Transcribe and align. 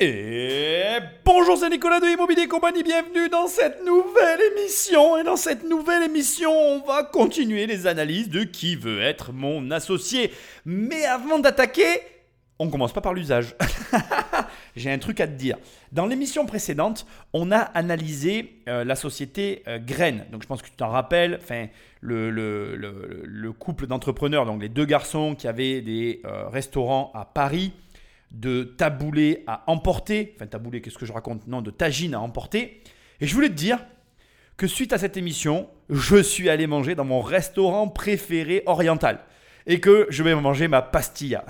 Et 0.00 0.98
bonjour, 1.24 1.56
c'est 1.56 1.70
Nicolas 1.70 2.00
de 2.00 2.06
Immobilier 2.06 2.48
Compagnie, 2.48 2.82
bienvenue 2.82 3.28
dans 3.28 3.46
cette 3.46 3.84
nouvelle 3.86 4.40
émission. 4.50 5.16
Et 5.18 5.22
dans 5.22 5.36
cette 5.36 5.62
nouvelle 5.62 6.02
émission, 6.02 6.50
on 6.50 6.80
va 6.80 7.04
continuer 7.04 7.68
les 7.68 7.86
analyses 7.86 8.28
de 8.28 8.42
qui 8.42 8.74
veut 8.74 9.00
être 9.00 9.32
mon 9.32 9.70
associé. 9.70 10.32
Mais 10.64 11.04
avant 11.04 11.38
d'attaquer, 11.38 12.00
on 12.58 12.70
commence 12.70 12.92
pas 12.92 13.02
par 13.02 13.14
l'usage. 13.14 13.54
J'ai 14.74 14.90
un 14.90 14.98
truc 14.98 15.20
à 15.20 15.28
te 15.28 15.34
dire. 15.34 15.58
Dans 15.92 16.06
l'émission 16.06 16.44
précédente, 16.44 17.06
on 17.32 17.52
a 17.52 17.58
analysé 17.58 18.62
euh, 18.68 18.82
la 18.82 18.96
société 18.96 19.62
euh, 19.68 19.78
Graine. 19.78 20.26
Donc 20.32 20.42
je 20.42 20.48
pense 20.48 20.60
que 20.60 20.70
tu 20.70 20.74
t'en 20.74 20.88
rappelles, 20.88 21.38
le 22.00 23.50
couple 23.52 23.86
d'entrepreneurs, 23.86 24.44
donc 24.44 24.60
les 24.60 24.68
deux 24.68 24.86
garçons 24.86 25.36
qui 25.36 25.46
avaient 25.46 25.82
des 25.82 26.20
euh, 26.24 26.48
restaurants 26.48 27.12
à 27.14 27.24
Paris 27.24 27.72
de 28.34 28.64
taboulé 28.64 29.44
à 29.46 29.62
emporter, 29.68 30.34
enfin 30.36 30.46
taboulé, 30.46 30.80
qu'est-ce 30.80 30.98
que 30.98 31.06
je 31.06 31.12
raconte? 31.12 31.46
Non, 31.46 31.62
de 31.62 31.70
tagine 31.70 32.14
à 32.14 32.20
emporter. 32.20 32.82
Et 33.20 33.26
je 33.26 33.34
voulais 33.34 33.48
te 33.48 33.54
dire 33.54 33.78
que 34.56 34.66
suite 34.66 34.92
à 34.92 34.98
cette 34.98 35.16
émission, 35.16 35.68
je 35.88 36.22
suis 36.22 36.50
allé 36.50 36.66
manger 36.66 36.94
dans 36.94 37.04
mon 37.04 37.20
restaurant 37.20 37.88
préféré 37.88 38.62
oriental. 38.66 39.20
Et 39.66 39.80
que 39.80 40.06
je 40.10 40.22
vais 40.22 40.34
manger 40.34 40.68
ma 40.68 40.82
pastilla. 40.82 41.44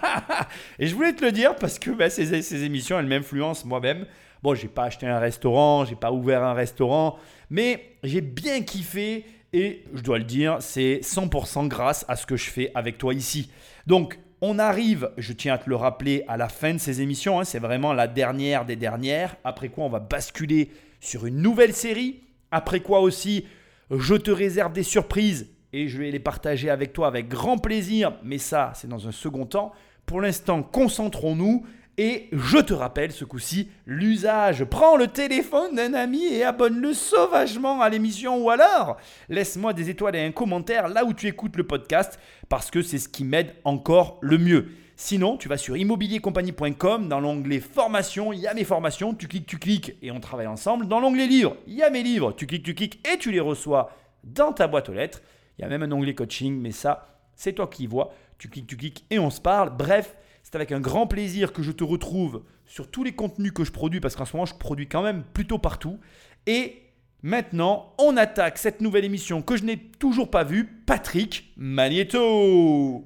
et 0.78 0.86
je 0.86 0.94
voulais 0.94 1.12
te 1.12 1.24
le 1.24 1.32
dire 1.32 1.56
parce 1.56 1.78
que 1.78 1.90
ben, 1.90 2.08
ces, 2.08 2.40
ces, 2.40 2.64
émissions, 2.64 2.98
elles 2.98 3.06
m'influencent 3.06 3.66
moi-même. 3.66 4.06
Bon, 4.42 4.54
j'ai 4.54 4.68
pas 4.68 4.84
acheté 4.84 5.06
un 5.06 5.18
restaurant, 5.18 5.84
j'ai 5.84 5.94
pas 5.94 6.10
ouvert 6.10 6.42
un 6.42 6.54
restaurant, 6.54 7.18
mais 7.50 7.96
j'ai 8.02 8.22
bien 8.22 8.62
kiffé 8.62 9.26
et 9.52 9.84
je 9.92 10.00
dois 10.00 10.18
le 10.18 10.24
dire, 10.24 10.56
c'est 10.60 11.00
100% 11.02 11.68
grâce 11.68 12.04
à 12.08 12.16
ce 12.16 12.24
que 12.24 12.36
je 12.36 12.50
fais 12.50 12.70
avec 12.74 12.98
toi 12.98 13.12
ici. 13.12 13.50
Donc, 13.86 14.18
on 14.46 14.58
arrive, 14.58 15.10
je 15.16 15.32
tiens 15.32 15.54
à 15.54 15.58
te 15.58 15.70
le 15.70 15.76
rappeler, 15.76 16.22
à 16.28 16.36
la 16.36 16.50
fin 16.50 16.74
de 16.74 16.78
ces 16.78 17.00
émissions. 17.00 17.40
Hein, 17.40 17.44
c'est 17.44 17.58
vraiment 17.58 17.94
la 17.94 18.06
dernière 18.06 18.66
des 18.66 18.76
dernières. 18.76 19.36
Après 19.42 19.70
quoi, 19.70 19.84
on 19.84 19.88
va 19.88 20.00
basculer 20.00 20.70
sur 21.00 21.24
une 21.24 21.40
nouvelle 21.40 21.72
série. 21.72 22.20
Après 22.50 22.80
quoi 22.80 23.00
aussi, 23.00 23.46
je 23.90 24.14
te 24.14 24.30
réserve 24.30 24.74
des 24.74 24.82
surprises 24.82 25.48
et 25.72 25.88
je 25.88 25.96
vais 25.96 26.10
les 26.10 26.18
partager 26.18 26.68
avec 26.68 26.92
toi 26.92 27.06
avec 27.06 27.26
grand 27.26 27.56
plaisir. 27.56 28.12
Mais 28.22 28.36
ça, 28.36 28.72
c'est 28.74 28.86
dans 28.86 29.08
un 29.08 29.12
second 29.12 29.46
temps. 29.46 29.72
Pour 30.04 30.20
l'instant, 30.20 30.62
concentrons-nous 30.62 31.64
et 31.96 32.28
je 32.32 32.58
te 32.58 32.74
rappelle 32.74 33.12
ce 33.12 33.24
coup-ci 33.24 33.68
l'usage. 33.86 34.64
Prends 34.64 34.96
le 34.96 35.06
téléphone 35.06 35.76
d'un 35.76 35.94
ami 35.94 36.24
et 36.24 36.42
abonne-le 36.42 36.92
sauvagement 36.92 37.80
à 37.80 37.88
l'émission 37.88 38.42
ou 38.42 38.50
alors 38.50 38.96
laisse-moi 39.28 39.72
des 39.72 39.90
étoiles 39.90 40.16
et 40.16 40.24
un 40.24 40.32
commentaire 40.32 40.88
là 40.88 41.04
où 41.04 41.12
tu 41.12 41.28
écoutes 41.28 41.56
le 41.56 41.66
podcast 41.66 42.18
parce 42.48 42.70
que 42.70 42.82
c'est 42.82 42.98
ce 42.98 43.08
qui 43.08 43.24
m'aide 43.24 43.54
encore 43.64 44.18
le 44.20 44.38
mieux. 44.38 44.66
Sinon, 44.96 45.36
tu 45.36 45.48
vas 45.48 45.56
sur 45.56 45.76
immobiliercompagnie.com, 45.76 47.08
dans 47.08 47.18
l'onglet 47.18 47.58
formation, 47.58 48.32
il 48.32 48.38
y 48.38 48.46
a 48.46 48.54
mes 48.54 48.62
formations, 48.62 49.12
tu 49.12 49.26
cliques, 49.26 49.46
tu 49.46 49.58
cliques 49.58 49.96
et 50.02 50.12
on 50.12 50.20
travaille 50.20 50.46
ensemble. 50.46 50.86
Dans 50.86 51.00
l'onglet 51.00 51.26
livres, 51.26 51.56
il 51.66 51.74
y 51.74 51.82
a 51.82 51.90
mes 51.90 52.04
livres, 52.04 52.32
tu 52.32 52.46
cliques, 52.46 52.64
tu 52.64 52.74
cliques 52.74 53.04
et 53.08 53.18
tu 53.18 53.32
les 53.32 53.40
reçois 53.40 53.90
dans 54.22 54.52
ta 54.52 54.68
boîte 54.68 54.88
aux 54.88 54.94
lettres. 54.94 55.20
Il 55.58 55.62
y 55.62 55.64
a 55.64 55.68
même 55.68 55.82
un 55.82 55.92
onglet 55.92 56.14
coaching, 56.14 56.60
mais 56.60 56.70
ça, 56.70 57.20
c'est 57.34 57.54
toi 57.54 57.66
qui 57.66 57.84
y 57.84 57.86
vois. 57.86 58.12
Tu 58.38 58.48
cliques, 58.48 58.66
tu 58.66 58.76
cliques 58.76 59.04
et 59.10 59.18
on 59.18 59.30
se 59.30 59.40
parle. 59.40 59.70
Bref, 59.76 60.14
c'est 60.54 60.58
avec 60.58 60.70
un 60.70 60.78
grand 60.78 61.08
plaisir 61.08 61.52
que 61.52 61.64
je 61.64 61.72
te 61.72 61.82
retrouve 61.82 62.44
sur 62.64 62.88
tous 62.88 63.02
les 63.02 63.10
contenus 63.10 63.50
que 63.50 63.64
je 63.64 63.72
produis, 63.72 63.98
parce 63.98 64.14
qu'en 64.14 64.24
ce 64.24 64.36
moment, 64.36 64.46
je 64.46 64.54
produis 64.54 64.86
quand 64.86 65.02
même 65.02 65.24
plutôt 65.32 65.58
partout. 65.58 65.98
Et 66.46 66.80
maintenant, 67.24 67.92
on 67.98 68.16
attaque 68.16 68.58
cette 68.58 68.80
nouvelle 68.80 69.04
émission 69.04 69.42
que 69.42 69.56
je 69.56 69.64
n'ai 69.64 69.78
toujours 69.78 70.30
pas 70.30 70.44
vue, 70.44 70.64
Patrick 70.86 71.52
Magneto. 71.56 73.02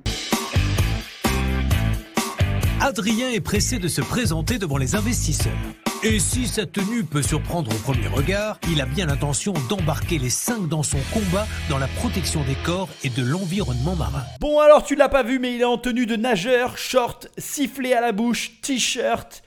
Adrien 2.82 3.30
est 3.30 3.40
pressé 3.40 3.78
de 3.78 3.88
se 3.88 4.02
présenter 4.02 4.58
devant 4.58 4.76
les 4.76 4.94
investisseurs. 4.94 5.56
Et 6.04 6.20
si 6.20 6.46
sa 6.46 6.64
tenue 6.64 7.02
peut 7.02 7.22
surprendre 7.22 7.74
au 7.74 7.78
premier 7.80 8.06
regard, 8.06 8.60
il 8.70 8.80
a 8.80 8.86
bien 8.86 9.06
l'intention 9.06 9.52
d'embarquer 9.68 10.18
les 10.18 10.30
cinq 10.30 10.68
dans 10.68 10.84
son 10.84 10.98
combat 11.12 11.44
dans 11.68 11.78
la 11.78 11.88
protection 11.88 12.44
des 12.44 12.54
corps 12.64 12.88
et 13.02 13.08
de 13.08 13.24
l'environnement 13.24 13.96
marin. 13.96 14.22
Bon 14.38 14.60
alors 14.60 14.84
tu 14.84 14.94
l'as 14.94 15.08
pas 15.08 15.24
vu 15.24 15.40
mais 15.40 15.56
il 15.56 15.60
est 15.60 15.64
en 15.64 15.76
tenue 15.76 16.06
de 16.06 16.14
nageur, 16.14 16.78
short, 16.78 17.28
sifflet 17.36 17.94
à 17.94 18.00
la 18.00 18.12
bouche, 18.12 18.60
t-shirt, 18.60 19.42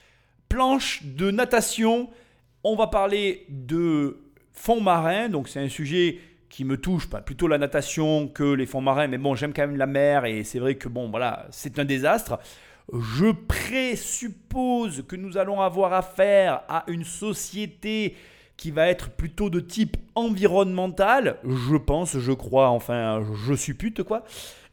planche 0.50 1.04
de 1.04 1.32
natation. 1.32 2.10
On 2.66 2.76
va 2.76 2.88
parler 2.88 3.46
de 3.48 4.20
fonds 4.52 4.82
marins, 4.82 5.30
donc 5.30 5.48
c'est 5.48 5.62
un 5.62 5.70
sujet 5.70 6.20
qui 6.50 6.66
me 6.66 6.76
touche, 6.76 7.10
pas 7.10 7.22
plutôt 7.22 7.48
la 7.48 7.60
natation 7.60 8.28
que 8.28 8.44
les 8.44 8.66
fonds 8.66 8.82
marins, 8.82 9.08
mais 9.08 9.18
bon 9.18 9.36
j'aime 9.36 9.54
quand 9.54 9.66
même 9.66 9.78
la 9.78 9.88
mer 9.88 10.26
et 10.26 10.44
c'est 10.44 10.60
vrai 10.60 10.76
que 10.76 10.90
bon 10.90 11.10
voilà 11.10 11.48
c'est 11.50 11.80
un 11.80 11.86
désastre. 11.86 12.40
Je 12.94 13.32
présuppose 13.32 15.06
que 15.08 15.16
nous 15.16 15.38
allons 15.38 15.62
avoir 15.62 15.94
affaire 15.94 16.64
à 16.68 16.84
une 16.88 17.06
société 17.06 18.16
qui 18.58 18.70
va 18.70 18.88
être 18.88 19.12
plutôt 19.12 19.50
de 19.50 19.62
type 19.62 19.96
environnemental. 20.14 21.38
Je 21.44 21.78
pense, 21.78 22.20
je 22.20 22.32
crois, 22.34 22.70
enfin, 22.70 23.26
je 23.48 23.54
suppute 23.54 24.04
quoi. 24.04 24.24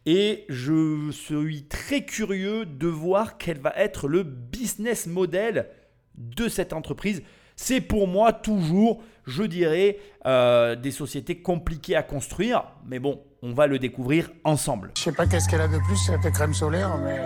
Et 0.04 0.44
je 0.48 1.10
suis 1.12 1.64
très 1.64 2.04
curieux 2.04 2.66
de 2.66 2.88
voir 2.88 3.38
quel 3.38 3.58
va 3.58 3.72
être 3.76 4.08
le 4.08 4.24
business 4.24 5.06
model 5.06 5.68
de 6.16 6.48
cette 6.48 6.72
entreprise. 6.72 7.22
C'est 7.54 7.80
pour 7.80 8.08
moi 8.08 8.32
toujours, 8.32 9.02
je 9.26 9.44
dirais, 9.44 9.98
euh, 10.26 10.74
des 10.74 10.90
sociétés 10.90 11.40
compliquées 11.40 11.94
à 11.94 12.02
construire. 12.02 12.64
Mais 12.86 12.98
bon, 12.98 13.22
on 13.42 13.52
va 13.52 13.66
le 13.66 13.78
découvrir 13.78 14.30
ensemble. 14.44 14.90
Je 14.96 15.02
sais 15.02 15.12
pas 15.12 15.26
qu'est-ce 15.26 15.48
qu'elle 15.48 15.60
a 15.60 15.68
de 15.68 15.78
plus, 15.78 15.96
cette 15.96 16.32
crème 16.32 16.54
solaire, 16.54 16.96
mais 16.98 17.16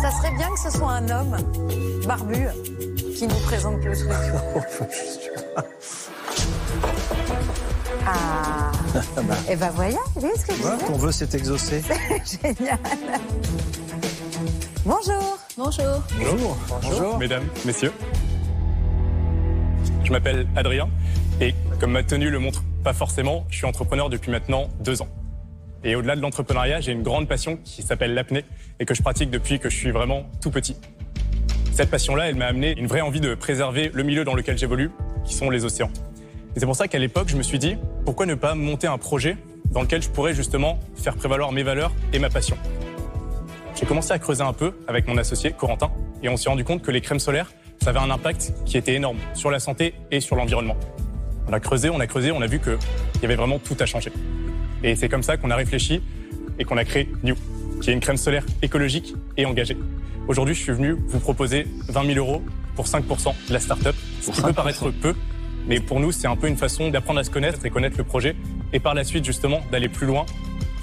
ça 0.00 0.10
serait 0.10 0.34
bien 0.36 0.48
que 0.50 0.58
ce 0.58 0.70
soit 0.70 0.92
un 0.92 1.08
homme 1.08 1.36
barbu 2.06 2.46
qui 3.16 3.26
nous 3.26 3.40
présente 3.44 3.84
le 3.84 3.94
truc. 3.94 4.10
ah. 8.06 8.72
Et 9.50 9.56
ben 9.56 9.70
voilà, 9.74 9.98
vous 10.14 10.20
voyez 10.20 10.36
ce 10.36 10.46
que 10.46 10.54
je 10.54 10.62
vois, 10.62 10.76
Ton 10.76 10.96
vœu 10.96 11.12
s'est 11.12 11.28
exaucé. 11.34 11.82
Génial. 12.24 12.78
Bonjour. 14.84 15.38
Bonjour. 15.56 16.02
Bonjour. 16.16 16.56
Bonjour. 16.82 17.18
Mesdames, 17.18 17.46
messieurs. 17.64 17.92
Je 20.04 20.12
m'appelle 20.12 20.46
Adrien 20.56 20.88
et 21.40 21.54
comme 21.78 21.92
ma 21.92 22.02
tenue 22.02 22.30
le 22.30 22.38
montre 22.38 22.62
forcément, 22.92 23.44
je 23.50 23.56
suis 23.56 23.66
entrepreneur 23.66 24.10
depuis 24.10 24.30
maintenant 24.30 24.68
deux 24.80 25.02
ans. 25.02 25.08
Et 25.84 25.94
au-delà 25.94 26.16
de 26.16 26.20
l'entrepreneuriat, 26.20 26.80
j'ai 26.80 26.92
une 26.92 27.02
grande 27.02 27.28
passion 27.28 27.58
qui 27.64 27.82
s'appelle 27.82 28.14
l'apnée 28.14 28.44
et 28.80 28.84
que 28.84 28.94
je 28.94 29.02
pratique 29.02 29.30
depuis 29.30 29.58
que 29.58 29.70
je 29.70 29.76
suis 29.76 29.90
vraiment 29.90 30.24
tout 30.40 30.50
petit. 30.50 30.76
Cette 31.72 31.90
passion-là, 31.90 32.28
elle 32.28 32.34
m'a 32.34 32.46
amené 32.46 32.76
une 32.76 32.88
vraie 32.88 33.00
envie 33.00 33.20
de 33.20 33.34
préserver 33.34 33.90
le 33.94 34.02
milieu 34.02 34.24
dans 34.24 34.34
lequel 34.34 34.58
j'évolue, 34.58 34.90
qui 35.24 35.34
sont 35.34 35.50
les 35.50 35.64
océans. 35.64 35.90
Et 36.56 36.60
c'est 36.60 36.66
pour 36.66 36.74
ça 36.74 36.88
qu'à 36.88 36.98
l'époque, 36.98 37.28
je 37.28 37.36
me 37.36 37.42
suis 37.42 37.60
dit, 37.60 37.76
pourquoi 38.04 38.26
ne 38.26 38.34
pas 38.34 38.56
monter 38.56 38.88
un 38.88 38.98
projet 38.98 39.36
dans 39.70 39.82
lequel 39.82 40.02
je 40.02 40.08
pourrais 40.08 40.34
justement 40.34 40.80
faire 40.96 41.14
prévaloir 41.14 41.52
mes 41.52 41.62
valeurs 41.62 41.92
et 42.12 42.18
ma 42.18 42.30
passion? 42.30 42.56
J'ai 43.76 43.86
commencé 43.86 44.10
à 44.10 44.18
creuser 44.18 44.42
un 44.42 44.52
peu 44.52 44.76
avec 44.88 45.06
mon 45.06 45.16
associé 45.18 45.52
Corentin 45.52 45.92
et 46.24 46.28
on 46.28 46.36
s'est 46.36 46.48
rendu 46.48 46.64
compte 46.64 46.82
que 46.82 46.90
les 46.90 47.00
crèmes 47.00 47.20
solaires, 47.20 47.52
ça 47.80 47.90
avait 47.90 48.00
un 48.00 48.10
impact 48.10 48.54
qui 48.66 48.76
était 48.76 48.94
énorme 48.94 49.18
sur 49.34 49.52
la 49.52 49.60
santé 49.60 49.94
et 50.10 50.18
sur 50.18 50.34
l'environnement. 50.34 50.76
On 51.48 51.52
a 51.54 51.60
creusé, 51.60 51.88
on 51.88 51.98
a 51.98 52.06
creusé, 52.06 52.30
on 52.30 52.42
a 52.42 52.46
vu 52.46 52.60
qu'il 52.60 52.76
y 53.22 53.24
avait 53.24 53.34
vraiment 53.34 53.58
tout 53.58 53.76
à 53.80 53.86
changer. 53.86 54.12
Et 54.84 54.96
c'est 54.96 55.08
comme 55.08 55.22
ça 55.22 55.38
qu'on 55.38 55.50
a 55.50 55.56
réfléchi 55.56 56.02
et 56.58 56.64
qu'on 56.64 56.76
a 56.76 56.84
créé 56.84 57.08
New, 57.22 57.36
qui 57.80 57.88
est 57.88 57.94
une 57.94 58.00
crème 58.00 58.18
solaire 58.18 58.44
écologique 58.60 59.14
et 59.38 59.46
engagée. 59.46 59.78
Aujourd'hui, 60.28 60.54
je 60.54 60.60
suis 60.60 60.72
venu 60.72 60.94
vous 61.06 61.20
proposer 61.20 61.66
20 61.88 62.12
000 62.12 62.18
euros 62.18 62.42
pour 62.76 62.84
5% 62.84 63.32
de 63.48 63.52
la 63.52 63.60
start-up, 63.60 63.96
ce 64.20 64.30
qui 64.30 64.42
peut 64.42 64.52
paraître 64.52 64.90
peu, 64.90 65.14
mais 65.66 65.80
pour 65.80 66.00
nous, 66.00 66.12
c'est 66.12 66.26
un 66.26 66.36
peu 66.36 66.48
une 66.48 66.58
façon 66.58 66.90
d'apprendre 66.90 67.20
à 67.20 67.24
se 67.24 67.30
connaître 67.30 67.64
et 67.64 67.70
connaître 67.70 67.96
le 67.96 68.04
projet, 68.04 68.36
et 68.74 68.78
par 68.78 68.92
la 68.92 69.02
suite, 69.02 69.24
justement, 69.24 69.62
d'aller 69.72 69.88
plus 69.88 70.06
loin 70.06 70.26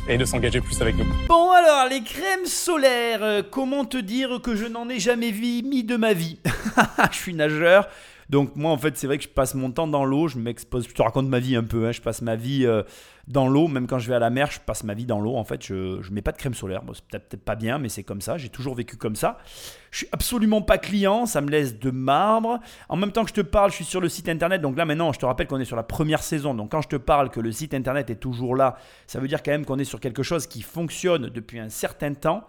et 0.09 0.17
de 0.17 0.25
s'engager 0.25 0.61
plus 0.61 0.81
avec 0.81 0.97
nous. 0.97 1.05
Bon 1.29 1.51
alors, 1.51 1.87
les 1.89 2.01
crèmes 2.01 2.45
solaires, 2.45 3.23
euh, 3.23 3.43
comment 3.49 3.85
te 3.85 3.97
dire 3.97 4.39
que 4.41 4.55
je 4.55 4.65
n'en 4.65 4.89
ai 4.89 4.99
jamais 4.99 5.31
vu 5.31 5.61
mis 5.63 5.83
de 5.83 5.95
ma 5.95 6.13
vie? 6.13 6.40
Je 7.11 7.17
suis 7.17 7.34
nageur, 7.34 7.87
donc 8.29 8.55
moi 8.55 8.72
en 8.72 8.77
fait 8.77 8.97
c'est 8.97 9.07
vrai 9.07 9.17
que 9.17 9.23
je 9.23 9.29
passe 9.29 9.53
mon 9.55 9.72
temps 9.72 9.87
dans 9.87 10.05
l'eau, 10.05 10.27
je 10.27 10.37
m'expose, 10.37 10.87
je 10.87 10.93
te 10.93 11.01
raconte 11.01 11.27
ma 11.27 11.39
vie 11.39 11.55
un 11.55 11.63
peu, 11.63 11.87
hein. 11.87 11.91
je 11.91 12.01
passe 12.01 12.22
ma 12.22 12.35
vie 12.35 12.66
euh, 12.66 12.83
dans 13.27 13.47
l'eau, 13.47 13.67
même 13.67 13.87
quand 13.87 13.99
je 13.99 14.07
vais 14.07 14.16
à 14.16 14.19
la 14.19 14.29
mer, 14.29 14.51
je 14.51 14.59
passe 14.59 14.83
ma 14.83 14.93
vie 14.93 15.05
dans 15.05 15.19
l'eau 15.19 15.35
en 15.35 15.43
fait, 15.43 15.63
je 15.66 15.73
ne 15.97 16.13
mets 16.13 16.22
pas 16.22 16.31
de 16.31 16.37
crème 16.37 16.53
solaire, 16.53 16.81
c'est 16.93 17.19
peut-être 17.19 17.43
pas 17.43 17.55
bien 17.55 17.77
mais 17.77 17.89
c'est 17.89 18.03
comme 18.03 18.22
ça, 18.22 18.37
j'ai 18.37 18.49
toujours 18.49 18.75
vécu 18.75 18.97
comme 18.97 19.16
ça. 19.16 19.37
Je 19.91 19.99
suis 19.99 20.07
absolument 20.11 20.61
pas 20.61 20.77
client, 20.77 21.25
ça 21.25 21.39
me 21.39 21.49
laisse 21.49 21.79
de 21.79 21.89
marbre. 21.89 22.59
En 22.89 22.97
même 22.97 23.13
temps 23.13 23.23
que 23.23 23.29
je 23.29 23.35
te 23.35 23.41
parle, 23.41 23.72
je 23.72 23.75
suis 23.77 23.85
sur 23.85 24.01
le 24.01 24.09
site 24.09 24.28
internet, 24.28 24.61
donc 24.61 24.78
là 24.78 24.85
maintenant 24.85 25.13
je 25.13 25.19
te 25.19 25.25
rappelle 25.25 25.47
qu'on 25.47 25.59
est 25.59 25.66
sur 25.66 25.78
la 25.78 25.83
première 25.83 26.23
saison, 26.23 26.53
donc 26.53 26.71
quand 26.71 26.81
je 26.81 26.89
te 26.89 26.97
parle 26.97 27.29
que 27.29 27.39
le 27.39 27.51
site 27.51 27.73
internet 27.73 28.09
est 28.09 28.16
toujours 28.16 28.55
là, 28.55 28.78
ça 29.07 29.19
veut 29.19 29.28
dire 29.28 29.41
quand 29.41 29.51
même 29.51 29.66
qu'on 29.66 29.79
est 29.79 29.85
sur 29.85 29.99
quelque 29.99 30.23
chose 30.23 30.47
qui 30.47 30.61
fonctionne 30.61 31.29
depuis 31.29 31.59
un 31.59 31.69
certain 31.69 32.13
temps. 32.13 32.45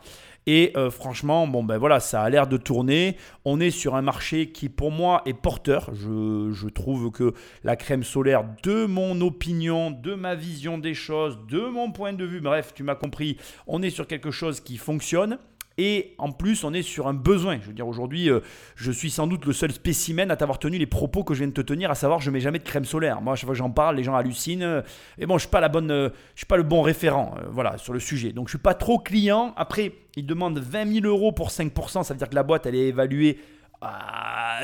Et 0.46 0.72
euh, 0.76 0.90
franchement, 0.90 1.46
bon 1.48 1.64
ben 1.64 1.76
voilà, 1.76 1.98
ça 1.98 2.22
a 2.22 2.30
l'air 2.30 2.46
de 2.46 2.56
tourner. 2.56 3.16
On 3.44 3.60
est 3.60 3.72
sur 3.72 3.96
un 3.96 4.02
marché 4.02 4.52
qui 4.52 4.68
pour 4.68 4.92
moi 4.92 5.22
est 5.26 5.34
porteur. 5.34 5.90
Je, 5.92 6.52
je, 6.52 6.68
trouve 6.68 7.10
que 7.10 7.34
la 7.64 7.74
crème 7.74 8.04
solaire, 8.04 8.44
de 8.62 8.86
mon 8.86 9.20
opinion, 9.20 9.90
de 9.90 10.14
ma 10.14 10.36
vision 10.36 10.78
des 10.78 10.94
choses, 10.94 11.38
de 11.48 11.60
mon 11.60 11.90
point 11.90 12.12
de 12.12 12.24
vue, 12.24 12.40
bref, 12.40 12.72
tu 12.74 12.84
m'as 12.84 12.94
compris, 12.94 13.36
on 13.66 13.82
est 13.82 13.90
sur 13.90 14.06
quelque 14.06 14.30
chose 14.30 14.60
qui 14.60 14.76
fonctionne. 14.76 15.38
Et 15.78 16.14
en 16.16 16.32
plus, 16.32 16.64
on 16.64 16.72
est 16.72 16.82
sur 16.82 17.06
un 17.06 17.12
besoin. 17.12 17.58
Je 17.60 17.66
veux 17.66 17.74
dire, 17.74 17.86
aujourd'hui, 17.86 18.30
euh, 18.30 18.40
je 18.76 18.90
suis 18.90 19.10
sans 19.10 19.26
doute 19.26 19.44
le 19.44 19.52
seul 19.52 19.72
spécimen 19.72 20.30
à 20.30 20.36
t'avoir 20.36 20.58
tenu 20.58 20.78
les 20.78 20.86
propos 20.86 21.22
que 21.22 21.34
je 21.34 21.40
viens 21.40 21.48
de 21.48 21.52
te 21.52 21.60
tenir, 21.60 21.90
à 21.90 21.94
savoir, 21.94 22.20
je 22.20 22.30
mets 22.30 22.40
jamais 22.40 22.58
de 22.58 22.64
crème 22.64 22.86
solaire. 22.86 23.20
Moi, 23.20 23.34
à 23.34 23.36
chaque 23.36 23.44
fois 23.44 23.52
que 23.52 23.58
j'en 23.58 23.70
parle, 23.70 23.96
les 23.96 24.02
gens 24.02 24.14
hallucinent. 24.14 24.82
Et 25.18 25.26
bon, 25.26 25.36
je 25.36 25.42
suis 25.42 25.50
pas 25.50 25.60
la 25.60 25.68
bonne, 25.68 25.90
euh, 25.90 26.08
je 26.34 26.40
suis 26.40 26.46
pas 26.46 26.56
le 26.56 26.62
bon 26.62 26.80
référent, 26.80 27.34
euh, 27.38 27.46
voilà, 27.50 27.76
sur 27.76 27.92
le 27.92 28.00
sujet. 28.00 28.32
Donc, 28.32 28.48
je 28.48 28.52
suis 28.52 28.62
pas 28.62 28.74
trop 28.74 28.98
client. 28.98 29.52
Après, 29.56 29.92
ils 30.16 30.24
demandent 30.24 30.58
20 30.58 30.94
000 31.02 31.06
euros 31.06 31.32
pour 31.32 31.50
5%. 31.50 32.04
Ça 32.04 32.14
veut 32.14 32.18
dire 32.18 32.30
que 32.30 32.34
la 32.34 32.42
boîte, 32.42 32.64
elle 32.64 32.74
est 32.74 32.88
évaluée 32.88 33.38
à 33.82 34.60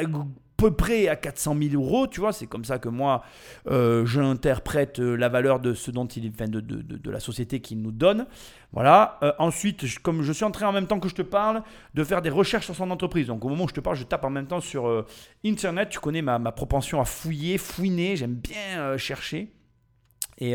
peu 0.63 0.71
près 0.71 1.09
à 1.09 1.17
400 1.17 1.57
000 1.61 1.75
euros, 1.75 2.07
tu 2.07 2.21
vois, 2.21 2.33
c'est 2.33 2.47
comme 2.47 2.65
ça 2.65 2.79
que 2.79 2.89
moi 2.89 3.25
euh, 3.67 4.07
j'interprète 4.07 5.01
euh, 5.01 5.17
la 5.17 5.29
valeur 5.29 5.59
de 5.59 5.75
ce 5.75 5.91
dont 5.91 6.07
il 6.07 6.31
enfin, 6.31 6.47
de, 6.47 6.61
de, 6.61 7.11
la 7.11 7.19
société 7.19 7.59
qu'il 7.59 7.83
nous 7.83 7.91
donne. 7.91 8.27
Voilà. 8.73 9.19
Euh, 9.25 9.33
ensuite, 9.41 9.87
je, 9.87 9.99
comme 9.99 10.23
je 10.23 10.33
suis 10.33 10.45
en 10.45 10.53
train 10.53 10.69
en 10.69 10.73
même 10.73 10.87
temps 10.87 11.01
que 11.01 11.09
je 11.09 11.17
te 11.17 11.23
parle 11.23 11.65
de 11.95 12.05
faire 12.05 12.23
des 12.23 12.31
recherches 12.31 12.67
sur 12.67 12.77
son 12.77 12.93
entreprise. 12.93 13.27
Donc 13.27 13.45
au 13.45 13.49
moment 13.49 13.65
où 13.65 13.69
je 13.69 13.75
te 13.75 13.81
parle, 13.81 13.97
je 13.97 14.05
tape 14.05 14.25
en 14.25 14.31
même 14.31 14.47
temps 14.47 14.61
sur 14.61 15.05
internet. 15.45 15.89
Tu 15.89 15.99
connais 15.99 16.23
ma, 16.23 16.39
propension 16.53 17.01
à 17.01 17.05
fouiller, 17.05 17.59
fouiner. 17.59 18.15
J'aime 18.15 18.35
bien 18.35 18.97
chercher. 18.99 19.53
Et 20.39 20.55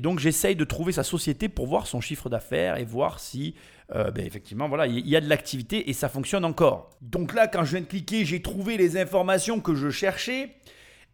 donc 0.00 0.20
j'essaye 0.20 0.56
de 0.56 0.64
trouver 0.64 0.92
sa 0.92 1.02
société 1.02 1.50
pour 1.50 1.66
voir 1.66 1.86
son 1.86 2.00
chiffre 2.00 2.30
d'affaires 2.30 2.78
et 2.78 2.84
voir 2.84 3.20
si 3.20 3.54
euh, 3.94 4.10
ben, 4.10 4.26
effectivement 4.26 4.68
voilà 4.68 4.86
il 4.86 5.08
y 5.08 5.16
a 5.16 5.20
de 5.20 5.28
l'activité 5.28 5.88
et 5.88 5.92
ça 5.92 6.08
fonctionne 6.08 6.44
encore. 6.44 6.90
Donc 7.00 7.34
là 7.34 7.46
quand 7.46 7.64
je 7.64 7.72
viens 7.72 7.80
de 7.80 7.86
cliquer 7.86 8.24
j'ai 8.24 8.42
trouvé 8.42 8.76
les 8.76 8.96
informations 8.96 9.60
que 9.60 9.74
je 9.74 9.90
cherchais. 9.90 10.50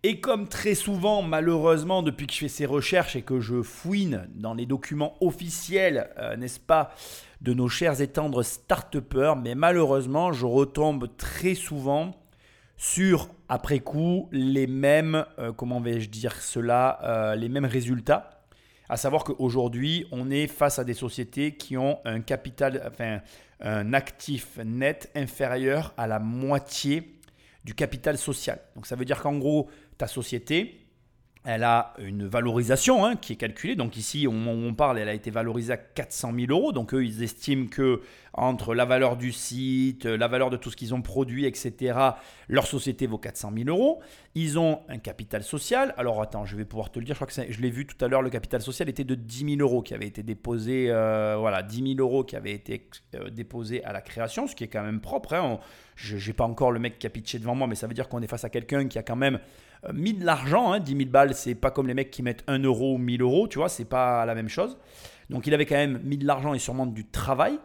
Et 0.06 0.20
comme 0.20 0.48
très 0.48 0.74
souvent, 0.74 1.22
malheureusement, 1.22 2.02
depuis 2.02 2.26
que 2.26 2.34
je 2.34 2.40
fais 2.40 2.48
ces 2.48 2.66
recherches 2.66 3.16
et 3.16 3.22
que 3.22 3.40
je 3.40 3.62
fouine 3.62 4.28
dans 4.34 4.52
les 4.52 4.66
documents 4.66 5.16
officiels, 5.22 6.10
euh, 6.18 6.36
n'est-ce 6.36 6.60
pas, 6.60 6.94
de 7.40 7.54
nos 7.54 7.70
chers 7.70 8.02
et 8.02 8.08
tendres 8.08 8.42
start 8.42 8.98
mais 9.42 9.54
malheureusement, 9.54 10.30
je 10.30 10.44
retombe 10.44 11.08
très 11.16 11.54
souvent 11.54 12.14
sur, 12.76 13.30
après 13.48 13.78
coup, 13.78 14.28
les 14.30 14.66
mêmes, 14.66 15.24
euh, 15.38 15.54
comment 15.54 15.80
vais-je 15.80 16.10
dire 16.10 16.34
cela, 16.34 17.34
les 17.38 17.48
mêmes 17.48 17.64
résultats. 17.64 18.33
À 18.88 18.96
savoir 18.96 19.24
qu'aujourd'hui, 19.24 20.06
on 20.12 20.30
est 20.30 20.46
face 20.46 20.78
à 20.78 20.84
des 20.84 20.94
sociétés 20.94 21.56
qui 21.56 21.76
ont 21.76 21.98
un 22.04 22.20
capital, 22.20 22.82
enfin, 22.86 23.20
un 23.60 23.94
actif 23.94 24.58
net 24.64 25.10
inférieur 25.14 25.94
à 25.96 26.06
la 26.06 26.18
moitié 26.18 27.18
du 27.64 27.74
capital 27.74 28.18
social. 28.18 28.60
Donc 28.74 28.86
ça 28.86 28.94
veut 28.94 29.06
dire 29.06 29.22
qu'en 29.22 29.38
gros, 29.38 29.70
ta 29.96 30.06
société, 30.06 30.83
elle 31.44 31.62
a 31.62 31.92
une 31.98 32.26
valorisation 32.26 33.04
hein, 33.04 33.16
qui 33.16 33.34
est 33.34 33.36
calculée. 33.36 33.76
Donc 33.76 33.98
ici, 33.98 34.26
au 34.26 34.32
moment 34.32 34.52
où 34.52 34.64
on 34.66 34.72
parle, 34.72 34.98
elle 34.98 35.10
a 35.10 35.14
été 35.14 35.30
valorisée 35.30 35.74
à 35.74 35.76
400 35.76 36.32
000 36.34 36.50
euros. 36.50 36.72
Donc 36.72 36.94
eux, 36.94 37.04
ils 37.04 37.22
estiment 37.22 37.66
que 37.66 38.00
entre 38.32 38.74
la 38.74 38.86
valeur 38.86 39.16
du 39.16 39.30
site, 39.30 40.06
la 40.06 40.26
valeur 40.26 40.48
de 40.48 40.56
tout 40.56 40.70
ce 40.70 40.76
qu'ils 40.76 40.94
ont 40.94 41.02
produit, 41.02 41.44
etc., 41.44 41.98
leur 42.48 42.66
société 42.66 43.06
vaut 43.06 43.18
400 43.18 43.52
000 43.56 43.68
euros. 43.68 44.00
Ils 44.34 44.58
ont 44.58 44.80
un 44.88 44.98
capital 44.98 45.42
social. 45.42 45.94
Alors 45.98 46.20
attends, 46.22 46.46
je 46.46 46.56
vais 46.56 46.64
pouvoir 46.64 46.90
te 46.90 46.98
le 46.98 47.04
dire. 47.04 47.14
Je 47.14 47.24
crois 47.24 47.44
que 47.44 47.52
je 47.52 47.60
l'ai 47.60 47.70
vu 47.70 47.86
tout 47.86 48.02
à 48.02 48.08
l'heure. 48.08 48.22
Le 48.22 48.30
capital 48.30 48.62
social 48.62 48.88
était 48.88 49.04
de 49.04 49.14
10 49.14 49.56
000 49.56 49.60
euros 49.60 49.82
qui 49.82 49.92
avait 49.92 50.06
été 50.06 50.22
déposé. 50.22 50.86
Euh, 50.88 51.36
voilà, 51.38 51.62
10 51.62 51.94
000 51.96 52.00
euros 52.00 52.24
qui 52.24 52.36
avait 52.36 52.52
été 52.52 52.88
euh, 53.14 53.28
déposé 53.28 53.84
à 53.84 53.92
la 53.92 54.00
création, 54.00 54.46
ce 54.46 54.54
qui 54.54 54.64
est 54.64 54.68
quand 54.68 54.82
même 54.82 55.00
propre. 55.00 55.34
Hein. 55.34 55.58
Je 55.94 56.16
n'ai 56.16 56.32
pas 56.32 56.44
encore 56.44 56.72
le 56.72 56.80
mec 56.80 56.98
qui 56.98 57.06
a 57.06 57.10
pitché 57.10 57.38
devant 57.38 57.54
moi, 57.54 57.66
mais 57.66 57.74
ça 57.74 57.86
veut 57.86 57.94
dire 57.94 58.08
qu'on 58.08 58.22
est 58.22 58.26
face 58.26 58.44
à 58.44 58.48
quelqu'un 58.48 58.88
qui 58.88 58.98
a 58.98 59.02
quand 59.02 59.14
même 59.14 59.38
mis 59.92 60.14
de 60.14 60.24
l'argent, 60.24 60.72
hein, 60.72 60.80
10 60.80 60.96
000 60.96 61.10
balles, 61.10 61.34
c'est 61.34 61.54
pas 61.54 61.70
comme 61.70 61.86
les 61.86 61.94
mecs 61.94 62.10
qui 62.10 62.22
mettent 62.22 62.44
1 62.46 62.60
euro 62.60 62.94
ou 62.94 62.98
1000 62.98 63.22
euros, 63.22 63.48
tu 63.48 63.58
vois, 63.58 63.68
c'est 63.68 63.84
pas 63.84 64.24
la 64.24 64.34
même 64.34 64.48
chose. 64.48 64.78
Donc 65.30 65.46
il 65.46 65.54
avait 65.54 65.66
quand 65.66 65.76
même 65.76 66.00
mis 66.04 66.18
de 66.18 66.26
l'argent 66.26 66.54
et 66.54 66.58
sûrement 66.58 66.86
du 66.86 67.04
travail. 67.06 67.58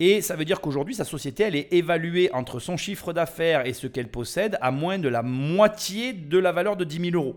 Et 0.00 0.22
ça 0.22 0.34
veut 0.34 0.44
dire 0.44 0.60
qu'aujourd'hui, 0.60 0.94
sa 0.94 1.04
société, 1.04 1.44
elle 1.44 1.54
est 1.54 1.72
évaluée 1.72 2.30
entre 2.32 2.58
son 2.58 2.76
chiffre 2.76 3.12
d'affaires 3.12 3.66
et 3.66 3.72
ce 3.72 3.86
qu'elle 3.86 4.08
possède 4.08 4.58
à 4.60 4.70
moins 4.70 4.98
de 4.98 5.08
la 5.08 5.22
moitié 5.22 6.12
de 6.12 6.38
la 6.38 6.50
valeur 6.50 6.76
de 6.76 6.84
10 6.84 7.10
000 7.10 7.14
euros. 7.14 7.36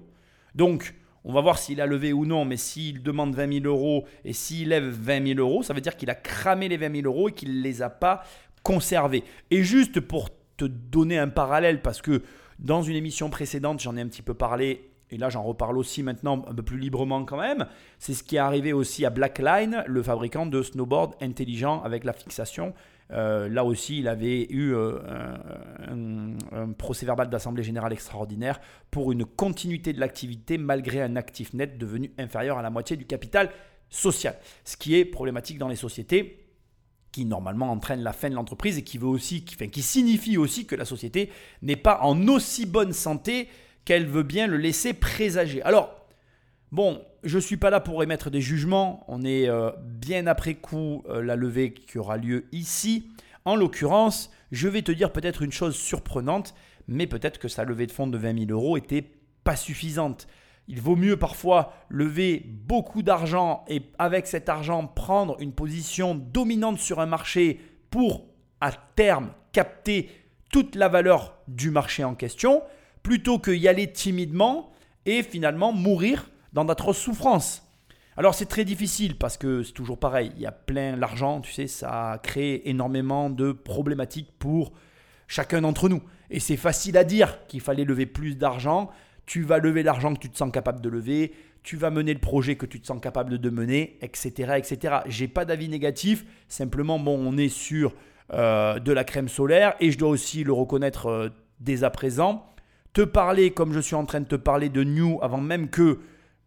Donc, 0.55 0.95
on 1.23 1.33
va 1.33 1.41
voir 1.41 1.59
s'il 1.59 1.81
a 1.81 1.85
levé 1.85 2.13
ou 2.13 2.25
non, 2.25 2.45
mais 2.45 2.57
s'il 2.57 3.03
demande 3.03 3.35
20 3.35 3.61
000 3.61 3.65
euros 3.65 4.05
et 4.25 4.33
s'il 4.33 4.69
lève 4.69 4.85
20 4.85 5.35
000 5.35 5.39
euros, 5.39 5.61
ça 5.61 5.73
veut 5.73 5.81
dire 5.81 5.97
qu'il 5.97 6.09
a 6.09 6.15
cramé 6.15 6.67
les 6.67 6.77
20 6.77 7.01
000 7.01 7.05
euros 7.05 7.29
et 7.29 7.33
qu'il 7.33 7.57
ne 7.57 7.61
les 7.61 7.81
a 7.81 7.89
pas 7.89 8.23
conservés. 8.63 9.23
Et 9.51 9.61
juste 9.61 9.99
pour 9.99 10.29
te 10.57 10.65
donner 10.65 11.19
un 11.19 11.27
parallèle, 11.27 11.81
parce 11.81 12.01
que 12.01 12.23
dans 12.59 12.81
une 12.81 12.95
émission 12.95 13.29
précédente, 13.29 13.79
j'en 13.79 13.95
ai 13.97 14.01
un 14.01 14.07
petit 14.07 14.21
peu 14.21 14.33
parlé, 14.33 14.91
et 15.09 15.17
là 15.17 15.29
j'en 15.29 15.43
reparle 15.43 15.77
aussi 15.77 16.03
maintenant 16.03 16.43
un 16.47 16.53
peu 16.53 16.63
plus 16.63 16.79
librement 16.79 17.23
quand 17.23 17.37
même. 17.37 17.67
C'est 17.99 18.13
ce 18.13 18.23
qui 18.23 18.35
est 18.35 18.39
arrivé 18.39 18.73
aussi 18.73 19.05
à 19.05 19.09
Blackline, 19.09 19.83
le 19.87 20.03
fabricant 20.03 20.45
de 20.45 20.61
snowboard 20.61 21.15
intelligent 21.21 21.81
avec 21.83 22.03
la 22.03 22.13
fixation. 22.13 22.73
Euh, 23.11 23.47
là 23.47 23.63
aussi, 23.63 23.99
il 23.99 24.07
avait 24.09 24.47
eu 24.51 24.73
euh, 24.73 24.99
un, 25.87 26.33
un, 26.51 26.71
procès 26.73 27.05
verbal 27.05 27.29
d'Assemblée 27.29 27.63
générale 27.63 27.93
extraordinaire 27.93 28.59
pour 28.91 29.13
une 29.13 29.23
continuité 29.23 29.93
de 29.93 29.99
l'activité 30.01 30.57
malgré 30.57 31.01
un 31.01 31.15
actif 31.15 31.53
net 31.53 31.77
devenu 31.77 32.11
inférieur 32.17 32.57
à 32.57 32.61
la 32.61 32.69
moitié 32.69 32.97
du 32.97 33.05
capital 33.05 33.49
social. 33.89 34.35
Ce 34.65 34.75
qui 34.75 34.97
est 34.97 35.05
problématique 35.05 35.57
dans 35.57 35.69
les 35.69 35.77
sociétés 35.77 36.46
qui 37.17 37.25
normalement 37.25 37.71
entraîne 37.71 38.03
la 38.03 38.13
fin 38.13 38.29
de 38.29 38.35
l'entreprise 38.35 38.77
et 38.77 38.83
qui 38.83 38.99
veut 38.99 39.07
aussi, 39.07 39.43
qui, 39.43 39.81
signifie 39.81 40.37
aussi 40.37 40.67
que 40.67 40.75
la 40.75 40.85
société 40.85 41.31
n'est 41.63 41.75
pas 41.75 41.99
en 42.03 42.27
aussi 42.27 42.67
bonne 42.67 42.93
santé 42.93 43.49
qu'elle 43.85 44.05
veut 44.05 44.21
bien 44.21 44.45
le 44.45 44.57
laisser 44.57 44.93
présager. 44.93 45.63
Alors, 45.63 46.05
bon, 46.71 47.01
je 47.23 47.37
ne 47.37 47.41
suis 47.41 47.57
pas 47.57 47.71
là 47.71 47.79
pour 47.79 48.03
émettre 48.03 48.29
des 48.29 48.39
jugements, 48.39 49.03
on 49.07 49.25
est 49.25 49.49
euh, 49.49 49.71
bien 49.83 50.27
après 50.27 50.53
coup 50.53 51.03
euh, 51.09 51.23
la 51.23 51.35
levée 51.35 51.73
qui 51.73 51.97
aura 51.97 52.17
lieu 52.17 52.45
ici. 52.51 53.09
En 53.45 53.55
l'occurrence, 53.55 54.29
je 54.51 54.67
vais 54.67 54.83
te 54.83 54.91
dire 54.91 55.11
peut-être 55.11 55.41
une 55.41 55.51
chose 55.51 55.75
surprenante, 55.75 56.53
mais 56.87 57.07
peut-être 57.07 57.39
que 57.39 57.47
sa 57.47 57.63
levée 57.63 57.87
de 57.87 57.91
fonds 57.91 58.05
de 58.05 58.17
20 58.19 58.45
000 58.45 58.51
euros 58.51 58.77
était 58.77 59.09
pas 59.43 59.55
suffisante. 59.55 60.27
Il 60.67 60.81
vaut 60.81 60.95
mieux 60.95 61.17
parfois 61.17 61.73
lever 61.89 62.43
beaucoup 62.45 63.01
d'argent 63.01 63.63
et 63.67 63.83
avec 63.99 64.27
cet 64.27 64.49
argent 64.49 64.85
prendre 64.85 65.37
une 65.39 65.53
position 65.53 66.15
dominante 66.15 66.79
sur 66.79 66.99
un 66.99 67.05
marché 67.05 67.59
pour 67.89 68.25
à 68.59 68.71
terme 68.71 69.31
capter 69.53 70.09
toute 70.51 70.75
la 70.75 70.87
valeur 70.87 71.37
du 71.47 71.71
marché 71.71 72.03
en 72.03 72.15
question, 72.15 72.61
plutôt 73.03 73.39
que 73.39 73.51
y 73.51 73.67
aller 73.67 73.91
timidement 73.91 74.71
et 75.05 75.23
finalement 75.23 75.71
mourir 75.71 76.29
dans 76.53 76.65
d'atroces 76.65 76.97
souffrances. 76.97 77.63
Alors 78.17 78.33
c'est 78.33 78.47
très 78.47 78.65
difficile 78.65 79.17
parce 79.17 79.37
que 79.37 79.63
c'est 79.63 79.73
toujours 79.73 79.99
pareil, 79.99 80.31
il 80.35 80.41
y 80.41 80.47
a 80.47 80.51
plein 80.51 80.95
l'argent, 80.95 81.39
tu 81.39 81.51
sais, 81.51 81.67
ça 81.67 82.19
crée 82.23 82.63
énormément 82.65 83.29
de 83.29 83.51
problématiques 83.51 84.33
pour 84.39 84.73
chacun 85.27 85.61
d'entre 85.61 85.87
nous. 85.87 86.01
Et 86.29 86.39
c'est 86.39 86.57
facile 86.57 86.97
à 86.97 87.03
dire 87.03 87.45
qu'il 87.47 87.61
fallait 87.61 87.85
lever 87.85 88.05
plus 88.05 88.35
d'argent, 88.35 88.89
tu 89.27 89.43
vas 89.43 89.59
lever 89.59 89.83
l'argent 89.83 90.15
que 90.15 90.19
tu 90.19 90.29
te 90.29 90.37
sens 90.37 90.51
capable 90.51 90.81
de 90.81 90.89
lever, 90.89 91.33
tu 91.61 91.75
vas 91.75 91.91
mener 91.91 92.13
le 92.13 92.19
projet 92.19 92.55
que 92.55 92.65
tu 92.65 92.79
te 92.79 92.87
sens 92.87 92.99
capable 92.99 93.37
de 93.37 93.49
mener, 93.49 93.99
etc. 94.01 94.53
etc. 94.57 94.95
J'ai 95.05 95.27
pas 95.27 95.45
d'avis 95.45 95.69
négatif, 95.69 96.25
simplement 96.47 96.97
bon, 96.97 97.19
on 97.19 97.37
est 97.37 97.49
sur 97.49 97.93
euh, 98.33 98.79
de 98.79 98.91
la 98.91 99.03
crème 99.03 99.27
solaire 99.27 99.75
et 99.79 99.91
je 99.91 99.97
dois 99.97 100.09
aussi 100.09 100.43
le 100.43 100.53
reconnaître 100.53 101.07
euh, 101.07 101.29
dès 101.59 101.83
à 101.83 101.89
présent. 101.89 102.45
Te 102.93 103.01
parler 103.01 103.51
comme 103.51 103.73
je 103.73 103.81
suis 103.81 103.95
en 103.95 104.05
train 104.05 104.21
de 104.21 104.25
te 104.25 104.35
parler 104.35 104.69
de 104.69 104.83
New 104.83 105.19
avant 105.21 105.41
même 105.41 105.69
que 105.69 105.99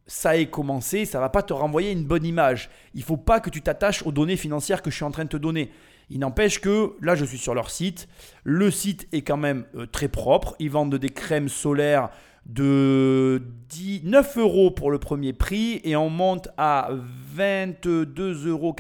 ça 0.07 0.37
ait 0.37 0.47
commencé, 0.47 1.05
ça 1.05 1.21
va 1.21 1.29
pas 1.29 1.43
te 1.43 1.53
renvoyer 1.53 1.93
une 1.93 2.05
bonne 2.05 2.25
image. 2.25 2.71
Il 2.95 3.03
faut 3.03 3.19
pas 3.19 3.41
que 3.41 3.51
tu 3.51 3.63
t'attaches 3.63 4.05
aux 4.05 4.11
données 4.11 4.37
financières 4.37 4.83
que 4.83 4.91
je 4.91 4.97
suis 4.97 5.05
en 5.05 5.13
train 5.13 5.25
de 5.25 5.29
te 5.29 5.37
donner. 5.37 5.71
Il 6.09 6.19
n'empêche 6.19 6.61
que 6.61 6.95
là, 7.01 7.15
je 7.15 7.25
suis 7.25 7.39
sur 7.39 7.55
leur 7.55 7.71
site. 7.71 8.09
Le 8.43 8.71
site 8.71 9.07
est 9.13 9.23
quand 9.23 9.37
même 9.37 9.65
euh, 9.77 9.87
très 9.87 10.09
propre. 10.09 10.57
Ils 10.59 10.71
vendent 10.71 10.97
des 10.97 11.11
crèmes 11.11 11.49
solaires 11.49 12.11
de 12.50 13.42
9 14.02 14.38
euros 14.38 14.71
pour 14.71 14.90
le 14.90 14.99
premier 14.99 15.33
prix 15.33 15.80
et 15.85 15.95
on 15.97 16.11
monte 16.11 16.49
à 16.57 16.90
22,95 17.37 18.49
euros 18.49 18.75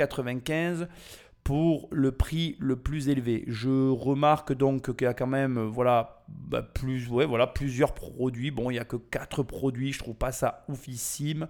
pour 1.44 1.88
le 1.90 2.12
prix 2.12 2.56
le 2.58 2.76
plus 2.76 3.08
élevé. 3.08 3.44
Je 3.46 3.90
remarque 3.90 4.52
donc 4.52 4.94
qu'il 4.96 5.04
y 5.04 5.08
a 5.08 5.14
quand 5.14 5.26
même 5.26 5.60
voilà, 5.60 6.24
bah, 6.28 6.62
plus, 6.62 7.08
ouais, 7.08 7.26
voilà, 7.26 7.46
plusieurs 7.46 7.94
produits. 7.94 8.50
Bon, 8.50 8.70
il 8.70 8.74
n'y 8.74 8.80
a 8.80 8.84
que 8.84 8.96
4 8.96 9.42
produits, 9.44 9.92
je 9.92 10.00
trouve 10.00 10.16
pas 10.16 10.32
ça 10.32 10.64
oufissime. 10.68 11.46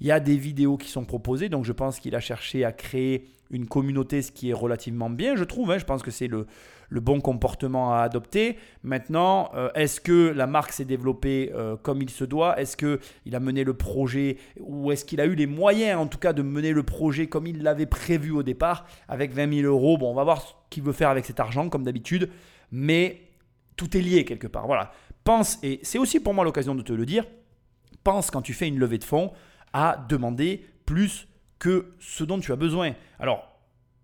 Il 0.00 0.06
y 0.06 0.10
a 0.10 0.20
des 0.20 0.36
vidéos 0.36 0.76
qui 0.76 0.88
sont 0.88 1.04
proposées, 1.04 1.48
donc 1.48 1.64
je 1.64 1.72
pense 1.72 2.00
qu'il 2.00 2.14
a 2.14 2.20
cherché 2.20 2.64
à 2.64 2.72
créer 2.72 3.28
une 3.50 3.66
communauté, 3.66 4.22
ce 4.22 4.32
qui 4.32 4.50
est 4.50 4.54
relativement 4.54 5.10
bien, 5.10 5.36
je 5.36 5.44
trouve. 5.44 5.70
Hein. 5.70 5.78
Je 5.78 5.84
pense 5.84 6.02
que 6.02 6.10
c'est 6.10 6.26
le, 6.26 6.46
bon 6.90 7.20
comportement 7.20 7.94
à 7.94 8.00
adopter. 8.00 8.56
Maintenant, 8.82 9.50
euh, 9.54 9.70
est-ce 9.74 10.00
que 10.00 10.32
la 10.34 10.46
marque 10.46 10.72
s'est 10.72 10.84
développée 10.84 11.50
euh, 11.54 11.76
comme 11.76 12.02
il 12.02 12.10
se 12.10 12.24
doit? 12.24 12.60
Est-ce 12.60 12.76
qu'il 12.76 13.34
a 13.34 13.40
mené 13.40 13.64
le 13.64 13.74
projet 13.74 14.38
ou 14.60 14.92
est-ce 14.92 15.04
qu'il 15.04 15.20
a 15.20 15.26
eu 15.26 15.34
les 15.34 15.46
moyens, 15.46 16.00
en 16.00 16.06
tout 16.06 16.18
cas, 16.18 16.32
de 16.32 16.42
mener 16.42 16.72
le 16.72 16.82
projet 16.82 17.26
comme 17.26 17.46
il 17.46 17.62
l'avait 17.62 17.86
prévu 17.86 18.30
au 18.30 18.42
départ 18.42 18.86
avec 19.08 19.32
20 19.32 19.62
000 19.62 19.66
euros? 19.66 19.98
Bon, 19.98 20.10
on 20.10 20.14
va 20.14 20.24
voir 20.24 20.42
ce 20.42 20.52
qu'il 20.70 20.82
veut 20.82 20.92
faire 20.92 21.10
avec 21.10 21.24
cet 21.24 21.40
argent, 21.40 21.68
comme 21.68 21.84
d'habitude. 21.84 22.30
Mais 22.70 23.22
tout 23.76 23.96
est 23.96 24.00
lié 24.00 24.24
quelque 24.24 24.46
part. 24.46 24.66
Voilà. 24.66 24.92
Pense, 25.24 25.58
et 25.62 25.80
c'est 25.82 25.98
aussi 25.98 26.20
pour 26.20 26.34
moi 26.34 26.44
l'occasion 26.44 26.74
de 26.74 26.82
te 26.82 26.92
le 26.92 27.06
dire, 27.06 27.24
pense 28.04 28.30
quand 28.30 28.42
tu 28.42 28.52
fais 28.52 28.68
une 28.68 28.78
levée 28.78 28.98
de 28.98 29.04
fonds 29.04 29.32
à 29.74 30.02
demander 30.08 30.64
plus 30.86 31.28
que 31.58 31.92
ce 31.98 32.24
dont 32.24 32.40
tu 32.40 32.52
as 32.52 32.56
besoin. 32.56 32.94
Alors, 33.18 33.50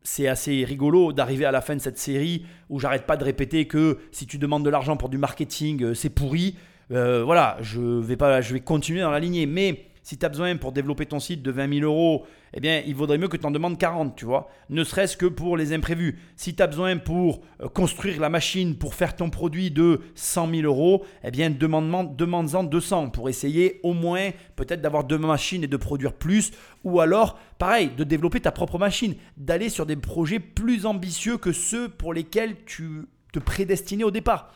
c'est 0.03 0.29
assez 0.29 0.65
rigolo 0.65 1.13
d'arriver 1.13 1.45
à 1.45 1.53
la 1.53 1.61
fin 1.61 1.75
de 1.75 1.81
cette 1.81 1.99
série 1.99 2.45
où 2.69 2.81
j'arrête 2.81 3.07
pas 3.07 3.17
de 3.17 3.25
répéter 3.25 3.67
que 3.67 3.99
si 4.13 4.27
tu 4.27 4.39
demandes 4.39 4.65
de 4.65 4.71
l'argent 4.71 4.97
pour 4.97 5.09
du 5.09 5.19
marketing, 5.19 5.83
euh, 5.83 5.95
c'est 5.95 6.11
pourri. 6.11 6.57
Euh, 6.91 7.23
voilà, 7.25 7.57
je 7.61 7.81
vais, 7.81 8.17
pas, 8.17 8.41
je 8.41 8.53
vais 8.53 8.61
continuer 8.61 9.01
dans 9.01 9.11
la 9.11 9.21
lignée. 9.21 9.47
Mais 9.47 9.87
si 10.03 10.19
tu 10.19 10.27
as 10.27 10.29
besoin 10.29 10.57
pour 10.57 10.73
développer 10.73 11.07
ton 11.07 11.21
site 11.21 11.43
de 11.43 11.51
20 11.51 11.81
000 11.81 11.85
euros, 11.85 12.27
eh 12.53 12.61
bien, 12.61 12.83
il 12.87 12.95
vaudrait 12.95 13.19
mieux 13.19 13.29
que 13.29 13.37
tu 13.37 13.47
en 13.47 13.51
demandes 13.51 13.79
40, 13.79 14.17
tu 14.17 14.25
vois. 14.25 14.49
Ne 14.71 14.83
serait-ce 14.83 15.17
que 15.17 15.27
pour 15.27 15.57
les 15.57 15.73
imprévus. 15.73 16.19
Si 16.37 16.55
tu 16.55 16.63
as 16.63 16.67
besoin 16.67 16.97
pour 16.97 17.43
euh, 17.61 17.69
construire 17.69 18.21
la 18.21 18.29
machine, 18.29 18.77
pour 18.77 18.95
faire 18.95 19.15
ton 19.15 19.31
produit 19.31 19.71
de 19.71 20.01
100 20.15 20.51
000 20.51 20.63
euros, 20.63 21.05
eh 21.23 21.31
bien, 21.31 21.51
demande-en 21.51 22.65
200 22.65 23.11
pour 23.11 23.29
essayer 23.29 23.81
au 23.83 23.93
moins 23.93 24.31
peut-être 24.57 24.81
d'avoir 24.81 25.05
deux 25.05 25.19
machines 25.19 25.63
et 25.63 25.69
de 25.69 25.77
produire 25.77 26.13
plus. 26.13 26.51
Ou 26.83 27.01
alors, 27.01 27.39
pareil, 27.59 27.91
de 27.97 28.05
développer 28.05 28.41
ta 28.41 28.51
propre 28.51 28.79
machine, 28.79 29.15
d'aller 29.37 29.69
sur 29.69 29.87
des 29.87 29.97
projets 29.97 30.41
plus 30.41 30.87
ambitieux 30.87 31.39
que 31.39 31.53
ceux 31.53 31.89
pour 31.89 32.13
lesquels 32.13 32.57
tu 32.65 33.07
te 33.33 33.39
prédestinais 33.39 34.05
au 34.05 34.11
départ. 34.11 34.53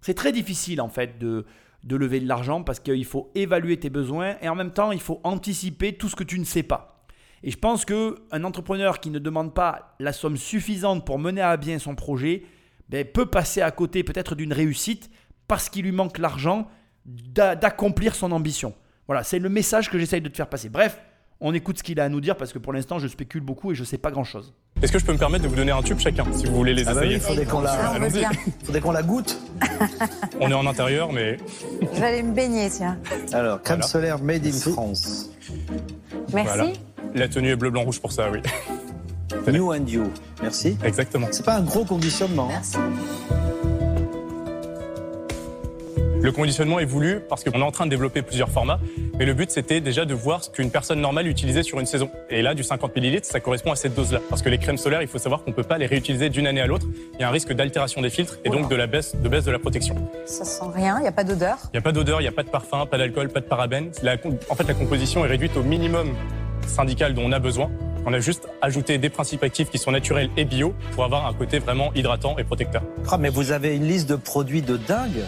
C'est 0.00 0.14
très 0.14 0.32
difficile 0.32 0.80
en 0.80 0.88
fait 0.88 1.18
de, 1.18 1.46
de 1.84 1.96
lever 1.96 2.20
de 2.20 2.26
l'argent 2.26 2.62
parce 2.62 2.80
qu'il 2.80 3.04
faut 3.04 3.30
évaluer 3.34 3.78
tes 3.78 3.90
besoins 3.90 4.36
et 4.42 4.48
en 4.48 4.54
même 4.54 4.72
temps, 4.72 4.92
il 4.92 5.00
faut 5.00 5.20
anticiper 5.22 5.94
tout 5.94 6.08
ce 6.08 6.16
que 6.16 6.24
tu 6.24 6.38
ne 6.38 6.44
sais 6.44 6.64
pas. 6.64 6.95
Et 7.42 7.50
je 7.50 7.58
pense 7.58 7.84
qu'un 7.84 8.44
entrepreneur 8.44 9.00
qui 9.00 9.10
ne 9.10 9.18
demande 9.18 9.54
pas 9.54 9.94
la 10.00 10.12
somme 10.12 10.36
suffisante 10.36 11.04
pour 11.04 11.18
mener 11.18 11.40
à 11.40 11.56
bien 11.56 11.78
son 11.78 11.94
projet 11.94 12.42
ben, 12.88 13.04
peut 13.04 13.26
passer 13.26 13.62
à 13.62 13.70
côté 13.70 14.04
peut-être 14.04 14.34
d'une 14.34 14.52
réussite 14.52 15.10
parce 15.48 15.68
qu'il 15.68 15.84
lui 15.84 15.92
manque 15.92 16.18
l'argent 16.18 16.68
d'accomplir 17.04 18.14
son 18.14 18.32
ambition. 18.32 18.74
Voilà, 19.06 19.22
c'est 19.22 19.38
le 19.38 19.48
message 19.48 19.90
que 19.90 19.98
j'essaye 19.98 20.20
de 20.20 20.28
te 20.28 20.36
faire 20.36 20.48
passer. 20.48 20.68
Bref, 20.68 20.98
on 21.40 21.52
écoute 21.54 21.78
ce 21.78 21.82
qu'il 21.82 22.00
a 22.00 22.04
à 22.04 22.08
nous 22.08 22.20
dire 22.20 22.36
parce 22.36 22.52
que 22.52 22.58
pour 22.58 22.72
l'instant, 22.72 22.98
je 22.98 23.06
spécule 23.06 23.42
beaucoup 23.42 23.70
et 23.70 23.74
je 23.74 23.82
ne 23.82 23.86
sais 23.86 23.98
pas 23.98 24.10
grand-chose. 24.10 24.54
Est-ce 24.82 24.90
que 24.90 24.98
je 24.98 25.04
peux 25.04 25.12
me 25.12 25.18
permettre 25.18 25.44
de 25.44 25.48
vous 25.48 25.56
donner 25.56 25.72
un 25.72 25.82
tube 25.82 25.98
chacun, 25.98 26.24
si 26.32 26.46
vous 26.46 26.54
voulez 26.54 26.74
les 26.74 26.88
ah 26.88 26.94
bah 26.94 27.04
essayer 27.04 27.14
Il 27.14 27.20
faudrait 27.20 27.44
qu'on 27.46 27.60
la... 27.60 27.70
faudrait 28.64 28.80
qu'on 28.80 28.92
la 28.92 29.02
goûte. 29.02 29.38
on 30.40 30.50
est 30.50 30.54
en 30.54 30.66
intérieur, 30.66 31.12
mais... 31.12 31.38
Je 31.80 32.00
vais 32.00 32.06
aller 32.06 32.22
me 32.22 32.34
baigner, 32.34 32.68
tiens. 32.70 32.98
Alors, 33.32 33.62
crème 33.62 33.82
solaire 33.82 34.20
made 34.20 34.46
in 34.46 34.52
France. 34.52 35.30
Merci. 36.32 36.72
La 37.14 37.28
tenue 37.28 37.50
est 37.50 37.56
bleu, 37.56 37.70
blanc, 37.70 37.84
rouge 37.84 38.00
pour 38.00 38.12
ça, 38.12 38.30
oui. 38.30 38.40
New 39.52 39.72
and 39.72 39.86
you. 39.86 40.04
Merci. 40.42 40.76
Exactement. 40.84 41.28
C'est 41.30 41.44
pas 41.44 41.56
un 41.56 41.62
gros 41.62 41.84
conditionnement. 41.84 42.48
Hein. 42.50 42.60
Merci. 42.60 42.76
Le 46.26 46.32
conditionnement 46.32 46.80
est 46.80 46.86
voulu 46.86 47.20
parce 47.20 47.44
qu'on 47.44 47.60
est 47.60 47.62
en 47.62 47.70
train 47.70 47.84
de 47.84 47.90
développer 47.90 48.20
plusieurs 48.20 48.48
formats, 48.48 48.80
mais 49.16 49.26
le 49.26 49.32
but 49.32 49.48
c'était 49.52 49.80
déjà 49.80 50.04
de 50.04 50.12
voir 50.12 50.42
ce 50.42 50.50
qu'une 50.50 50.72
personne 50.72 51.00
normale 51.00 51.28
utilisait 51.28 51.62
sur 51.62 51.78
une 51.78 51.86
saison. 51.86 52.10
Et 52.30 52.42
là, 52.42 52.54
du 52.54 52.64
50 52.64 52.96
ml, 52.96 53.20
ça 53.22 53.38
correspond 53.38 53.70
à 53.70 53.76
cette 53.76 53.94
dose-là. 53.94 54.18
Parce 54.28 54.42
que 54.42 54.48
les 54.48 54.58
crèmes 54.58 54.76
solaires, 54.76 55.02
il 55.02 55.06
faut 55.06 55.18
savoir 55.18 55.44
qu'on 55.44 55.52
ne 55.52 55.54
peut 55.54 55.62
pas 55.62 55.78
les 55.78 55.86
réutiliser 55.86 56.28
d'une 56.28 56.48
année 56.48 56.60
à 56.60 56.66
l'autre. 56.66 56.88
Il 57.14 57.20
y 57.20 57.22
a 57.22 57.28
un 57.28 57.30
risque 57.30 57.52
d'altération 57.52 58.02
des 58.02 58.10
filtres 58.10 58.38
et 58.44 58.50
donc 58.50 58.68
de 58.68 58.74
la 58.74 58.88
baisse 58.88 59.14
de, 59.14 59.28
baisse 59.28 59.44
de 59.44 59.52
la 59.52 59.60
protection. 59.60 59.94
Ça 60.24 60.44
sent 60.44 60.64
rien, 60.74 60.96
il 60.98 61.02
n'y 61.02 61.06
a 61.06 61.12
pas 61.12 61.22
d'odeur 61.22 61.58
Il 61.66 61.76
n'y 61.76 61.78
a 61.78 61.82
pas 61.82 61.92
d'odeur, 61.92 62.20
il 62.20 62.24
n'y 62.24 62.28
a 62.28 62.32
pas 62.32 62.42
de 62.42 62.50
parfum, 62.50 62.86
pas 62.86 62.98
d'alcool, 62.98 63.28
pas 63.28 63.38
de 63.38 63.46
parabènes. 63.46 63.92
en 64.50 64.54
fait, 64.56 64.66
la 64.66 64.74
composition 64.74 65.24
est 65.24 65.28
réduite 65.28 65.56
au 65.56 65.62
minimum 65.62 66.08
syndical 66.66 67.14
dont 67.14 67.22
on 67.24 67.30
a 67.30 67.38
besoin. 67.38 67.70
On 68.04 68.12
a 68.12 68.18
juste 68.18 68.48
ajouté 68.62 68.98
des 68.98 69.10
principes 69.10 69.44
actifs 69.44 69.70
qui 69.70 69.78
sont 69.78 69.92
naturels 69.92 70.30
et 70.36 70.44
bio 70.44 70.74
pour 70.96 71.04
avoir 71.04 71.24
un 71.26 71.34
côté 71.34 71.60
vraiment 71.60 71.94
hydratant 71.94 72.36
et 72.36 72.42
protecteur. 72.42 72.82
Ah, 73.12 73.16
mais 73.16 73.28
vous 73.28 73.52
avez 73.52 73.76
une 73.76 73.86
liste 73.86 74.08
de 74.08 74.16
produits 74.16 74.62
de 74.62 74.76
dingue 74.76 75.22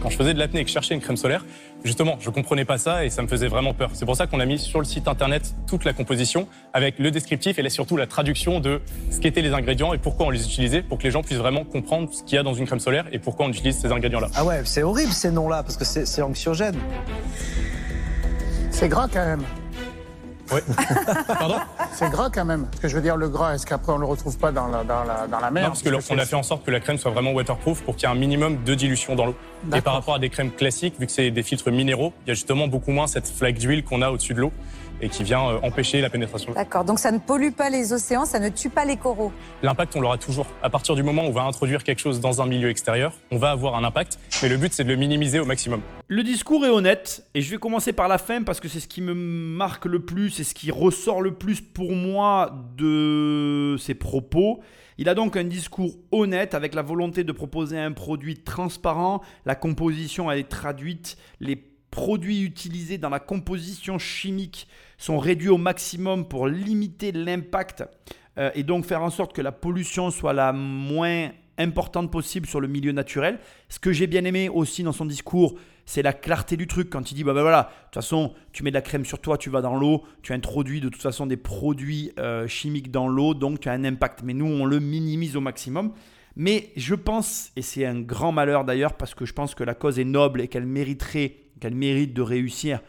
quand 0.00 0.10
je 0.10 0.16
faisais 0.16 0.34
de 0.34 0.38
l'apnée 0.38 0.60
et 0.60 0.62
que 0.64 0.68
je 0.68 0.74
cherchais 0.74 0.94
une 0.94 1.00
crème 1.00 1.16
solaire, 1.16 1.44
justement, 1.84 2.16
je 2.20 2.30
comprenais 2.30 2.64
pas 2.64 2.78
ça 2.78 3.04
et 3.04 3.10
ça 3.10 3.22
me 3.22 3.28
faisait 3.28 3.48
vraiment 3.48 3.74
peur. 3.74 3.90
C'est 3.92 4.04
pour 4.04 4.16
ça 4.16 4.26
qu'on 4.26 4.40
a 4.40 4.46
mis 4.46 4.58
sur 4.58 4.78
le 4.78 4.84
site 4.84 5.08
internet 5.08 5.54
toute 5.66 5.84
la 5.84 5.92
composition 5.92 6.48
avec 6.72 6.98
le 6.98 7.10
descriptif 7.10 7.58
et 7.58 7.68
surtout 7.68 7.96
la 7.96 8.06
traduction 8.06 8.60
de 8.60 8.80
ce 9.10 9.20
qu'étaient 9.20 9.42
les 9.42 9.52
ingrédients 9.52 9.92
et 9.92 9.98
pourquoi 9.98 10.26
on 10.26 10.30
les 10.30 10.44
utilisait 10.44 10.82
pour 10.82 10.98
que 10.98 11.04
les 11.04 11.10
gens 11.10 11.22
puissent 11.22 11.38
vraiment 11.38 11.64
comprendre 11.64 12.12
ce 12.12 12.22
qu'il 12.22 12.36
y 12.36 12.38
a 12.38 12.42
dans 12.42 12.54
une 12.54 12.66
crème 12.66 12.80
solaire 12.80 13.06
et 13.12 13.18
pourquoi 13.18 13.46
on 13.46 13.50
utilise 13.50 13.78
ces 13.78 13.92
ingrédients-là. 13.92 14.28
Ah 14.34 14.44
ouais, 14.44 14.62
c'est 14.64 14.82
horrible 14.82 15.12
ces 15.12 15.30
noms-là 15.30 15.62
parce 15.62 15.76
que 15.76 15.84
c'est 15.84 16.22
anxiogène. 16.22 16.76
C'est 18.70 18.88
gras 18.88 19.08
quand 19.12 19.24
même. 19.24 19.44
Oui. 20.52 20.60
Pardon 21.26 21.56
C'est 21.92 22.10
gras 22.10 22.30
quand 22.32 22.44
même. 22.44 22.66
Parce 22.66 22.80
que 22.80 22.88
je 22.88 22.96
veux 22.96 23.02
dire, 23.02 23.16
le 23.16 23.28
gras, 23.28 23.54
est-ce 23.54 23.66
qu'aps 23.66 23.88
on 23.88 23.98
le 23.98 24.06
retrouve 24.06 24.36
pas 24.38 24.52
dans 24.52 24.68
la, 24.68 24.84
dans 24.84 25.04
la, 25.04 25.26
dans 25.26 25.40
la 25.40 25.50
mer? 25.50 25.64
Non, 25.64 25.68
parce 25.70 25.82
qu'on 26.08 26.18
a 26.18 26.26
fait 26.26 26.36
en 26.36 26.42
sorte 26.42 26.64
que 26.64 26.70
la 26.70 26.80
crème 26.80 26.98
soit 26.98 27.10
vraiment 27.10 27.32
waterproof 27.32 27.82
pour 27.82 27.96
qu'il 27.96 28.08
y 28.08 28.12
ait 28.12 28.14
un 28.14 28.18
minimum 28.18 28.62
de 28.64 28.74
dilution 28.74 29.14
dans 29.14 29.26
l'eau. 29.26 29.34
Et 29.74 29.80
par 29.80 29.94
rapport 29.94 30.14
à 30.14 30.18
des 30.18 30.30
crèmes 30.30 30.50
classiques, 30.50 30.94
vu 30.98 31.06
que 31.06 31.12
c'est 31.12 31.30
des 31.30 31.42
filtres 31.42 31.70
minéraux, 31.70 32.12
il 32.26 32.28
y 32.28 32.32
a 32.32 32.34
justement 32.34 32.68
beaucoup 32.68 32.92
moins 32.92 33.06
cette 33.06 33.28
flaque 33.28 33.58
d'huile 33.58 33.84
qu'on 33.84 34.02
a 34.02 34.10
au-dessus 34.10 34.34
de 34.34 34.40
l'eau 34.40 34.52
et 35.00 35.08
qui 35.08 35.24
vient 35.24 35.48
euh, 35.48 35.58
empêcher 35.62 36.00
la 36.00 36.10
pénétration. 36.10 36.52
D'accord, 36.52 36.84
donc 36.84 36.98
ça 36.98 37.12
ne 37.12 37.18
pollue 37.18 37.52
pas 37.52 37.70
les 37.70 37.92
océans, 37.92 38.24
ça 38.24 38.38
ne 38.38 38.48
tue 38.48 38.70
pas 38.70 38.84
les 38.84 38.96
coraux. 38.96 39.32
L'impact, 39.62 39.96
on 39.96 40.00
l'aura 40.00 40.18
toujours. 40.18 40.46
À 40.62 40.70
partir 40.70 40.94
du 40.94 41.02
moment 41.02 41.24
où 41.24 41.28
on 41.28 41.32
va 41.32 41.42
introduire 41.42 41.84
quelque 41.84 42.00
chose 42.00 42.20
dans 42.20 42.42
un 42.42 42.46
milieu 42.46 42.68
extérieur, 42.70 43.12
on 43.30 43.38
va 43.38 43.50
avoir 43.50 43.74
un 43.76 43.84
impact, 43.84 44.18
mais 44.42 44.48
le 44.48 44.56
but, 44.56 44.72
c'est 44.72 44.84
de 44.84 44.88
le 44.88 44.96
minimiser 44.96 45.40
au 45.40 45.44
maximum. 45.44 45.80
Le 46.08 46.22
discours 46.22 46.64
est 46.64 46.70
honnête, 46.70 47.24
et 47.34 47.40
je 47.40 47.50
vais 47.50 47.58
commencer 47.58 47.92
par 47.92 48.08
la 48.08 48.18
fin 48.18 48.42
parce 48.42 48.60
que 48.60 48.68
c'est 48.68 48.80
ce 48.80 48.88
qui 48.88 49.00
me 49.00 49.14
marque 49.14 49.86
le 49.86 50.00
plus 50.00 50.40
et 50.40 50.44
ce 50.44 50.54
qui 50.54 50.70
ressort 50.70 51.20
le 51.20 51.34
plus 51.34 51.60
pour 51.60 51.92
moi 51.92 52.52
de 52.76 53.76
ses 53.78 53.94
propos. 53.94 54.60
Il 54.98 55.08
a 55.08 55.14
donc 55.14 55.36
un 55.36 55.44
discours 55.44 55.94
honnête 56.12 56.52
avec 56.54 56.74
la 56.74 56.82
volonté 56.82 57.24
de 57.24 57.32
proposer 57.32 57.78
un 57.78 57.92
produit 57.92 58.36
transparent. 58.36 59.22
La 59.46 59.54
composition, 59.54 60.30
elle 60.30 60.40
est 60.40 60.48
traduite. 60.48 61.16
Les 61.40 61.56
produits 61.90 62.42
utilisés 62.42 62.98
dans 62.98 63.08
la 63.08 63.18
composition 63.18 63.98
chimique 63.98 64.68
sont 65.00 65.18
réduits 65.18 65.48
au 65.48 65.56
maximum 65.56 66.28
pour 66.28 66.46
limiter 66.46 67.10
l'impact 67.10 67.84
euh, 68.38 68.50
et 68.54 68.62
donc 68.62 68.84
faire 68.84 69.02
en 69.02 69.10
sorte 69.10 69.32
que 69.32 69.40
la 69.40 69.50
pollution 69.50 70.10
soit 70.10 70.34
la 70.34 70.52
moins 70.52 71.30
importante 71.56 72.10
possible 72.10 72.46
sur 72.46 72.60
le 72.60 72.68
milieu 72.68 72.92
naturel. 72.92 73.38
Ce 73.70 73.78
que 73.78 73.92
j'ai 73.92 74.06
bien 74.06 74.24
aimé 74.24 74.50
aussi 74.50 74.82
dans 74.82 74.92
son 74.92 75.06
discours, 75.06 75.54
c'est 75.86 76.02
la 76.02 76.12
clarté 76.12 76.56
du 76.58 76.66
truc 76.66 76.90
quand 76.90 77.10
il 77.10 77.14
dit 77.14 77.24
bah, 77.24 77.32
bah 77.32 77.40
voilà, 77.40 77.62
de 77.62 77.84
toute 77.86 77.94
façon, 77.94 78.34
tu 78.52 78.62
mets 78.62 78.70
de 78.70 78.74
la 78.74 78.82
crème 78.82 79.06
sur 79.06 79.18
toi, 79.18 79.38
tu 79.38 79.48
vas 79.48 79.62
dans 79.62 79.74
l'eau, 79.74 80.04
tu 80.22 80.34
introduis 80.34 80.80
de 80.80 80.90
toute 80.90 81.02
façon 81.02 81.26
des 81.26 81.38
produits 81.38 82.12
euh, 82.18 82.46
chimiques 82.46 82.90
dans 82.90 83.08
l'eau, 83.08 83.32
donc 83.32 83.60
tu 83.60 83.70
as 83.70 83.72
un 83.72 83.84
impact. 83.84 84.20
Mais 84.22 84.34
nous, 84.34 84.46
on 84.46 84.66
le 84.66 84.80
minimise 84.80 85.34
au 85.34 85.40
maximum. 85.40 85.92
Mais 86.36 86.72
je 86.76 86.94
pense, 86.94 87.52
et 87.56 87.62
c'est 87.62 87.86
un 87.86 88.00
grand 88.00 88.32
malheur 88.32 88.64
d'ailleurs, 88.64 88.94
parce 88.94 89.14
que 89.14 89.24
je 89.24 89.32
pense 89.32 89.54
que 89.54 89.64
la 89.64 89.74
cause 89.74 89.98
est 89.98 90.04
noble 90.04 90.42
et 90.42 90.48
qu'elle 90.48 90.66
mériterait, 90.66 91.36
qu'elle 91.58 91.74
mérite 91.74 92.12
de 92.12 92.22
réussir 92.22 92.80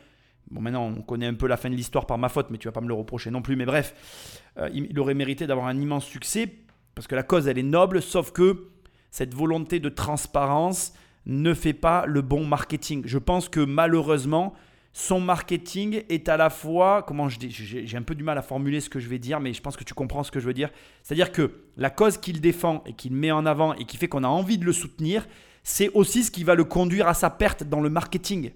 Bon, 0.52 0.62
maintenant, 0.62 0.94
on 0.98 1.02
connaît 1.02 1.28
un 1.28 1.34
peu 1.34 1.48
la 1.48 1.58
fin 1.58 1.70
de 1.70 1.76
l'histoire 1.76 2.06
par 2.06 2.18
ma 2.18 2.30
faute, 2.30 2.50
mais 2.50 2.58
tu 2.58 2.68
vas 2.68 2.74
pas 2.74 2.82
me 2.82 2.88
le 2.88 2.94
reprocher 2.94 3.32
non 3.32 3.42
plus. 3.42 3.56
Mais 3.56 3.66
bref, 3.66 4.50
euh, 4.58 4.70
il 4.74 5.00
aurait 5.00 5.14
mérité 5.14 5.48
d'avoir 5.48 5.68
un 5.68 5.80
immense 5.80 6.06
succès 6.06 6.54
parce 6.96 7.08
que 7.08 7.16
la 7.16 7.24
cause, 7.24 7.48
elle 7.48 7.58
est 7.58 7.64
noble, 7.64 8.02
sauf 8.02 8.32
que 8.32 8.68
cette 9.12 9.34
volonté 9.34 9.80
de 9.80 9.90
transparence 9.90 10.94
ne 11.26 11.54
fait 11.54 11.74
pas 11.74 12.06
le 12.06 12.22
bon 12.22 12.46
marketing. 12.46 13.04
Je 13.06 13.18
pense 13.18 13.48
que 13.48 13.60
malheureusement, 13.60 14.54
son 14.94 15.22
marketing 15.22 16.04
est 16.10 16.28
à 16.28 16.36
la 16.36 16.50
fois, 16.50 17.04
comment 17.04 17.30
je 17.30 17.40
dis, 17.40 17.50
j'ai 17.50 17.98
un 17.98 18.02
peu 18.02 18.16
du 18.16 18.24
mal 18.24 18.38
à 18.38 18.42
formuler 18.42 18.82
ce 18.82 18.90
que 18.90 19.00
je 19.00 19.08
vais 19.08 19.20
dire, 19.20 19.40
mais 19.40 19.54
je 19.54 19.62
pense 19.62 19.78
que 19.78 19.84
tu 19.84 19.94
comprends 19.94 20.24
ce 20.24 20.32
que 20.32 20.40
je 20.40 20.46
veux 20.46 20.54
dire. 20.54 20.70
C'est-à-dire 21.04 21.32
que 21.32 21.64
la 21.78 21.90
cause 21.90 22.18
qu'il 22.18 22.42
défend 22.42 22.84
et 22.86 22.94
qu'il 22.94 23.14
met 23.14 23.32
en 23.32 23.46
avant 23.46 23.74
et 23.74 23.86
qui 23.86 23.96
fait 23.98 24.10
qu'on 24.10 24.24
a 24.24 24.28
envie 24.28 24.58
de 24.58 24.66
le 24.66 24.74
soutenir, 24.74 25.28
c'est 25.64 25.90
aussi 25.94 26.24
ce 26.24 26.32
qui 26.32 26.44
va 26.44 26.56
le 26.56 26.66
conduire 26.66 27.08
à 27.08 27.14
sa 27.14 27.30
perte 27.30 27.64
dans 27.64 27.80
le 27.80 27.90
marketing. 27.90 28.52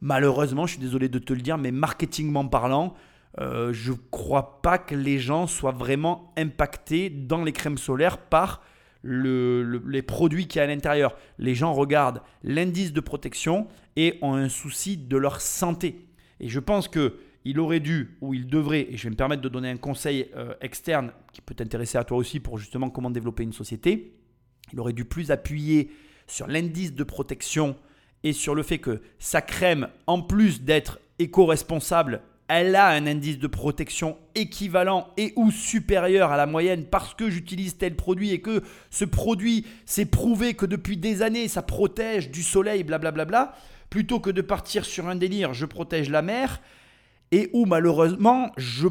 Malheureusement, 0.00 0.66
je 0.66 0.72
suis 0.72 0.80
désolé 0.80 1.08
de 1.08 1.18
te 1.18 1.32
le 1.32 1.40
dire, 1.40 1.58
mais 1.58 1.72
marketingment 1.72 2.48
parlant, 2.48 2.94
euh, 3.40 3.72
je 3.72 3.92
ne 3.92 3.96
crois 4.10 4.62
pas 4.62 4.78
que 4.78 4.94
les 4.94 5.18
gens 5.18 5.46
soient 5.46 5.72
vraiment 5.72 6.32
impactés 6.36 7.10
dans 7.10 7.44
les 7.44 7.52
crèmes 7.52 7.78
solaires 7.78 8.18
par 8.18 8.62
les 9.04 10.02
produits 10.02 10.48
qu'il 10.48 10.58
y 10.58 10.60
a 10.60 10.64
à 10.64 10.66
l'intérieur. 10.66 11.14
Les 11.38 11.54
gens 11.54 11.72
regardent 11.72 12.20
l'indice 12.42 12.92
de 12.92 13.00
protection 13.00 13.68
et 13.96 14.18
ont 14.22 14.34
un 14.34 14.48
souci 14.48 14.96
de 14.96 15.16
leur 15.16 15.40
santé. 15.40 16.08
Et 16.40 16.48
je 16.48 16.60
pense 16.60 16.88
que 16.88 17.16
il 17.44 17.60
aurait 17.60 17.80
dû 17.80 18.18
ou 18.20 18.34
il 18.34 18.46
devrait, 18.46 18.88
et 18.90 18.96
je 18.96 19.04
vais 19.04 19.10
me 19.10 19.16
permettre 19.16 19.40
de 19.40 19.48
donner 19.48 19.70
un 19.70 19.76
conseil 19.76 20.28
euh, 20.36 20.54
externe 20.60 21.12
qui 21.32 21.40
peut 21.40 21.54
t'intéresser 21.54 21.96
à 21.96 22.04
toi 22.04 22.18
aussi 22.18 22.40
pour 22.40 22.58
justement 22.58 22.90
comment 22.90 23.10
développer 23.10 23.42
une 23.42 23.52
société, 23.52 24.18
il 24.72 24.80
aurait 24.80 24.92
dû 24.92 25.04
plus 25.04 25.30
appuyer 25.30 25.90
sur 26.26 26.46
l'indice 26.46 26.92
de 26.92 27.04
protection 27.04 27.76
et 28.24 28.32
sur 28.32 28.54
le 28.54 28.62
fait 28.62 28.78
que 28.78 29.00
sa 29.18 29.40
crème, 29.40 29.88
en 30.06 30.22
plus 30.22 30.62
d'être 30.62 30.98
éco-responsable, 31.18 32.22
elle 32.48 32.76
a 32.76 32.88
un 32.88 33.06
indice 33.06 33.38
de 33.38 33.46
protection 33.46 34.16
équivalent 34.34 35.08
et 35.18 35.34
ou 35.36 35.50
supérieur 35.50 36.32
à 36.32 36.36
la 36.38 36.46
moyenne 36.46 36.86
parce 36.86 37.14
que 37.14 37.28
j'utilise 37.28 37.76
tel 37.76 37.94
produit 37.94 38.30
et 38.30 38.40
que 38.40 38.62
ce 38.90 39.04
produit 39.04 39.66
s'est 39.84 40.06
prouvé 40.06 40.54
que 40.54 40.64
depuis 40.64 40.96
des 40.96 41.20
années 41.20 41.46
ça 41.46 41.62
protège 41.62 42.30
du 42.30 42.42
soleil, 42.42 42.84
blablabla, 42.84 43.24
bla 43.24 43.24
bla 43.24 43.44
bla, 43.46 43.54
plutôt 43.90 44.18
que 44.18 44.30
de 44.30 44.40
partir 44.40 44.84
sur 44.86 45.08
un 45.08 45.16
délire, 45.16 45.52
je 45.52 45.66
protège 45.66 46.08
la 46.08 46.22
mer, 46.22 46.60
et 47.32 47.50
où 47.52 47.66
malheureusement 47.66 48.50
je 48.56 48.88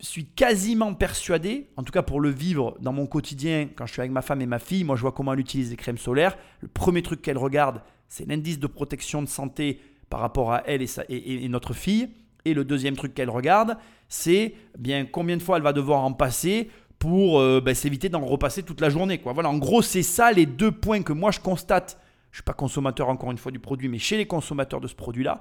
suis 0.00 0.24
quasiment 0.24 0.94
persuadé, 0.94 1.68
en 1.76 1.84
tout 1.84 1.92
cas 1.92 2.02
pour 2.02 2.20
le 2.20 2.30
vivre 2.30 2.76
dans 2.80 2.92
mon 2.92 3.06
quotidien 3.06 3.68
quand 3.74 3.86
je 3.86 3.92
suis 3.92 4.00
avec 4.00 4.12
ma 4.12 4.22
femme 4.22 4.40
et 4.40 4.46
ma 4.46 4.58
fille, 4.58 4.82
moi 4.82 4.96
je 4.96 5.02
vois 5.02 5.12
comment 5.12 5.32
elle 5.32 5.40
utilise 5.40 5.70
les 5.70 5.76
crèmes 5.76 5.98
solaires, 5.98 6.36
le 6.60 6.68
premier 6.68 7.02
truc 7.02 7.22
qu'elle 7.22 7.38
regarde, 7.38 7.82
c'est 8.10 8.28
l'indice 8.28 8.58
de 8.58 8.66
protection 8.66 9.22
de 9.22 9.28
santé 9.28 9.80
par 10.10 10.20
rapport 10.20 10.52
à 10.52 10.64
elle 10.66 10.82
et, 11.08 11.48
notre 11.48 11.72
fille. 11.72 12.10
Et 12.44 12.54
le 12.54 12.64
deuxième 12.64 12.96
truc 12.96 13.14
qu'elle 13.14 13.30
regarde, 13.30 13.78
c'est 14.08 14.54
bien 14.78 15.06
combien 15.06 15.36
de 15.36 15.42
fois 15.42 15.56
elle 15.56 15.62
va 15.62 15.72
devoir 15.72 16.02
en 16.02 16.12
passer 16.12 16.70
pour 16.98 17.38
euh, 17.38 17.60
ben, 17.60 17.74
s'éviter 17.74 18.08
d'en 18.08 18.24
repasser 18.24 18.64
toute 18.64 18.80
la 18.80 18.90
journée. 18.90 19.20
Voilà, 19.24 19.48
en 19.48 19.58
gros, 19.58 19.80
c'est 19.80 20.02
ça 20.02 20.32
les 20.32 20.44
deux 20.44 20.72
points 20.72 21.02
que 21.02 21.12
moi 21.12 21.30
je 21.30 21.38
constate. 21.38 21.98
Je 22.30 22.34
ne 22.34 22.38
suis 22.38 22.44
pas 22.44 22.52
consommateur 22.52 23.08
encore 23.08 23.30
une 23.30 23.38
fois 23.38 23.52
du 23.52 23.60
produit, 23.60 23.88
mais 23.88 23.98
chez 23.98 24.16
les 24.16 24.26
consommateurs 24.26 24.80
de 24.80 24.88
ce 24.88 24.94
produit-là. 24.94 25.40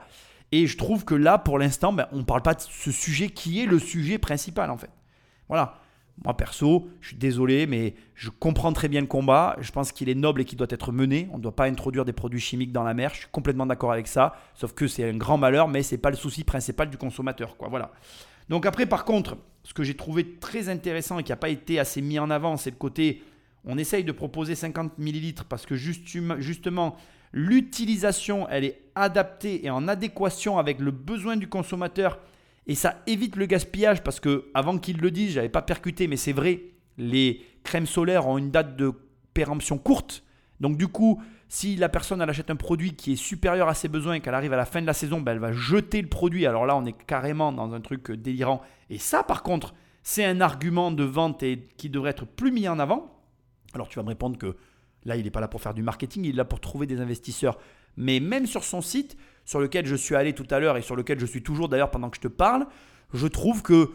Et 0.52 0.68
je 0.68 0.78
trouve 0.78 1.06
que 1.06 1.16
là, 1.16 1.38
pour 1.40 1.58
l'instant, 1.58 1.92
ben, 1.92 2.08
on 2.12 2.18
ne 2.18 2.24
parle 2.24 2.44
pas 2.44 2.54
de 2.54 2.62
ce 2.62 2.92
sujet 2.92 3.30
qui 3.30 3.62
est 3.62 3.66
le 3.66 3.80
sujet 3.80 4.20
principal 4.20 4.70
en 4.70 4.78
fait. 4.78 4.92
Voilà. 5.48 5.80
Moi 6.24 6.36
perso, 6.36 6.90
je 7.00 7.10
suis 7.10 7.18
désolé, 7.18 7.66
mais 7.66 7.96
je 8.14 8.30
comprends 8.30 8.74
très 8.74 8.90
bien 8.90 9.00
le 9.00 9.08
combat. 9.08 9.56
Je 9.62 9.72
pense 9.72 9.92
qu'il 9.92 10.10
est 10.10 10.16
noble 10.16 10.42
et 10.42 10.46
qu'il 10.46 10.58
doit 10.58 10.68
être 10.70 10.92
mené. 10.92 11.30
On 11.32 11.38
ne 11.38 11.44
doit 11.44 11.56
pas 11.56 11.66
introduire 11.66 12.04
des 12.04 12.12
produits 12.12 12.42
chimiques 12.42 12.74
dans 12.74 12.84
la 12.84 12.94
mer. 12.94 13.12
Je 13.14 13.20
suis 13.20 13.28
complètement 13.32 13.66
d'accord 13.66 13.94
avec 13.94 14.08
ça. 14.08 14.34
Sauf 14.54 14.74
que 14.74 14.88
c'est 14.88 15.10
un 15.10 15.16
grand 15.16 15.38
malheur, 15.38 15.70
mais 15.70 15.82
ce 15.82 15.96
n'est 15.96 16.02
pas 16.02 16.10
le 16.10 16.18
souci 16.18 16.44
principal 16.44 16.90
du 16.90 16.98
consommateur. 16.98 17.56
Quoi. 17.56 17.70
Voilà. 17.70 17.92
Donc 18.50 18.66
après, 18.66 18.86
par 18.86 19.06
contre, 19.06 19.38
ce 19.64 19.74
que 19.74 19.84
j'ai 19.84 19.96
trouvé 19.96 20.36
très 20.40 20.68
intéressant 20.68 21.20
et 21.20 21.24
qui 21.24 21.32
n'a 21.32 21.38
pas 21.38 21.50
été 21.50 21.80
assez 21.80 22.02
mis 22.02 22.20
en 22.20 22.30
avant, 22.30 22.58
c'est 22.58 22.72
le 22.72 22.76
côté, 22.76 23.24
on 23.64 23.78
essaye 23.78 24.04
de 24.04 24.12
proposer 24.12 24.56
50 24.56 24.98
millilitres 24.98 25.46
parce 25.46 25.66
que 25.66 25.76
justement, 25.76 26.98
l'utilisation, 27.32 28.48
elle 28.50 28.66
est 28.66 28.82
adaptée 28.96 29.66
et 29.66 29.70
en 29.70 29.88
adéquation 29.88 30.58
avec 30.58 30.80
le 30.80 30.92
besoin 30.92 31.38
du 31.38 31.48
consommateur 31.48 32.20
et 32.70 32.76
ça 32.76 33.02
évite 33.08 33.36
le 33.36 33.48
gaspillage 33.48 34.04
parce 34.04 34.20
que 34.20 34.46
avant 34.54 34.78
qu'il 34.78 35.00
le 35.00 35.10
dise, 35.10 35.32
j'avais 35.32 35.50
pas 35.50 35.64
percuté, 35.64 36.08
mais 36.08 36.18
c'est 36.18 36.34
vrai, 36.34 36.62
les 37.00 37.42
crèmes 37.64 37.88
solaires 37.88 38.28
ont 38.28 38.38
une 38.38 38.52
date 38.52 38.76
de 38.76 38.94
péremption 39.34 39.80
courte. 39.80 40.24
Donc 40.60 40.78
du 40.78 40.88
coup, 40.88 41.20
si 41.48 41.76
la 41.78 41.90
personne 41.90 42.22
elle 42.22 42.30
achète 42.30 42.52
un 42.52 42.56
produit 42.56 42.94
qui 42.94 43.14
est 43.14 43.16
supérieur 43.16 43.70
à 43.70 43.74
ses 43.74 43.88
besoins 43.88 44.14
et 44.14 44.20
qu'elle 44.20 44.36
arrive 44.36 44.54
à 44.54 44.56
la 44.56 44.66
fin 44.66 44.82
de 44.82 44.86
la 44.86 44.94
saison, 44.94 45.20
ben, 45.20 45.32
elle 45.32 45.40
va 45.40 45.52
jeter 45.52 46.00
le 46.00 46.10
produit. 46.10 46.46
Alors 46.46 46.68
là, 46.68 46.78
on 46.78 46.86
est 46.86 46.94
carrément 47.08 47.52
dans 47.52 47.74
un 47.74 47.82
truc 47.82 48.12
délirant. 48.12 48.62
Et 48.92 49.00
ça, 49.00 49.24
par 49.24 49.42
contre, 49.42 49.74
c'est 50.04 50.24
un 50.24 50.40
argument 50.40 50.92
de 50.92 51.04
vente 51.04 51.42
et 51.42 51.68
qui 51.76 51.90
devrait 51.90 52.12
être 52.12 52.28
plus 52.28 52.52
mis 52.52 52.68
en 52.68 52.78
avant. 52.78 53.20
Alors 53.74 53.88
tu 53.88 53.96
vas 53.96 54.04
me 54.04 54.10
répondre 54.10 54.38
que 54.38 54.58
là, 55.06 55.16
il 55.16 55.24
n'est 55.24 55.32
pas 55.32 55.42
là 55.42 55.48
pour 55.48 55.62
faire 55.62 55.74
du 55.74 55.82
marketing, 55.82 56.24
il 56.24 56.36
est 56.36 56.38
là 56.38 56.46
pour 56.46 56.60
trouver 56.60 56.86
des 56.86 57.02
investisseurs. 57.02 57.58
Mais 57.98 58.20
même 58.20 58.46
sur 58.46 58.64
son 58.64 58.82
site, 58.82 59.18
sur 59.46 59.60
lequel 59.60 59.86
je 59.86 59.96
suis 59.96 60.16
allé 60.16 60.34
tout 60.34 60.48
à 60.52 60.60
l'heure 60.60 60.78
et 60.78 60.82
sur 60.82 60.96
lequel 60.96 61.20
je 61.20 61.26
suis 61.26 61.42
toujours 61.42 61.70
d'ailleurs 61.70 61.92
pendant 61.92 62.10
que 62.10 62.18
je 62.18 62.22
te 62.22 62.28
parle, 62.28 62.68
je 63.14 63.28
trouve 63.28 63.64
que 63.64 63.92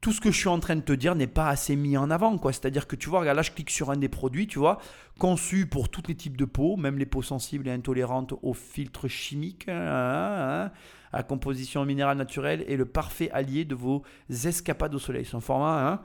tout 0.00 0.12
ce 0.12 0.20
que 0.20 0.30
je 0.30 0.38
suis 0.38 0.48
en 0.48 0.60
train 0.60 0.76
de 0.76 0.82
te 0.82 0.92
dire 0.92 1.14
n'est 1.14 1.26
pas 1.26 1.48
assez 1.48 1.74
mis 1.74 1.96
en 1.96 2.10
avant. 2.10 2.38
quoi. 2.38 2.52
C'est-à-dire 2.52 2.86
que 2.86 2.96
tu 2.96 3.08
vois, 3.08 3.20
regarde, 3.20 3.36
là 3.36 3.42
je 3.42 3.50
clique 3.50 3.70
sur 3.70 3.90
un 3.90 3.96
des 3.96 4.08
produits, 4.08 4.46
tu 4.46 4.58
vois, 4.58 4.78
conçu 5.18 5.66
pour 5.66 5.88
tous 5.88 6.02
les 6.08 6.14
types 6.14 6.36
de 6.36 6.44
peaux, 6.44 6.76
même 6.76 6.98
les 6.98 7.06
peaux 7.06 7.22
sensibles 7.22 7.66
et 7.68 7.72
intolérantes 7.72 8.34
aux 8.42 8.54
filtres 8.54 9.08
chimiques, 9.08 9.68
hein, 9.68 9.74
hein, 9.74 10.64
hein, 10.66 10.72
à 11.12 11.22
composition 11.22 11.84
minérale 11.84 12.18
naturelle 12.18 12.64
et 12.68 12.76
le 12.76 12.84
parfait 12.84 13.30
allié 13.30 13.64
de 13.64 13.74
vos 13.74 14.02
escapades 14.28 14.94
au 14.94 14.98
soleil. 14.98 15.24
Son 15.24 15.40
format 15.40 16.02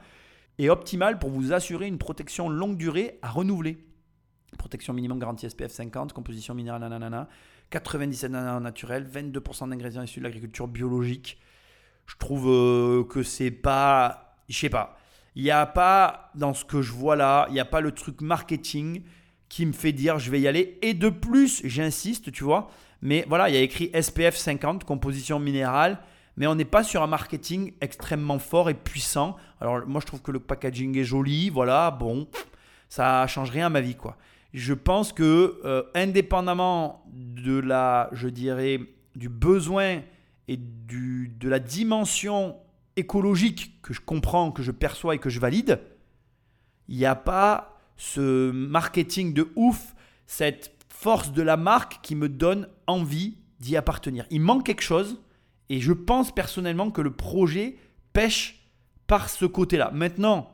est 0.57 0.69
optimal 0.69 1.19
pour 1.19 1.29
vous 1.29 1.53
assurer 1.53 1.87
une 1.87 1.97
protection 1.97 2.49
longue 2.49 2.77
durée 2.77 3.19
à 3.21 3.29
renouveler. 3.29 3.77
Protection 4.61 4.93
minimum 4.93 5.17
garantie 5.17 5.49
SPF 5.49 5.71
50, 5.71 6.13
composition 6.13 6.53
minérale 6.53 6.81
nanana, 6.81 7.27
97 7.71 8.29
nanonaturels, 8.29 9.05
naturel, 9.05 9.31
22% 9.31 9.69
d'ingrédients 9.69 10.03
issus 10.03 10.19
de 10.19 10.25
l'agriculture 10.25 10.67
biologique. 10.67 11.39
Je 12.05 12.15
trouve 12.19 12.47
euh, 12.47 13.03
que 13.03 13.23
c'est 13.23 13.49
pas. 13.49 14.35
Je 14.49 14.55
sais 14.59 14.69
pas. 14.69 14.99
Il 15.35 15.41
n'y 15.41 15.49
a 15.49 15.65
pas, 15.65 16.29
dans 16.35 16.53
ce 16.53 16.63
que 16.63 16.83
je 16.83 16.91
vois 16.91 17.15
là, 17.15 17.47
il 17.49 17.53
n'y 17.53 17.59
a 17.59 17.65
pas 17.65 17.81
le 17.81 17.91
truc 17.91 18.21
marketing 18.21 19.01
qui 19.49 19.65
me 19.65 19.71
fait 19.71 19.93
dire 19.93 20.19
je 20.19 20.29
vais 20.29 20.39
y 20.39 20.47
aller. 20.47 20.77
Et 20.83 20.93
de 20.93 21.09
plus, 21.09 21.61
j'insiste, 21.65 22.31
tu 22.31 22.43
vois, 22.43 22.69
mais 23.01 23.25
voilà, 23.27 23.49
il 23.49 23.55
y 23.55 23.57
a 23.57 23.61
écrit 23.61 23.89
SPF 23.99 24.37
50, 24.37 24.83
composition 24.83 25.39
minérale, 25.39 25.97
mais 26.37 26.45
on 26.45 26.53
n'est 26.53 26.65
pas 26.65 26.83
sur 26.83 27.01
un 27.01 27.07
marketing 27.07 27.73
extrêmement 27.81 28.37
fort 28.37 28.69
et 28.69 28.75
puissant. 28.75 29.37
Alors 29.59 29.87
moi, 29.87 30.01
je 30.01 30.05
trouve 30.05 30.21
que 30.21 30.31
le 30.31 30.39
packaging 30.39 30.95
est 30.99 31.03
joli, 31.03 31.49
voilà, 31.49 31.89
bon, 31.89 32.27
ça 32.89 33.25
change 33.25 33.49
rien 33.49 33.65
à 33.65 33.69
ma 33.69 33.81
vie, 33.81 33.95
quoi 33.95 34.17
je 34.53 34.73
pense 34.73 35.13
que 35.13 35.59
euh, 35.63 35.83
indépendamment 35.95 37.05
de 37.11 37.57
la, 37.59 38.09
je 38.11 38.27
dirais, 38.27 38.79
du 39.15 39.29
besoin 39.29 40.01
et 40.47 40.57
du, 40.57 41.33
de 41.39 41.49
la 41.49 41.59
dimension 41.59 42.57
écologique 42.95 43.81
que 43.81 43.93
je 43.93 44.01
comprends, 44.01 44.51
que 44.51 44.63
je 44.63 44.71
perçois 44.71 45.15
et 45.15 45.19
que 45.19 45.29
je 45.29 45.39
valide, 45.39 45.79
il 46.87 46.97
n'y 46.97 47.05
a 47.05 47.15
pas 47.15 47.79
ce 47.95 48.51
marketing 48.51 49.33
de 49.33 49.49
ouf, 49.55 49.95
cette 50.27 50.75
force 50.89 51.31
de 51.31 51.41
la 51.41 51.55
marque 51.57 51.99
qui 52.01 52.15
me 52.15 52.27
donne 52.27 52.67
envie 52.87 53.37
d'y 53.59 53.77
appartenir. 53.77 54.25
Il 54.29 54.41
manque 54.41 54.65
quelque 54.65 54.81
chose 54.81 55.21
et 55.69 55.79
je 55.79 55.93
pense 55.93 56.33
personnellement 56.33 56.91
que 56.91 57.01
le 57.01 57.11
projet 57.11 57.77
pêche 58.11 58.67
par 59.07 59.29
ce 59.29 59.45
côté-là. 59.45 59.91
Maintenant, 59.93 60.51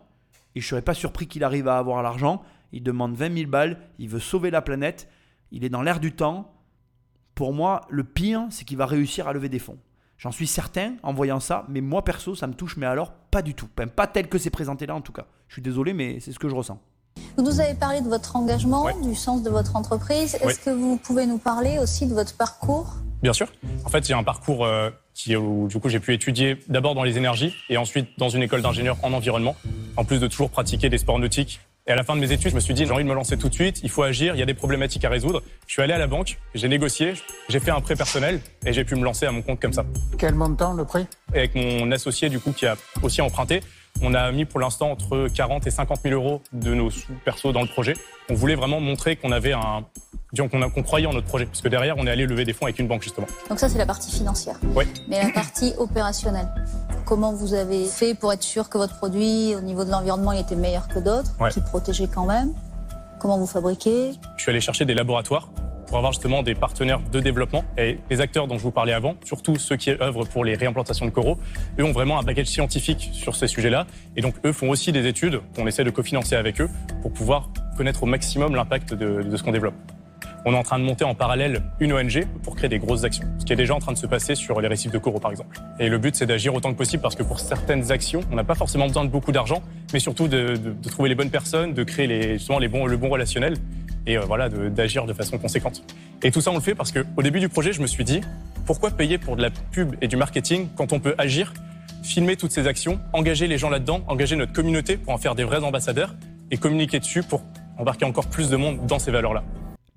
et 0.56 0.62
je 0.62 0.66
ne 0.66 0.70
serais 0.70 0.82
pas 0.82 0.94
surpris 0.94 1.28
qu'il 1.28 1.44
arrive 1.44 1.68
à 1.68 1.78
avoir 1.78 2.04
l'argent, 2.04 2.44
il 2.72 2.84
demande 2.84 3.16
20 3.16 3.38
000 3.38 3.50
balles, 3.50 3.78
il 4.00 4.10
veut 4.10 4.20
sauver 4.20 4.52
la 4.52 4.62
planète, 4.62 5.08
il 5.52 5.64
est 5.64 5.70
dans 5.70 5.82
l'air 5.82 6.00
du 6.00 6.14
temps. 6.14 6.54
Pour 7.36 7.54
moi, 7.54 7.82
le 7.90 8.04
pire, 8.04 8.48
c'est 8.50 8.66
qu'il 8.66 8.78
va 8.78 8.86
réussir 8.86 9.28
à 9.28 9.34
lever 9.34 9.50
des 9.50 9.60
fonds. 9.60 9.78
J'en 10.18 10.32
suis 10.32 10.48
certain 10.48 10.96
en 11.04 11.14
voyant 11.14 11.40
ça, 11.40 11.66
mais 11.70 11.82
moi 11.82 12.04
perso, 12.04 12.34
ça 12.34 12.48
me 12.48 12.54
touche, 12.54 12.76
mais 12.78 12.88
alors 12.88 13.12
pas 13.12 13.44
du 13.44 13.54
tout. 13.54 13.68
Pas 13.68 14.08
tel 14.08 14.28
que 14.28 14.40
c'est 14.40 14.50
présenté 14.50 14.88
là 14.88 14.96
en 14.96 15.02
tout 15.02 15.12
cas. 15.12 15.28
Je 15.48 15.54
suis 15.54 15.62
désolé, 15.62 15.94
mais 15.94 16.20
c'est 16.20 16.32
ce 16.32 16.40
que 16.40 16.50
je 16.50 16.56
ressens. 16.56 16.82
Vous 17.38 17.44
nous 17.44 17.60
avez 17.60 17.76
parlé 17.76 18.02
de 18.02 18.08
votre 18.08 18.36
engagement, 18.36 18.88
du 19.02 19.16
sens 19.16 19.44
de 19.44 19.50
votre 19.50 19.76
entreprise. 19.76 20.36
Est-ce 20.42 20.60
que 20.60 20.70
vous 20.72 20.98
pouvez 20.98 21.26
nous 21.28 21.38
parler 21.38 21.78
aussi 21.80 22.08
de 22.08 22.14
votre 22.14 22.36
parcours? 22.36 22.96
Bien 23.22 23.34
sûr. 23.34 23.48
En 23.86 23.90
fait, 23.90 24.08
il 24.08 24.12
y 24.12 24.14
a 24.14 24.18
un 24.18 24.24
parcours 24.24 24.66
euh, 24.66 24.90
qui, 25.14 25.36
où 25.36 25.68
du 25.68 25.80
coup 25.80 25.90
j'ai 25.90 26.00
pu 26.00 26.14
étudier 26.14 26.60
d'abord 26.68 26.94
dans 26.94 27.04
les 27.04 27.18
énergies 27.18 27.54
et 27.70 27.78
ensuite 27.78 28.10
dans 28.18 28.30
une 28.30 28.44
école 28.44 28.62
d'ingénieur 28.62 28.98
en 29.04 29.14
environnement, 29.14 29.56
en 29.98 30.06
plus 30.06 30.20
de 30.20 30.28
toujours 30.28 30.50
pratiquer 30.50 30.90
des 30.90 30.98
sports 31.00 31.20
nautiques 31.20 31.60
et 31.88 31.92
à 31.92 31.96
la 31.96 32.04
fin 32.04 32.16
de 32.16 32.20
mes 32.20 32.32
études, 32.32 32.52
je 32.52 32.56
me 32.56 32.60
suis 32.60 32.74
dit, 32.74 32.86
j'ai 32.86 32.92
envie 32.92 33.06
de 33.06 33.10
me 33.10 33.16
lancer 33.16 33.38
tout 33.38 33.48
de 33.48 33.54
suite, 33.54 33.80
il 33.82 33.90
faut 33.90 34.04
agir, 34.04 34.36
il 34.36 34.40
y 34.40 34.42
a 34.42 34.46
des 34.46 34.54
problématiques 34.54 35.06
à 35.06 35.10
résoudre. 35.10 35.42
Je 35.68 35.72
suis 35.72 35.82
allé 35.82 35.94
à 35.94 35.98
la 35.98 36.08
banque, 36.08 36.38
j'ai 36.54 36.68
négocié, 36.68 37.14
j'ai 37.48 37.62
fait 37.62 37.72
un 37.72 37.80
prêt 37.80 37.96
personnel 37.96 38.42
et 38.66 38.74
j'ai 38.74 38.84
pu 38.84 38.96
me 38.96 39.04
lancer 39.04 39.26
à 39.26 39.32
mon 39.32 39.42
compte 39.42 39.62
comme 39.62 39.72
ça. 39.72 39.86
Quel 40.18 40.36
montant 40.36 40.74
le 40.74 40.84
prêt? 40.84 41.08
Et 41.34 41.38
avec 41.38 41.56
mon 41.56 41.90
associé, 41.92 42.28
du 42.28 42.40
coup, 42.40 42.52
qui 42.52 42.66
a 42.66 42.76
aussi 43.04 43.22
emprunté, 43.22 43.62
on 44.02 44.14
a 44.14 44.32
mis 44.34 44.44
pour 44.44 44.60
l'instant 44.60 44.92
entre 44.92 45.30
40 45.34 45.66
et 45.66 45.72
50 45.72 46.02
000 46.04 46.14
euros 46.14 46.42
de 46.52 46.74
nos 46.74 46.90
sous 46.90 47.14
perso 47.24 47.54
dans 47.54 47.62
le 47.62 47.68
projet. 47.68 47.94
On 48.30 48.34
voulait 48.34 48.56
vraiment 48.56 48.82
montrer 48.82 49.16
qu'on 49.16 49.32
avait 49.32 49.54
un, 49.54 49.86
qu'on 50.48 50.84
croyait 50.84 51.08
en 51.08 51.14
notre 51.14 51.28
projet, 51.28 51.46
parce 51.46 51.62
que 51.62 51.70
derrière, 51.70 51.96
on 51.98 52.06
est 52.06 52.12
allé 52.12 52.26
lever 52.28 52.46
des 52.46 52.54
fonds 52.54 52.66
avec 52.66 52.78
une 52.78 52.88
banque 52.88 53.02
justement. 53.02 53.28
Donc 53.50 53.60
ça, 53.60 53.70
c'est 53.70 53.78
la 53.78 53.86
partie 53.86 54.12
financière. 54.12 54.60
Oui. 54.76 54.86
Mais 55.08 55.24
la 55.24 55.32
partie 55.32 55.74
opérationnelle. 55.78 56.48
Comment 57.06 57.34
vous 57.34 57.54
avez 57.54 57.86
fait 57.86 58.14
pour 58.14 58.32
être 58.34 58.44
sûr 58.44 58.70
que 58.70 58.78
votre 58.78 58.98
produit, 58.98 59.56
au 59.56 59.62
niveau 59.62 59.86
de 59.86 59.92
l'environnement, 59.92 60.34
il 60.34 60.42
était 60.42 60.56
meilleur 60.56 60.88
que 60.88 61.00
d'autres, 61.00 61.32
qui 61.50 61.62
protégeait 61.62 62.10
quand 62.14 62.26
même? 62.26 62.54
Comment 63.20 63.40
vous 63.40 63.48
fabriquez? 63.48 64.12
Je 64.36 64.44
suis 64.44 64.52
allé 64.52 64.62
chercher 64.62 64.86
des 64.86 64.94
laboratoires 64.94 65.50
pour 65.88 65.98
avoir 65.98 66.12
justement 66.12 66.44
des 66.44 66.54
partenaires 66.54 67.00
de 67.00 67.22
développement. 67.22 67.64
Et 67.78 67.98
les 68.10 68.20
acteurs 68.20 68.46
dont 68.46 68.58
je 68.58 68.64
vous 68.64 68.72
parlais 68.72 68.92
avant, 68.92 69.16
surtout 69.24 69.56
ceux 69.56 69.78
qui 69.78 69.90
œuvrent 69.90 70.28
pour 70.28 70.44
les 70.44 70.56
réimplantations 70.56 71.06
de 71.06 71.12
coraux, 71.12 71.38
eux 71.80 71.84
ont 71.86 71.94
vraiment 71.94 72.20
un 72.20 72.24
bagage 72.24 72.48
scientifique 72.48 73.10
sur 73.14 73.38
ces 73.38 73.48
sujets-là. 73.48 73.88
Et 74.18 74.22
donc 74.22 74.36
eux 74.46 74.52
font 74.52 74.70
aussi 74.70 74.92
des 74.92 75.08
études 75.08 75.40
qu'on 75.56 75.66
essaie 75.66 75.86
de 75.86 75.90
cofinancer 75.90 76.36
avec 76.36 76.60
eux 76.60 76.70
pour 77.02 77.14
pouvoir 77.14 77.50
connaître 77.78 78.04
au 78.04 78.06
maximum 78.06 78.54
l'impact 78.54 78.94
de, 78.94 79.24
de 79.24 79.38
ce 79.38 79.44
qu'on 79.44 79.54
développe. 79.54 79.76
On 80.50 80.54
est 80.54 80.58
en 80.58 80.64
train 80.64 80.80
de 80.80 80.86
monter 80.86 81.04
en 81.04 81.14
parallèle 81.14 81.62
une 81.82 81.92
ONG 81.92 82.26
pour 82.42 82.56
créer 82.56 82.70
des 82.70 82.80
grosses 82.80 83.04
actions, 83.04 83.28
ce 83.38 83.44
qui 83.44 83.52
est 83.52 83.58
déjà 83.58 83.76
en 83.76 83.80
train 83.80 83.92
de 83.92 83.98
se 83.98 84.08
passer 84.08 84.34
sur 84.34 84.62
les 84.62 84.70
récifs 84.70 84.94
de 84.94 84.98
coraux 84.98 85.20
par 85.20 85.30
exemple. 85.30 85.60
Et 85.78 85.90
le 85.90 85.98
but 85.98 86.16
c'est 86.16 86.26
d'agir 86.26 86.56
autant 86.56 86.72
que 86.72 86.78
possible 86.78 87.04
parce 87.04 87.16
que 87.16 87.24
pour 87.24 87.42
certaines 87.42 87.92
actions, 87.92 88.22
on 88.32 88.36
n'a 88.38 88.46
pas 88.46 88.56
forcément 88.56 88.88
besoin 88.88 89.04
de 89.04 89.10
beaucoup 89.10 89.34
d'argent, 89.34 89.62
mais 89.92 90.00
surtout 90.00 90.30
de, 90.30 90.54
trouver 90.90 91.10
les 91.10 91.16
bonnes 91.16 91.32
personnes, 91.32 91.74
de 91.74 91.84
créer 91.84 92.36
justement 92.38 92.60
les 92.60 92.70
bons, 92.70 92.86
le 92.86 92.96
bon 92.96 93.10
relationnel 93.10 93.56
et 94.06 94.18
euh, 94.18 94.22
voilà 94.22 94.48
d'agir 94.48 95.06
de, 95.06 95.12
façon 95.12 95.38
conséquente. 95.38 95.84
Et 96.24 96.32
tout 96.32 96.40
ça 96.40 96.52
on 96.52 96.56
le 96.56 96.62
fait 96.62 96.76
parce 96.76 96.94
qu'au 96.94 97.22
début 97.22 97.42
du 97.42 97.50
projet, 97.50 97.74
je 97.74 97.82
me 97.82 97.88
suis 97.88 98.06
dit 98.06 98.22
pourquoi 98.66 98.92
payer 98.92 99.18
pour 99.18 99.36
de 99.36 99.42
la 99.42 99.50
pub 99.50 99.98
et 100.00 100.08
du 100.08 100.16
marketing 100.16 100.70
quand 100.78 100.94
on 100.94 101.02
peut 101.02 101.16
agir, 101.18 101.54
filmer 102.04 102.38
toutes 102.38 102.54
ces 102.54 102.68
actions, 102.68 103.02
engager 103.12 103.48
les 103.48 103.58
gens 103.58 103.70
là-dedans, 103.70 104.00
engager 104.08 104.38
notre 104.38 104.54
communauté 104.54 104.96
pour 104.96 105.12
en 105.12 105.18
faire 105.18 105.36
des 105.36 105.44
vrais 105.44 105.66
ambassadeurs 105.66 106.16
et 106.52 106.58
communiquer 106.58 107.00
dessus 107.00 107.22
pour 107.22 107.44
embarquer 107.78 108.06
encore 108.06 108.28
plus 108.28 108.50
de 108.50 108.56
monde 108.56 108.86
dans 108.86 108.98
ces 108.98 109.12
valeurs-là. 109.12 109.44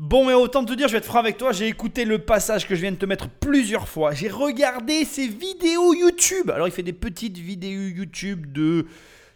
Bon, 0.00 0.24
mais 0.24 0.32
autant 0.32 0.64
te 0.64 0.72
dire, 0.72 0.88
je 0.88 0.92
vais 0.92 0.98
être 0.98 1.04
franc 1.04 1.18
avec 1.18 1.36
toi, 1.36 1.52
j'ai 1.52 1.68
écouté 1.68 2.06
le 2.06 2.20
passage 2.20 2.66
que 2.66 2.74
je 2.74 2.80
viens 2.80 2.92
de 2.92 2.96
te 2.96 3.04
mettre 3.04 3.28
plusieurs 3.28 3.86
fois. 3.86 4.14
J'ai 4.14 4.30
regardé 4.30 5.04
ses 5.04 5.28
vidéos 5.28 5.92
YouTube. 5.92 6.48
Alors, 6.50 6.66
il 6.66 6.70
fait 6.70 6.82
des 6.82 6.94
petites 6.94 7.36
vidéos 7.36 7.82
YouTube 7.82 8.50
de 8.50 8.86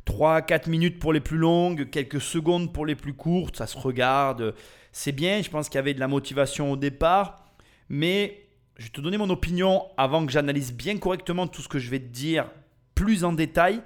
3 0.06 0.40
4 0.40 0.68
minutes 0.68 0.98
pour 0.98 1.12
les 1.12 1.20
plus 1.20 1.36
longues, 1.36 1.90
quelques 1.90 2.22
secondes 2.22 2.72
pour 2.72 2.86
les 2.86 2.94
plus 2.94 3.12
courtes. 3.12 3.56
Ça 3.56 3.66
se 3.66 3.76
regarde. 3.76 4.54
C'est 4.90 5.12
bien, 5.12 5.42
je 5.42 5.50
pense 5.50 5.68
qu'il 5.68 5.76
y 5.76 5.80
avait 5.80 5.92
de 5.92 6.00
la 6.00 6.08
motivation 6.08 6.72
au 6.72 6.78
départ. 6.78 7.44
Mais 7.90 8.46
je 8.78 8.84
vais 8.84 8.90
te 8.90 9.02
donner 9.02 9.18
mon 9.18 9.28
opinion 9.28 9.82
avant 9.98 10.24
que 10.24 10.32
j'analyse 10.32 10.72
bien 10.72 10.96
correctement 10.96 11.46
tout 11.46 11.60
ce 11.60 11.68
que 11.68 11.78
je 11.78 11.90
vais 11.90 12.00
te 12.00 12.08
dire 12.08 12.50
plus 12.94 13.24
en 13.24 13.34
détail. 13.34 13.82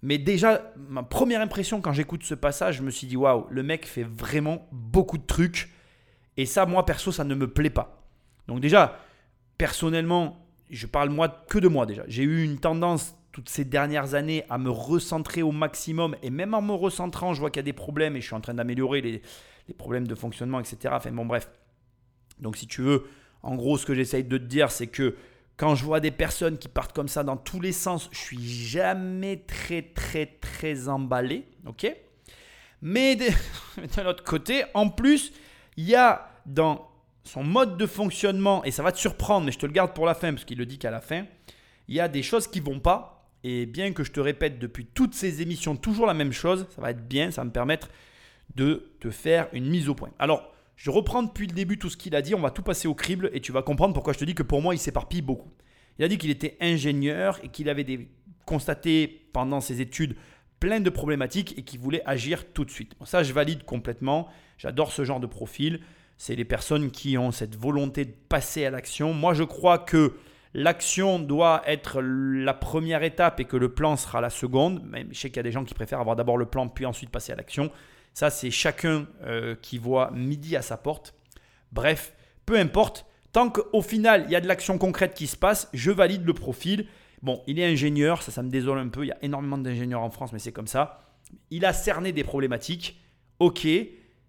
Mais 0.00 0.16
déjà, 0.16 0.72
ma 0.88 1.02
première 1.02 1.42
impression 1.42 1.82
quand 1.82 1.92
j'écoute 1.92 2.24
ce 2.24 2.34
passage, 2.34 2.78
je 2.78 2.82
me 2.82 2.90
suis 2.90 3.06
dit 3.06 3.18
waouh, 3.18 3.46
le 3.50 3.62
mec 3.62 3.84
fait 3.86 4.04
vraiment 4.04 4.66
beaucoup 4.72 5.18
de 5.18 5.26
trucs 5.26 5.68
et 6.36 6.46
ça, 6.46 6.66
moi, 6.66 6.84
perso, 6.84 7.12
ça 7.12 7.24
ne 7.24 7.34
me 7.34 7.48
plaît 7.48 7.70
pas. 7.70 8.02
Donc 8.48 8.60
déjà, 8.60 8.98
personnellement, 9.58 10.46
je 10.70 10.86
parle 10.86 11.10
moi 11.10 11.28
que 11.28 11.58
de 11.58 11.68
moi 11.68 11.86
déjà. 11.86 12.02
J'ai 12.08 12.22
eu 12.22 12.44
une 12.44 12.58
tendance 12.58 13.16
toutes 13.32 13.48
ces 13.48 13.64
dernières 13.64 14.14
années 14.14 14.44
à 14.48 14.58
me 14.58 14.70
recentrer 14.70 15.42
au 15.42 15.50
maximum 15.50 16.16
et 16.22 16.30
même 16.30 16.54
en 16.54 16.62
me 16.62 16.72
recentrant, 16.72 17.34
je 17.34 17.40
vois 17.40 17.50
qu'il 17.50 17.58
y 17.58 17.64
a 17.64 17.64
des 17.64 17.72
problèmes 17.72 18.16
et 18.16 18.20
je 18.20 18.26
suis 18.26 18.34
en 18.34 18.40
train 18.40 18.54
d'améliorer 18.54 19.00
les, 19.00 19.22
problèmes 19.76 20.06
de 20.06 20.14
fonctionnement, 20.14 20.60
etc. 20.60 20.94
Enfin 20.96 21.10
bon, 21.10 21.26
bref. 21.26 21.48
Donc 22.38 22.56
si 22.56 22.66
tu 22.66 22.82
veux, 22.82 23.04
en 23.42 23.56
gros, 23.56 23.76
ce 23.76 23.86
que 23.86 23.94
j'essaye 23.94 24.24
de 24.24 24.38
te 24.38 24.44
dire, 24.44 24.70
c'est 24.70 24.86
que 24.86 25.16
quand 25.56 25.74
je 25.74 25.84
vois 25.84 26.00
des 26.00 26.10
personnes 26.10 26.58
qui 26.58 26.68
partent 26.68 26.92
comme 26.92 27.08
ça 27.08 27.24
dans 27.24 27.36
tous 27.36 27.60
les 27.60 27.72
sens, 27.72 28.08
je 28.12 28.18
suis 28.18 28.44
jamais 28.44 29.38
très, 29.38 29.82
très, 29.82 30.26
très 30.26 30.88
emballé. 30.88 31.46
Ok? 31.66 31.92
Mais 32.82 33.16
d'un 33.16 34.06
autre 34.06 34.22
côté, 34.22 34.64
en 34.74 34.90
plus, 34.90 35.32
il 35.76 35.84
y 35.84 35.94
a 35.94 36.28
dans 36.46 36.88
son 37.24 37.42
mode 37.42 37.76
de 37.76 37.86
fonctionnement, 37.86 38.62
et 38.64 38.70
ça 38.70 38.82
va 38.82 38.92
te 38.92 38.98
surprendre, 38.98 39.46
mais 39.46 39.52
je 39.52 39.58
te 39.58 39.66
le 39.66 39.72
garde 39.72 39.94
pour 39.94 40.06
la 40.06 40.14
fin, 40.14 40.32
parce 40.32 40.44
qu'il 40.44 40.58
le 40.58 40.66
dit 40.66 40.78
qu'à 40.78 40.90
la 40.90 41.00
fin, 41.00 41.24
il 41.88 41.94
y 41.94 42.00
a 42.00 42.08
des 42.08 42.22
choses 42.22 42.46
qui 42.46 42.60
vont 42.60 42.80
pas. 42.80 43.10
Et 43.46 43.66
bien 43.66 43.92
que 43.92 44.04
je 44.04 44.12
te 44.12 44.20
répète 44.20 44.58
depuis 44.58 44.86
toutes 44.86 45.14
ces 45.14 45.42
émissions 45.42 45.76
toujours 45.76 46.06
la 46.06 46.14
même 46.14 46.32
chose, 46.32 46.66
ça 46.74 46.80
va 46.80 46.90
être 46.90 47.06
bien, 47.06 47.30
ça 47.30 47.42
va 47.42 47.44
me 47.44 47.50
permettre 47.50 47.88
de 48.54 48.94
te 49.00 49.10
faire 49.10 49.48
une 49.52 49.66
mise 49.66 49.90
au 49.90 49.94
point. 49.94 50.10
Alors, 50.18 50.50
je 50.76 50.90
reprends 50.90 51.22
depuis 51.22 51.46
le 51.46 51.52
début 51.52 51.78
tout 51.78 51.90
ce 51.90 51.98
qu'il 51.98 52.16
a 52.16 52.22
dit, 52.22 52.34
on 52.34 52.40
va 52.40 52.50
tout 52.50 52.62
passer 52.62 52.88
au 52.88 52.94
crible 52.94 53.30
et 53.34 53.40
tu 53.40 53.52
vas 53.52 53.62
comprendre 53.62 53.92
pourquoi 53.92 54.14
je 54.14 54.18
te 54.18 54.24
dis 54.24 54.34
que 54.34 54.42
pour 54.42 54.62
moi, 54.62 54.74
il 54.74 54.78
s'éparpille 54.78 55.20
beaucoup. 55.20 55.50
Il 55.98 56.04
a 56.04 56.08
dit 56.08 56.16
qu'il 56.16 56.30
était 56.30 56.56
ingénieur 56.60 57.38
et 57.42 57.48
qu'il 57.48 57.68
avait 57.68 58.08
constaté 58.46 59.28
pendant 59.32 59.60
ses 59.60 59.80
études 59.80 60.16
plein 60.64 60.80
de 60.80 60.88
problématiques 60.88 61.58
et 61.58 61.62
qu'il 61.62 61.78
voulait 61.78 62.00
agir 62.06 62.50
tout 62.54 62.64
de 62.64 62.70
suite. 62.70 62.94
ça, 63.04 63.22
je 63.22 63.34
valide 63.34 63.64
complètement. 63.64 64.28
J'adore 64.56 64.92
ce 64.92 65.04
genre 65.04 65.20
de 65.20 65.26
profil. 65.26 65.80
C'est 66.16 66.36
les 66.36 66.46
personnes 66.46 66.90
qui 66.90 67.18
ont 67.18 67.32
cette 67.32 67.54
volonté 67.54 68.06
de 68.06 68.14
passer 68.30 68.64
à 68.64 68.70
l'action. 68.70 69.12
Moi, 69.12 69.34
je 69.34 69.42
crois 69.42 69.76
que 69.76 70.14
l'action 70.54 71.18
doit 71.18 71.60
être 71.66 72.00
la 72.00 72.54
première 72.54 73.02
étape 73.02 73.40
et 73.40 73.44
que 73.44 73.58
le 73.58 73.74
plan 73.74 73.96
sera 73.96 74.22
la 74.22 74.30
seconde. 74.30 74.82
Je 75.10 75.18
sais 75.18 75.28
qu'il 75.28 75.36
y 75.36 75.40
a 75.40 75.42
des 75.42 75.52
gens 75.52 75.64
qui 75.64 75.74
préfèrent 75.74 76.00
avoir 76.00 76.16
d'abord 76.16 76.38
le 76.38 76.46
plan 76.46 76.66
puis 76.66 76.86
ensuite 76.86 77.10
passer 77.10 77.34
à 77.34 77.36
l'action. 77.36 77.70
Ça, 78.14 78.30
c'est 78.30 78.50
chacun 78.50 79.06
euh, 79.24 79.56
qui 79.60 79.76
voit 79.76 80.12
midi 80.12 80.56
à 80.56 80.62
sa 80.62 80.78
porte. 80.78 81.14
Bref, 81.72 82.14
peu 82.46 82.56
importe. 82.56 83.04
Tant 83.32 83.50
qu'au 83.50 83.82
final, 83.82 84.24
il 84.28 84.32
y 84.32 84.36
a 84.36 84.40
de 84.40 84.48
l'action 84.48 84.78
concrète 84.78 85.12
qui 85.12 85.26
se 85.26 85.36
passe, 85.36 85.68
je 85.74 85.90
valide 85.90 86.24
le 86.24 86.32
profil. 86.32 86.86
Bon, 87.24 87.42
il 87.46 87.58
est 87.58 87.64
ingénieur, 87.64 88.20
ça, 88.20 88.30
ça 88.30 88.42
me 88.42 88.50
désole 88.50 88.78
un 88.78 88.88
peu. 88.88 89.02
Il 89.02 89.08
y 89.08 89.12
a 89.12 89.16
énormément 89.22 89.56
d'ingénieurs 89.56 90.02
en 90.02 90.10
France, 90.10 90.34
mais 90.34 90.38
c'est 90.38 90.52
comme 90.52 90.66
ça. 90.66 91.00
Il 91.50 91.64
a 91.64 91.72
cerné 91.72 92.12
des 92.12 92.22
problématiques. 92.22 93.00
Ok, 93.38 93.66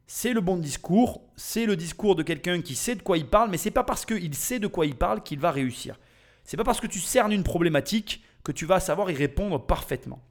c'est 0.08 0.32
le 0.32 0.40
bon 0.40 0.56
discours. 0.56 1.22
C'est 1.36 1.66
le 1.66 1.76
discours 1.76 2.16
de 2.16 2.24
quelqu'un 2.24 2.62
qui 2.62 2.74
sait 2.74 2.96
de 2.96 3.02
quoi 3.02 3.18
il 3.18 3.28
parle, 3.28 3.50
mais 3.50 3.58
c'est 3.58 3.70
pas 3.70 3.84
parce 3.84 4.06
qu'il 4.06 4.34
sait 4.34 4.60
de 4.60 4.68
quoi 4.68 4.86
il 4.86 4.96
parle 4.96 5.24
qu'il 5.24 5.40
va 5.40 5.52
réussir. 5.52 6.00
C'est 6.46 6.56
pas 6.56 6.64
parce 6.64 6.80
que 6.80 6.88
tu 6.88 7.00
cernes 7.00 7.34
une 7.34 7.44
problématique 7.44 8.24
que 8.46 8.54
tu 8.54 8.66
vas 8.66 8.80
savoir 8.80 9.12
y 9.12 9.14
répondre 9.14 9.60
parfaitement. 9.60 10.22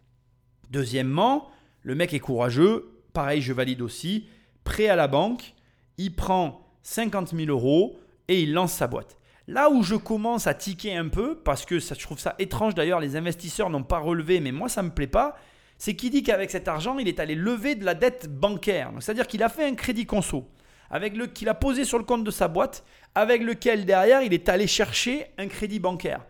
Deuxièmement, 0.71 1.51
le 1.83 1.95
mec 1.95 2.15
est 2.15 2.19
courageux, 2.19 3.03
pareil, 3.13 3.43
je 3.43 3.53
valide 3.53 3.83
aussi. 3.83 4.27
Prêt 4.65 4.89
à 4.89 4.97
la 4.97 5.07
banque, 5.07 5.53
il 5.99 6.17
prend 6.17 6.67
50 6.83 7.37
000 7.37 7.51
euros 7.51 8.01
et 8.29 8.41
il 8.41 8.55
lance 8.55 8.73
sa 8.73 8.87
boîte. 8.87 9.19
Là 9.47 9.69
où 9.71 9.83
je 9.83 9.95
commence 9.95 10.47
à 10.47 10.55
tiquer 10.55 10.97
un 10.97 11.09
peu, 11.09 11.37
parce 11.37 11.67
que 11.67 11.79
ça, 11.79 11.95
je 11.99 12.03
trouve 12.03 12.19
ça 12.19 12.35
étrange 12.39 12.75
d'ailleurs, 12.75 13.01
les 13.01 13.17
investisseurs 13.17 13.69
n'ont 13.69 13.83
pas 13.83 13.99
relevé, 13.99 14.41
mais 14.41 14.53
moi 14.53 14.69
ça 14.69 14.83
ne 14.83 14.89
me 14.89 14.93
plaît 14.93 15.07
pas, 15.07 15.37
c'est 15.77 15.95
qu'il 15.95 16.11
dit 16.11 16.23
qu'avec 16.23 16.51
cet 16.51 16.69
argent, 16.69 16.99
il 16.99 17.09
est 17.09 17.21
allé 17.21 17.35
lever 17.35 17.75
de 17.75 17.85
la 17.85 17.95
dette 17.95 18.29
bancaire. 18.29 18.91
C'est-à-dire 19.01 19.27
qu'il 19.27 19.43
a 19.43 19.49
fait 19.49 19.67
un 19.67 19.75
crédit 19.75 20.07
conso, 20.07 20.49
avec 20.91 21.17
le 21.17 21.27
qu'il 21.27 21.49
a 21.49 21.55
posé 21.55 21.85
sur 21.85 21.99
le 21.99 22.05
compte 22.05 22.25
de 22.25 22.31
sa 22.31 22.49
boîte, 22.49 22.85
avec 23.15 23.43
lequel 23.43 23.85
derrière 23.85 24.23
il 24.23 24.33
est 24.33 24.49
allé 24.49 24.67
chercher 24.67 25.27
un 25.37 25.49
crédit 25.49 25.79
bancaire. 25.79 26.25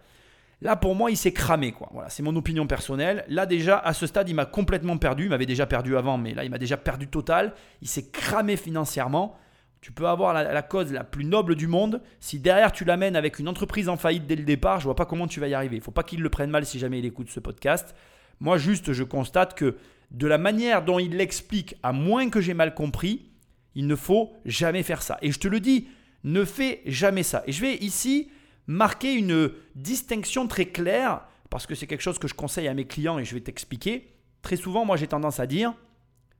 Là, 0.60 0.76
pour 0.76 0.94
moi, 0.94 1.10
il 1.10 1.16
s'est 1.16 1.32
cramé. 1.32 1.72
Quoi. 1.72 1.90
Voilà, 1.92 2.08
c'est 2.08 2.22
mon 2.22 2.34
opinion 2.36 2.66
personnelle. 2.66 3.24
Là, 3.28 3.44
déjà, 3.44 3.76
à 3.78 3.92
ce 3.92 4.06
stade, 4.06 4.30
il 4.30 4.34
m'a 4.34 4.46
complètement 4.46 4.96
perdu. 4.96 5.24
Il 5.24 5.28
m'avait 5.28 5.44
déjà 5.44 5.66
perdu 5.66 5.94
avant, 5.94 6.16
mais 6.16 6.32
là, 6.32 6.42
il 6.42 6.50
m'a 6.50 6.58
déjà 6.58 6.78
perdu 6.78 7.06
total. 7.06 7.52
Il 7.82 7.88
s'est 7.88 8.08
cramé 8.10 8.56
financièrement. 8.56 9.36
Tu 9.84 9.92
peux 9.92 10.08
avoir 10.08 10.32
la, 10.32 10.62
cause 10.62 10.94
la 10.94 11.04
plus 11.04 11.26
noble 11.26 11.56
du 11.56 11.66
monde. 11.66 12.00
Si 12.18 12.38
derrière, 12.38 12.72
tu 12.72 12.86
l'amènes 12.86 13.16
avec 13.16 13.38
une 13.38 13.48
entreprise 13.48 13.90
en 13.90 13.98
faillite 13.98 14.26
dès 14.26 14.34
le 14.34 14.44
départ, 14.44 14.80
je 14.80 14.84
vois 14.84 14.96
pas 14.96 15.04
comment 15.04 15.26
tu 15.26 15.40
vas 15.40 15.48
y 15.48 15.52
arriver. 15.52 15.76
Il 15.76 15.82
faut 15.82 15.90
pas 15.90 16.02
qu'il 16.02 16.22
le 16.22 16.30
prenne 16.30 16.48
mal 16.48 16.64
si 16.64 16.78
jamais 16.78 17.00
il 17.00 17.04
écoute 17.04 17.28
ce 17.28 17.38
podcast. 17.38 17.94
Moi, 18.40 18.56
juste, 18.56 18.94
je 18.94 19.04
constate 19.04 19.52
que 19.54 19.76
de 20.10 20.26
la 20.26 20.38
manière 20.38 20.86
dont 20.86 20.98
il 20.98 21.18
l'explique, 21.18 21.74
à 21.82 21.92
moins 21.92 22.30
que 22.30 22.40
j'ai 22.40 22.54
mal 22.54 22.74
compris, 22.74 23.26
il 23.74 23.86
ne 23.86 23.94
faut 23.94 24.32
jamais 24.46 24.82
faire 24.82 25.02
ça. 25.02 25.18
Et 25.20 25.30
je 25.30 25.38
te 25.38 25.48
le 25.48 25.60
dis, 25.60 25.86
ne 26.24 26.46
fais 26.46 26.80
jamais 26.86 27.22
ça. 27.22 27.42
Et 27.46 27.52
je 27.52 27.60
vais 27.60 27.74
ici 27.74 28.30
marquer 28.66 29.12
une 29.12 29.50
distinction 29.74 30.48
très 30.48 30.64
claire, 30.64 31.26
parce 31.50 31.66
que 31.66 31.74
c'est 31.74 31.86
quelque 31.86 32.00
chose 32.00 32.18
que 32.18 32.26
je 32.26 32.32
conseille 32.32 32.68
à 32.68 32.74
mes 32.74 32.86
clients 32.86 33.18
et 33.18 33.26
je 33.26 33.34
vais 33.34 33.42
t'expliquer. 33.42 34.14
Très 34.40 34.56
souvent, 34.56 34.86
moi 34.86 34.96
j'ai 34.96 35.08
tendance 35.08 35.40
à 35.40 35.46
dire, 35.46 35.74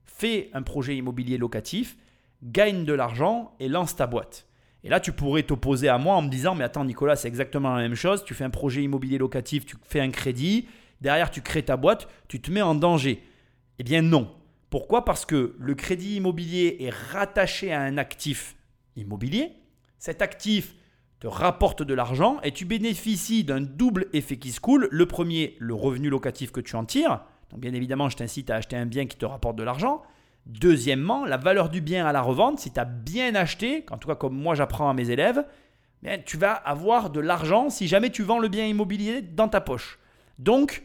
fais 0.07 0.49
un 0.55 0.63
projet 0.63 0.97
immobilier 0.97 1.37
locatif, 1.37 1.99
gagne 2.45 2.85
de 2.85 2.93
l'argent 2.93 3.55
et 3.59 3.69
lance 3.69 3.97
ta 3.97 4.07
boîte. 4.07 4.47
Et 4.83 4.89
là, 4.89 5.01
tu 5.01 5.13
pourrais 5.13 5.43
t'opposer 5.43 5.89
à 5.89 5.99
moi 5.99 6.15
en 6.15 6.23
me 6.23 6.29
disant, 6.29 6.55
mais 6.55 6.65
attends 6.65 6.85
Nicolas, 6.85 7.17
c'est 7.17 7.29
exactement 7.29 7.75
la 7.75 7.83
même 7.83 7.95
chose, 7.95 8.25
tu 8.25 8.35
fais 8.35 8.45
un 8.45 8.51
projet 8.51 8.83
immobilier 8.83 9.19
locatif, 9.19 9.65
tu 9.65 9.77
fais 9.83 10.01
un 10.01 10.11
crédit, 10.11 10.69
derrière 11.01 11.31
tu 11.31 11.41
crées 11.41 11.63
ta 11.63 11.77
boîte, 11.77 12.07
tu 12.29 12.41
te 12.41 12.51
mets 12.51 12.63
en 12.63 12.75
danger. 12.75 13.23
Eh 13.79 13.83
bien 13.83 14.03
non. 14.03 14.31
Pourquoi? 14.71 15.05
Parce 15.05 15.25
que 15.25 15.55
le 15.59 15.75
crédit 15.75 16.17
immobilier 16.17 16.77
est 16.81 16.91
rattaché 16.91 17.73
à 17.73 17.81
un 17.81 17.97
actif 17.97 18.57
immobilier. 18.97 19.53
Cet 19.99 20.21
actif, 20.21 20.75
rapporte 21.29 21.83
de 21.83 21.95
l'argent 21.95 22.39
et 22.43 22.53
tu 22.53 22.65
bénéficies 22.65 23.45
d'un 23.45 23.61
double 23.61 24.07
effet 24.13 24.37
qui 24.37 24.53
se 24.53 24.61
coule. 24.61 24.89
Le 24.91 25.07
premier, 25.07 25.57
le 25.59 25.75
revenu 25.75 26.09
locatif 26.09 26.53
que 26.53 26.61
tu 26.61 26.77
en 26.77 26.85
tires. 26.85 27.21
Donc 27.51 27.61
bien 27.61 27.73
évidemment, 27.73 28.09
je 28.09 28.17
t'incite 28.17 28.51
à 28.51 28.57
acheter 28.57 28.77
un 28.77 28.87
bien 28.87 29.07
qui 29.07 29.17
te 29.17 29.27
rapporte 29.27 29.57
de 29.57 29.63
l'argent. 29.63 30.03
Deuxièmement, 30.47 31.25
la 31.25 31.39
valeur 31.39 31.71
du 31.71 31.81
bien 31.81 32.07
à 32.07 32.13
la 32.13 32.21
revente, 32.21 32.61
si 32.61 32.71
tu 32.71 32.79
as 32.79 32.85
bien 32.85 33.35
acheté, 33.35 33.87
en 33.91 33.97
tout 33.97 34.09
cas 34.09 34.15
comme 34.15 34.37
moi 34.37 34.55
j'apprends 34.55 34.91
à 34.91 34.95
mes 34.95 35.11
élèves, 35.11 35.45
bien, 36.03 36.19
tu 36.19 36.37
vas 36.37 36.53
avoir 36.53 37.11
de 37.11 37.21
l'argent 37.21 37.71
si 37.71 37.89
jamais 37.89 38.11
tu 38.11 38.23
vends 38.23 38.39
le 38.39 38.49
bien 38.49 38.67
immobilier 38.67 39.23
dans 39.23 39.49
ta 39.49 39.61
poche. 39.61 39.99
Donc, 40.39 40.83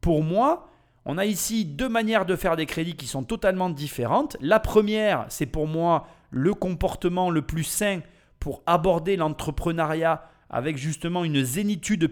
pour 0.00 0.22
moi, 0.22 0.68
on 1.04 1.18
a 1.18 1.26
ici 1.26 1.64
deux 1.64 1.88
manières 1.88 2.24
de 2.24 2.36
faire 2.36 2.56
des 2.56 2.66
crédits 2.66 2.96
qui 2.96 3.06
sont 3.06 3.22
totalement 3.22 3.68
différentes. 3.68 4.36
La 4.40 4.60
première, 4.60 5.26
c'est 5.28 5.46
pour 5.46 5.66
moi 5.66 6.06
le 6.30 6.54
comportement 6.54 7.30
le 7.30 7.42
plus 7.42 7.64
sain 7.64 8.00
pour 8.38 8.62
aborder 8.66 9.16
l'entrepreneuriat 9.16 10.22
avec 10.48 10.76
justement 10.76 11.24
une 11.24 11.44
zénitude 11.44 12.10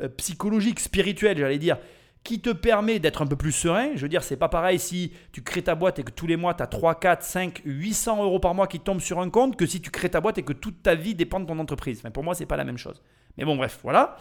euh, 0.00 0.08
psychologique, 0.16 0.80
spirituelle, 0.80 1.38
j'allais 1.38 1.58
dire, 1.58 1.78
qui 2.26 2.40
te 2.40 2.50
permet 2.50 2.98
d'être 2.98 3.22
un 3.22 3.26
peu 3.26 3.36
plus 3.36 3.52
serein. 3.52 3.90
Je 3.94 4.00
veux 4.00 4.08
dire, 4.08 4.24
c'est 4.24 4.36
pas 4.36 4.48
pareil 4.48 4.80
si 4.80 5.12
tu 5.30 5.42
crées 5.42 5.62
ta 5.62 5.76
boîte 5.76 6.00
et 6.00 6.02
que 6.02 6.10
tous 6.10 6.26
les 6.26 6.36
mois, 6.36 6.54
tu 6.54 6.62
as 6.62 6.66
3, 6.66 6.96
4, 6.96 7.22
5, 7.22 7.62
800 7.64 8.24
euros 8.24 8.40
par 8.40 8.52
mois 8.52 8.66
qui 8.66 8.80
tombent 8.80 9.00
sur 9.00 9.20
un 9.20 9.30
compte 9.30 9.56
que 9.56 9.64
si 9.64 9.80
tu 9.80 9.90
crées 9.90 10.10
ta 10.10 10.20
boîte 10.20 10.36
et 10.38 10.42
que 10.42 10.52
toute 10.52 10.82
ta 10.82 10.96
vie 10.96 11.14
dépend 11.14 11.38
de 11.38 11.46
ton 11.46 11.58
entreprise. 11.60 12.00
Enfin, 12.00 12.10
pour 12.10 12.24
moi, 12.24 12.34
c'est 12.34 12.44
pas 12.44 12.56
la 12.56 12.64
même 12.64 12.78
chose. 12.78 13.00
Mais 13.38 13.44
bon, 13.44 13.54
bref, 13.54 13.78
voilà. 13.84 14.16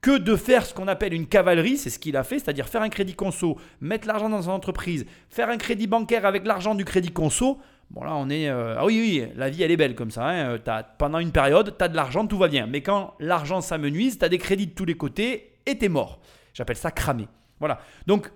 Que 0.00 0.18
de 0.18 0.36
faire 0.36 0.64
ce 0.64 0.72
qu'on 0.72 0.86
appelle 0.86 1.12
une 1.12 1.26
cavalerie, 1.26 1.76
c'est 1.76 1.90
ce 1.90 1.98
qu'il 1.98 2.16
a 2.16 2.22
fait, 2.22 2.38
c'est-à-dire 2.38 2.68
faire 2.68 2.82
un 2.82 2.88
crédit 2.88 3.14
conso, 3.14 3.58
mettre 3.80 4.06
l'argent 4.06 4.28
dans 4.28 4.42
son 4.42 4.52
entreprise, 4.52 5.04
faire 5.28 5.50
un 5.50 5.56
crédit 5.56 5.88
bancaire 5.88 6.24
avec 6.26 6.46
l'argent 6.46 6.76
du 6.76 6.84
crédit 6.84 7.10
conso. 7.10 7.58
Bon 7.90 8.04
là 8.04 8.14
on 8.14 8.30
est... 8.30 8.48
Euh, 8.48 8.76
ah 8.78 8.84
oui, 8.84 9.00
oui, 9.00 9.32
la 9.34 9.50
vie 9.50 9.64
elle 9.64 9.72
est 9.72 9.76
belle 9.76 9.96
comme 9.96 10.12
ça. 10.12 10.28
Hein. 10.28 10.58
Euh, 10.68 10.82
pendant 10.96 11.18
une 11.18 11.32
période, 11.32 11.74
tu 11.76 11.84
as 11.84 11.88
de 11.88 11.96
l'argent, 11.96 12.24
tout 12.24 12.38
va 12.38 12.46
bien. 12.46 12.68
Mais 12.68 12.82
quand 12.82 13.14
l'argent 13.18 13.60
s'amenuise, 13.60 14.20
tu 14.20 14.24
as 14.24 14.28
des 14.28 14.38
crédits 14.38 14.68
de 14.68 14.74
tous 14.74 14.84
les 14.84 14.96
côtés 14.96 15.54
et 15.66 15.76
tu 15.76 15.86
es 15.86 15.88
mort. 15.88 16.20
J'appelle 16.54 16.76
ça 16.76 16.92
cramer. 16.92 17.26
Voilà. 17.60 17.80
Donc 18.06 18.30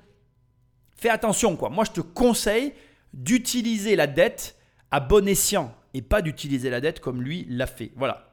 fais 0.97 1.09
attention 1.09 1.57
quoi. 1.57 1.71
Moi 1.71 1.85
je 1.85 1.93
te 1.93 2.01
conseille 2.01 2.73
d'utiliser 3.13 3.97
la 3.97 4.07
dette 4.07 4.57
à 4.91 5.01
bon 5.01 5.27
escient 5.29 5.75
et 5.95 6.03
pas 6.03 6.23
d'utiliser 6.23 6.71
la 6.71 6.81
dette 6.81 7.01
comme 7.01 7.23
lui 7.23 7.47
l'a 7.49 7.67
fait. 7.67 7.93
Voilà. 7.97 8.33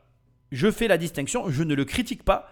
Je 0.52 0.72
fais 0.72 0.88
la 0.88 0.98
distinction, 0.98 1.50
je 1.50 1.64
ne 1.64 1.76
le 1.76 1.86
critique 1.86 2.24
pas. 2.24 2.52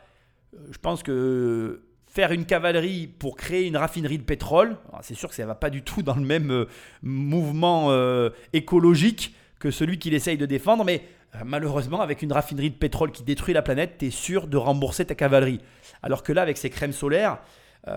Euh, 0.53 0.59
je 0.71 0.77
pense 0.77 1.03
que 1.03 1.83
faire 2.05 2.31
une 2.31 2.45
cavalerie 2.45 3.07
pour 3.07 3.35
créer 3.35 3.67
une 3.67 3.77
raffinerie 3.77 4.17
de 4.17 4.23
pétrole, 4.23 4.77
c'est 5.01 5.13
sûr 5.13 5.29
que 5.29 5.35
ça 5.35 5.43
ne 5.43 5.47
va 5.47 5.55
pas 5.55 5.69
du 5.69 5.83
tout 5.83 6.01
dans 6.01 6.15
le 6.15 6.25
même 6.25 6.51
euh, 6.51 6.65
mouvement 7.01 7.91
euh, 7.91 8.29
écologique 8.53 9.35
que 9.59 9.71
celui 9.71 9.99
qu'il 9.99 10.13
essaye 10.13 10.37
de 10.37 10.45
défendre, 10.45 10.83
mais 10.83 11.03
malheureusement, 11.43 12.01
avec 12.01 12.21
une 12.21 12.31
raffinerie 12.31 12.69
de 12.69 12.75
pétrole 12.75 13.11
qui 13.11 13.23
détruit 13.23 13.53
la 13.53 13.61
planète, 13.61 13.95
tu 13.99 14.07
es 14.07 14.09
sûr 14.11 14.47
de 14.47 14.57
rembourser 14.57 15.05
ta 15.05 15.15
cavalerie. 15.15 15.59
Alors 16.03 16.23
que 16.23 16.31
là, 16.31 16.43
avec 16.43 16.57
ses 16.57 16.69
crèmes 16.69 16.93
solaires, 16.93 17.39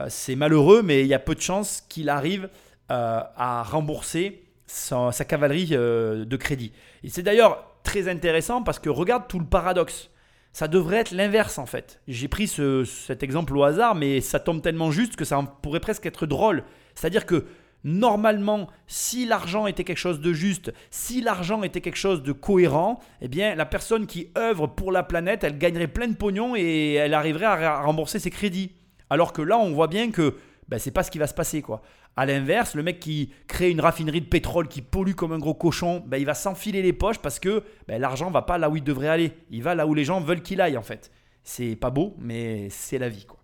c'est 0.08 0.36
malheureux, 0.36 0.82
mais 0.82 1.00
il 1.00 1.06
y 1.06 1.14
a 1.14 1.18
peu 1.18 1.34
de 1.34 1.40
chances 1.40 1.82
qu'il 1.88 2.08
arrive 2.08 2.48
à 2.88 3.62
rembourser 3.64 4.44
sa, 4.66 5.10
sa 5.12 5.24
cavalerie 5.24 5.70
de 5.70 6.36
crédit. 6.36 6.72
Et 7.02 7.08
c'est 7.08 7.22
d'ailleurs 7.22 7.70
très 7.82 8.08
intéressant 8.08 8.62
parce 8.62 8.78
que 8.78 8.88
regarde 8.88 9.26
tout 9.28 9.38
le 9.38 9.46
paradoxe. 9.46 10.10
Ça 10.52 10.66
devrait 10.66 10.98
être 10.98 11.12
l'inverse 11.12 11.58
en 11.58 11.66
fait. 11.66 12.00
J'ai 12.08 12.28
pris 12.28 12.48
cet 12.48 13.22
exemple 13.22 13.56
au 13.56 13.62
hasard, 13.62 13.94
mais 13.94 14.20
ça 14.20 14.40
tombe 14.40 14.62
tellement 14.62 14.90
juste 14.90 15.16
que 15.16 15.24
ça 15.24 15.40
pourrait 15.62 15.80
presque 15.80 16.06
être 16.06 16.26
drôle. 16.26 16.64
C'est-à-dire 16.94 17.24
que 17.24 17.46
normalement, 17.84 18.68
si 18.88 19.26
l'argent 19.26 19.66
était 19.66 19.84
quelque 19.84 19.96
chose 19.96 20.20
de 20.20 20.32
juste, 20.32 20.72
si 20.90 21.20
l'argent 21.20 21.62
était 21.62 21.80
quelque 21.80 21.96
chose 21.96 22.22
de 22.22 22.32
cohérent, 22.32 22.98
eh 23.20 23.28
bien 23.28 23.54
la 23.54 23.64
personne 23.64 24.06
qui 24.06 24.28
œuvre 24.36 24.66
pour 24.66 24.90
la 24.90 25.04
planète, 25.04 25.44
elle 25.44 25.56
gagnerait 25.56 25.88
plein 25.88 26.08
de 26.08 26.16
pognon 26.16 26.56
et 26.56 26.94
elle 26.94 27.14
arriverait 27.14 27.46
à 27.46 27.82
rembourser 27.82 28.18
ses 28.18 28.30
crédits. 28.30 28.72
Alors 29.10 29.32
que 29.32 29.42
là, 29.42 29.58
on 29.58 29.72
voit 29.72 29.88
bien 29.88 30.10
que 30.10 30.36
ben, 30.68 30.78
c'est 30.78 30.92
pas 30.92 31.02
ce 31.02 31.10
qui 31.10 31.18
va 31.18 31.26
se 31.26 31.34
passer. 31.34 31.62
quoi. 31.62 31.82
À 32.16 32.26
l'inverse, 32.26 32.74
le 32.74 32.82
mec 32.82 33.00
qui 33.00 33.32
crée 33.48 33.70
une 33.70 33.80
raffinerie 33.80 34.20
de 34.20 34.26
pétrole 34.26 34.68
qui 34.68 34.82
pollue 34.82 35.14
comme 35.14 35.32
un 35.32 35.38
gros 35.38 35.54
cochon, 35.54 36.02
ben, 36.06 36.16
il 36.16 36.26
va 36.26 36.34
s'enfiler 36.34 36.80
les 36.80 36.92
poches 36.92 37.18
parce 37.18 37.40
que 37.40 37.64
ben, 37.88 38.00
l'argent 38.00 38.30
va 38.30 38.42
pas 38.42 38.56
là 38.56 38.70
où 38.70 38.76
il 38.76 38.84
devrait 38.84 39.08
aller. 39.08 39.32
Il 39.50 39.62
va 39.62 39.74
là 39.74 39.86
où 39.86 39.94
les 39.94 40.04
gens 40.04 40.20
veulent 40.20 40.42
qu'il 40.42 40.60
aille 40.60 40.76
en 40.76 40.82
fait. 40.82 41.10
C'est 41.42 41.74
pas 41.74 41.90
beau, 41.90 42.14
mais 42.18 42.68
c'est 42.70 42.98
la 42.98 43.08
vie. 43.08 43.24
quoi. 43.24 43.40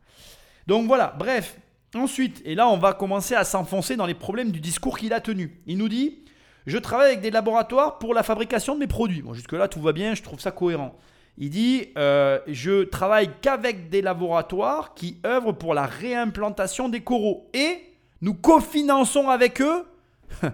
Donc 0.67 0.87
voilà, 0.87 1.15
bref. 1.19 1.59
Ensuite, 1.95 2.43
et 2.45 2.55
là 2.55 2.69
on 2.69 2.77
va 2.77 2.93
commencer 2.93 3.35
à 3.35 3.45
s'enfoncer 3.45 3.97
dans 3.97 4.07
les 4.07 4.15
problèmes 4.15 4.51
du 4.53 4.61
discours 4.61 4.99
qu'il 4.99 5.13
a 5.13 5.21
tenu. 5.21 5.63
Il 5.67 5.79
nous 5.79 5.89
dit, 5.89 6.25
je 6.67 6.77
travaille 6.79 7.07
avec 7.13 7.21
des 7.23 7.31
laboratoires 7.31 7.99
pour 7.99 8.13
la 8.13 8.23
fabrication 8.23 8.75
de 8.75 8.81
mes 8.81 8.87
produits. 8.87 9.23
Bon, 9.23 9.33
jusque-là 9.33 9.67
tout 9.67 9.81
va 9.81 9.93
bien, 9.93 10.15
je 10.15 10.23
trouve 10.23 10.39
ça 10.39 10.51
cohérent. 10.51 10.95
Il 11.39 11.51
dit 11.51 11.89
euh, 11.99 12.41
Je 12.47 12.85
travaille 12.85 13.31
qu'avec 13.41 13.89
des 13.91 14.03
laboratoires 14.03 14.95
qui 14.95 15.19
œuvrent 15.27 15.57
pour 15.57 15.75
la 15.75 15.87
réimplantation 15.87 16.89
des 16.89 17.01
coraux. 17.01 17.51
Et 17.53 17.81
nous 18.23 18.35
cofinançons 18.35 19.29
avec 19.29 19.61
eux 19.61 19.85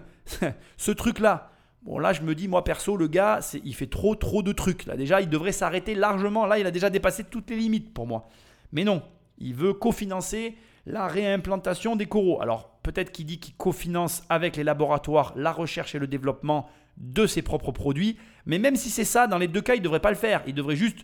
ce 0.76 0.90
truc-là. 0.90 1.50
Bon, 1.82 1.98
là, 1.98 2.12
je 2.12 2.22
me 2.22 2.34
dis, 2.34 2.46
moi 2.46 2.62
perso, 2.62 2.96
le 2.96 3.08
gars, 3.08 3.40
il 3.64 3.74
fait 3.74 3.88
trop, 3.88 4.14
trop 4.14 4.42
de 4.42 4.52
trucs. 4.52 4.86
Là, 4.86 4.96
déjà, 4.96 5.20
il 5.20 5.28
devrait 5.28 5.52
s'arrêter 5.52 5.94
largement. 5.94 6.46
Là, 6.46 6.58
il 6.58 6.66
a 6.66 6.70
déjà 6.70 6.90
dépassé 6.90 7.24
toutes 7.24 7.50
les 7.50 7.56
limites 7.56 7.92
pour 7.92 8.06
moi. 8.06 8.28
Mais 8.70 8.84
non, 8.84 9.02
il 9.38 9.54
veut 9.54 9.72
cofinancer 9.72 10.56
la 10.86 11.08
réimplantation 11.08 11.96
des 11.96 12.06
coraux. 12.06 12.40
Alors, 12.40 12.78
peut-être 12.82 13.10
qu'il 13.10 13.26
dit 13.26 13.40
qu'il 13.40 13.54
cofinance 13.54 14.22
avec 14.28 14.56
les 14.56 14.64
laboratoires 14.64 15.32
la 15.36 15.52
recherche 15.52 15.94
et 15.94 15.98
le 15.98 16.06
développement 16.06 16.68
de 16.96 17.26
ses 17.26 17.42
propres 17.42 17.72
produits. 17.72 18.16
Mais 18.46 18.58
même 18.58 18.76
si 18.76 18.90
c'est 18.90 19.04
ça, 19.04 19.26
dans 19.26 19.38
les 19.38 19.48
deux 19.48 19.60
cas, 19.60 19.74
il 19.74 19.78
ne 19.78 19.84
devrait 19.84 20.00
pas 20.00 20.10
le 20.10 20.16
faire. 20.16 20.42
Il 20.46 20.54
devrait 20.54 20.76
juste 20.76 20.98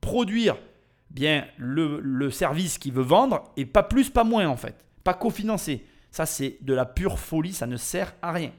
produire 0.00 0.56
bien 1.10 1.46
le, 1.56 2.30
service 2.30 2.78
qu'il 2.78 2.92
veut 2.92 3.02
vendre 3.02 3.44
et 3.56 3.66
pas 3.66 3.82
plus, 3.82 4.10
pas 4.10 4.24
moins 4.24 4.48
en 4.48 4.56
fait. 4.56 4.84
Pas 5.02 5.14
cofinancer. 5.14 5.84
Ça, 6.10 6.26
c'est 6.26 6.58
de 6.60 6.74
la 6.74 6.84
pure 6.84 7.18
folie, 7.18 7.52
ça 7.52 7.66
ne 7.66 7.76
sert 7.76 8.14
à 8.22 8.32
rien. 8.32 8.52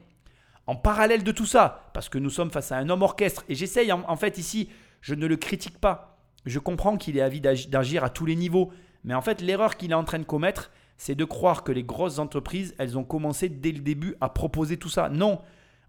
En 0.66 0.76
parallèle 0.76 1.22
de 1.22 1.32
tout 1.32 1.46
ça, 1.46 1.90
parce 1.94 2.08
que 2.08 2.18
nous 2.18 2.30
sommes 2.30 2.50
face 2.50 2.72
à 2.72 2.76
un 2.76 2.88
homme 2.88 3.02
orchestre, 3.02 3.44
et 3.48 3.54
j'essaye 3.54 3.92
en, 3.92 4.16
fait 4.16 4.36
ici, 4.36 4.68
je 5.00 5.14
ne 5.14 5.26
le 5.26 5.36
critique 5.36 5.78
pas. 5.78 6.18
Je 6.44 6.58
comprends 6.58 6.96
qu'il 6.96 7.16
est 7.16 7.22
avis 7.22 7.40
d'agir 7.40 8.04
à 8.04 8.10
tous 8.10 8.26
les 8.26 8.36
niveaux, 8.36 8.72
mais 9.04 9.14
en 9.14 9.22
fait, 9.22 9.40
l'erreur 9.40 9.76
qu'il 9.76 9.92
est 9.92 9.94
en 9.94 10.04
train 10.04 10.18
de 10.18 10.24
commettre, 10.24 10.70
c'est 10.98 11.14
de 11.14 11.24
croire 11.24 11.62
que 11.62 11.72
les 11.72 11.84
grosses 11.84 12.18
entreprises, 12.18 12.74
elles 12.78 12.98
ont 12.98 13.04
commencé 13.04 13.48
dès 13.48 13.72
le 13.72 13.80
début 13.80 14.16
à 14.20 14.28
proposer 14.28 14.76
tout 14.76 14.88
ça. 14.88 15.08
Non. 15.08 15.40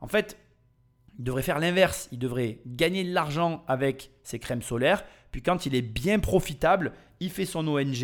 En 0.02 0.08
fait, 0.08 0.38
il 1.18 1.24
devrait 1.24 1.42
faire 1.42 1.60
l'inverse. 1.60 2.08
Il 2.12 2.20
devrait 2.20 2.60
gagner 2.66 3.04
de 3.04 3.14
l'argent 3.14 3.64
avec 3.68 4.12
ses 4.24 4.40
crèmes 4.40 4.62
solaires. 4.62 5.04
Puis 5.32 5.42
quand 5.42 5.66
il 5.66 5.76
est 5.76 5.82
bien 5.82 6.20
profitable, 6.20 6.94
il 7.20 7.30
fait 7.30 7.46
son 7.46 7.68
ONG, 7.68 8.04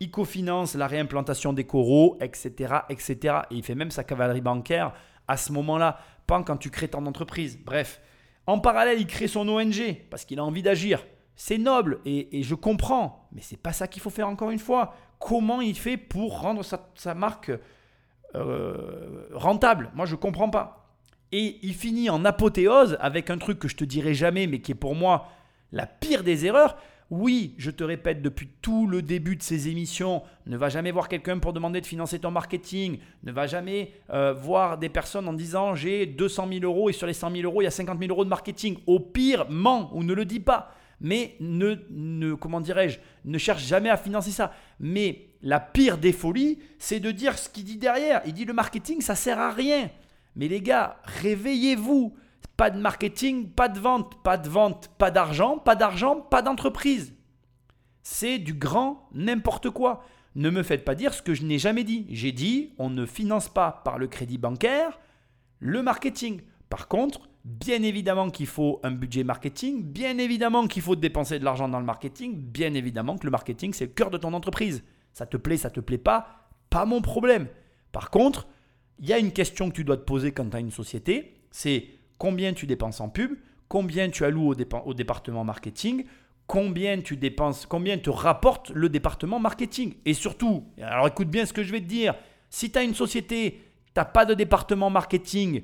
il 0.00 0.10
cofinance 0.10 0.74
la 0.74 0.86
réimplantation 0.86 1.52
des 1.52 1.64
coraux, 1.64 2.16
etc., 2.20 2.74
etc. 2.88 3.36
Et 3.50 3.56
il 3.56 3.62
fait 3.62 3.74
même 3.74 3.90
sa 3.90 4.04
cavalerie 4.04 4.40
bancaire 4.40 4.92
à 5.28 5.36
ce 5.36 5.52
moment-là, 5.52 5.98
pas 6.26 6.42
quand 6.42 6.56
tu 6.56 6.70
crées 6.70 6.88
ton 6.88 7.04
entreprise. 7.06 7.58
Bref, 7.64 8.00
en 8.46 8.58
parallèle, 8.58 9.00
il 9.00 9.06
crée 9.06 9.28
son 9.28 9.48
ONG 9.48 9.96
parce 10.10 10.24
qu'il 10.24 10.38
a 10.38 10.44
envie 10.44 10.62
d'agir. 10.62 11.04
C'est 11.34 11.58
noble 11.58 12.00
et, 12.06 12.42
je 12.42 12.54
comprends, 12.54 13.28
mais 13.32 13.42
c'est 13.42 13.58
pas 13.58 13.72
ça 13.72 13.88
qu'il 13.88 14.00
faut 14.00 14.10
faire 14.10 14.28
encore 14.28 14.50
une 14.50 14.58
fois. 14.58 14.94
Comment 15.18 15.60
il 15.60 15.76
fait 15.76 15.96
pour 15.96 16.40
rendre 16.40 16.62
sa, 16.62 17.14
marque 17.14 17.52
euh, 18.34 19.28
rentable? 19.32 19.90
Moi, 19.94 20.06
je 20.06 20.14
comprends 20.16 20.48
pas. 20.48 20.85
Et 21.32 21.58
il 21.62 21.74
finit 21.74 22.08
en 22.10 22.24
apothéose 22.24 22.96
avec 23.00 23.30
un 23.30 23.38
truc 23.38 23.58
que 23.58 23.68
je 23.68 23.76
te 23.76 23.84
dirai 23.84 24.14
jamais, 24.14 24.46
mais 24.46 24.60
qui 24.60 24.72
est 24.72 24.76
pour 24.76 24.94
moi 24.94 25.28
la 25.72 25.86
pire 25.86 26.22
des 26.22 26.46
erreurs. 26.46 26.76
Oui, 27.10 27.54
je 27.56 27.70
te 27.70 27.84
répète 27.84 28.20
depuis 28.20 28.48
tout 28.62 28.88
le 28.88 29.00
début 29.00 29.36
de 29.36 29.42
ces 29.42 29.68
émissions, 29.68 30.22
ne 30.46 30.56
va 30.56 30.68
jamais 30.68 30.90
voir 30.90 31.08
quelqu'un 31.08 31.38
pour 31.38 31.52
demander 31.52 31.80
de 31.80 31.86
financer 31.86 32.18
ton 32.18 32.32
marketing, 32.32 32.98
ne 33.22 33.30
va 33.30 33.46
jamais 33.46 33.92
euh, 34.10 34.32
voir 34.32 34.76
des 34.76 34.88
personnes 34.88 35.28
en 35.28 35.32
disant 35.32 35.76
j'ai 35.76 36.04
200 36.04 36.48
000 36.52 36.64
euros 36.64 36.90
et 36.90 36.92
sur 36.92 37.06
les 37.06 37.12
100 37.12 37.30
000 37.30 37.42
euros 37.44 37.62
il 37.62 37.64
y 37.64 37.68
a 37.68 37.70
50 37.70 38.00
000 38.00 38.10
euros 38.10 38.24
de 38.24 38.30
marketing. 38.30 38.78
Au 38.88 38.98
pire, 38.98 39.46
ment 39.48 39.90
ou 39.94 40.02
ne 40.02 40.14
le 40.14 40.24
dis 40.24 40.40
pas. 40.40 40.72
Mais 41.00 41.36
ne, 41.38 41.76
ne 41.90 42.34
comment 42.34 42.60
dirais-je, 42.60 42.98
ne 43.24 43.38
cherche 43.38 43.64
jamais 43.64 43.90
à 43.90 43.96
financer 43.96 44.32
ça. 44.32 44.52
Mais 44.80 45.26
la 45.42 45.60
pire 45.60 45.98
des 45.98 46.12
folies, 46.12 46.58
c'est 46.78 47.00
de 47.00 47.12
dire 47.12 47.38
ce 47.38 47.48
qu'il 47.48 47.64
dit 47.64 47.76
derrière. 47.76 48.22
Il 48.26 48.32
dit 48.32 48.46
le 48.46 48.52
marketing, 48.52 49.00
ça 49.00 49.14
sert 49.14 49.38
à 49.38 49.50
rien. 49.50 49.90
Mais 50.36 50.48
les 50.48 50.60
gars, 50.60 51.00
réveillez-vous. 51.04 52.14
Pas 52.56 52.70
de 52.70 52.78
marketing, 52.78 53.50
pas 53.50 53.68
de 53.68 53.78
vente, 53.78 54.22
pas 54.22 54.38
de 54.38 54.48
vente, 54.48 54.88
pas 54.96 55.10
d'argent, 55.10 55.58
pas 55.58 55.74
d'argent, 55.74 56.20
pas 56.20 56.40
d'entreprise. 56.40 57.14
C'est 58.02 58.38
du 58.38 58.54
grand 58.54 59.08
n'importe 59.12 59.68
quoi. 59.68 60.04
Ne 60.36 60.48
me 60.48 60.62
faites 60.62 60.84
pas 60.84 60.94
dire 60.94 61.12
ce 61.12 61.20
que 61.20 61.34
je 61.34 61.44
n'ai 61.44 61.58
jamais 61.58 61.84
dit. 61.84 62.06
J'ai 62.08 62.32
dit, 62.32 62.72
on 62.78 62.88
ne 62.88 63.04
finance 63.04 63.48
pas 63.48 63.82
par 63.84 63.98
le 63.98 64.06
crédit 64.06 64.38
bancaire 64.38 64.98
le 65.58 65.82
marketing. 65.82 66.40
Par 66.68 66.88
contre, 66.88 67.28
bien 67.44 67.82
évidemment 67.82 68.30
qu'il 68.30 68.46
faut 68.46 68.80
un 68.82 68.90
budget 68.90 69.24
marketing, 69.24 69.82
bien 69.82 70.18
évidemment 70.18 70.66
qu'il 70.66 70.82
faut 70.82 70.96
dépenser 70.96 71.38
de 71.38 71.44
l'argent 71.44 71.68
dans 71.68 71.78
le 71.78 71.86
marketing, 71.86 72.36
bien 72.36 72.74
évidemment 72.74 73.16
que 73.16 73.26
le 73.26 73.30
marketing, 73.30 73.72
c'est 73.72 73.86
le 73.86 73.92
cœur 73.92 74.10
de 74.10 74.18
ton 74.18 74.32
entreprise. 74.32 74.84
Ça 75.12 75.26
te 75.26 75.36
plaît, 75.36 75.56
ça 75.56 75.70
te 75.70 75.80
plaît 75.80 75.98
pas, 75.98 76.48
pas 76.70 76.84
mon 76.84 77.00
problème. 77.00 77.48
Par 77.92 78.10
contre, 78.10 78.46
il 78.98 79.08
y 79.08 79.12
a 79.12 79.18
une 79.18 79.32
question 79.32 79.70
que 79.70 79.74
tu 79.74 79.84
dois 79.84 79.96
te 79.96 80.04
poser 80.04 80.32
quand 80.32 80.48
tu 80.48 80.56
as 80.56 80.60
une 80.60 80.70
société, 80.70 81.34
c'est 81.50 81.86
combien 82.18 82.52
tu 82.52 82.66
dépenses 82.66 83.00
en 83.00 83.08
pub, 83.08 83.32
combien 83.68 84.08
tu 84.10 84.24
alloues 84.24 84.54
au, 84.84 84.94
département 84.94 85.44
marketing, 85.44 86.04
combien 86.46 87.00
tu 87.00 87.16
dépenses, 87.16 87.66
combien 87.66 87.98
te 87.98 88.10
rapporte 88.10 88.70
le 88.70 88.88
département 88.88 89.38
marketing. 89.38 89.94
Et 90.04 90.14
surtout, 90.14 90.64
alors 90.80 91.08
écoute 91.08 91.28
bien 91.28 91.44
ce 91.44 91.52
que 91.52 91.62
je 91.62 91.72
vais 91.72 91.80
te 91.80 91.86
dire, 91.86 92.14
si 92.48 92.70
tu 92.70 92.78
as 92.78 92.82
une 92.82 92.94
société, 92.94 93.60
tu 93.86 93.92
n'as 93.96 94.04
pas 94.04 94.24
de 94.24 94.34
département 94.34 94.88
marketing, 94.88 95.62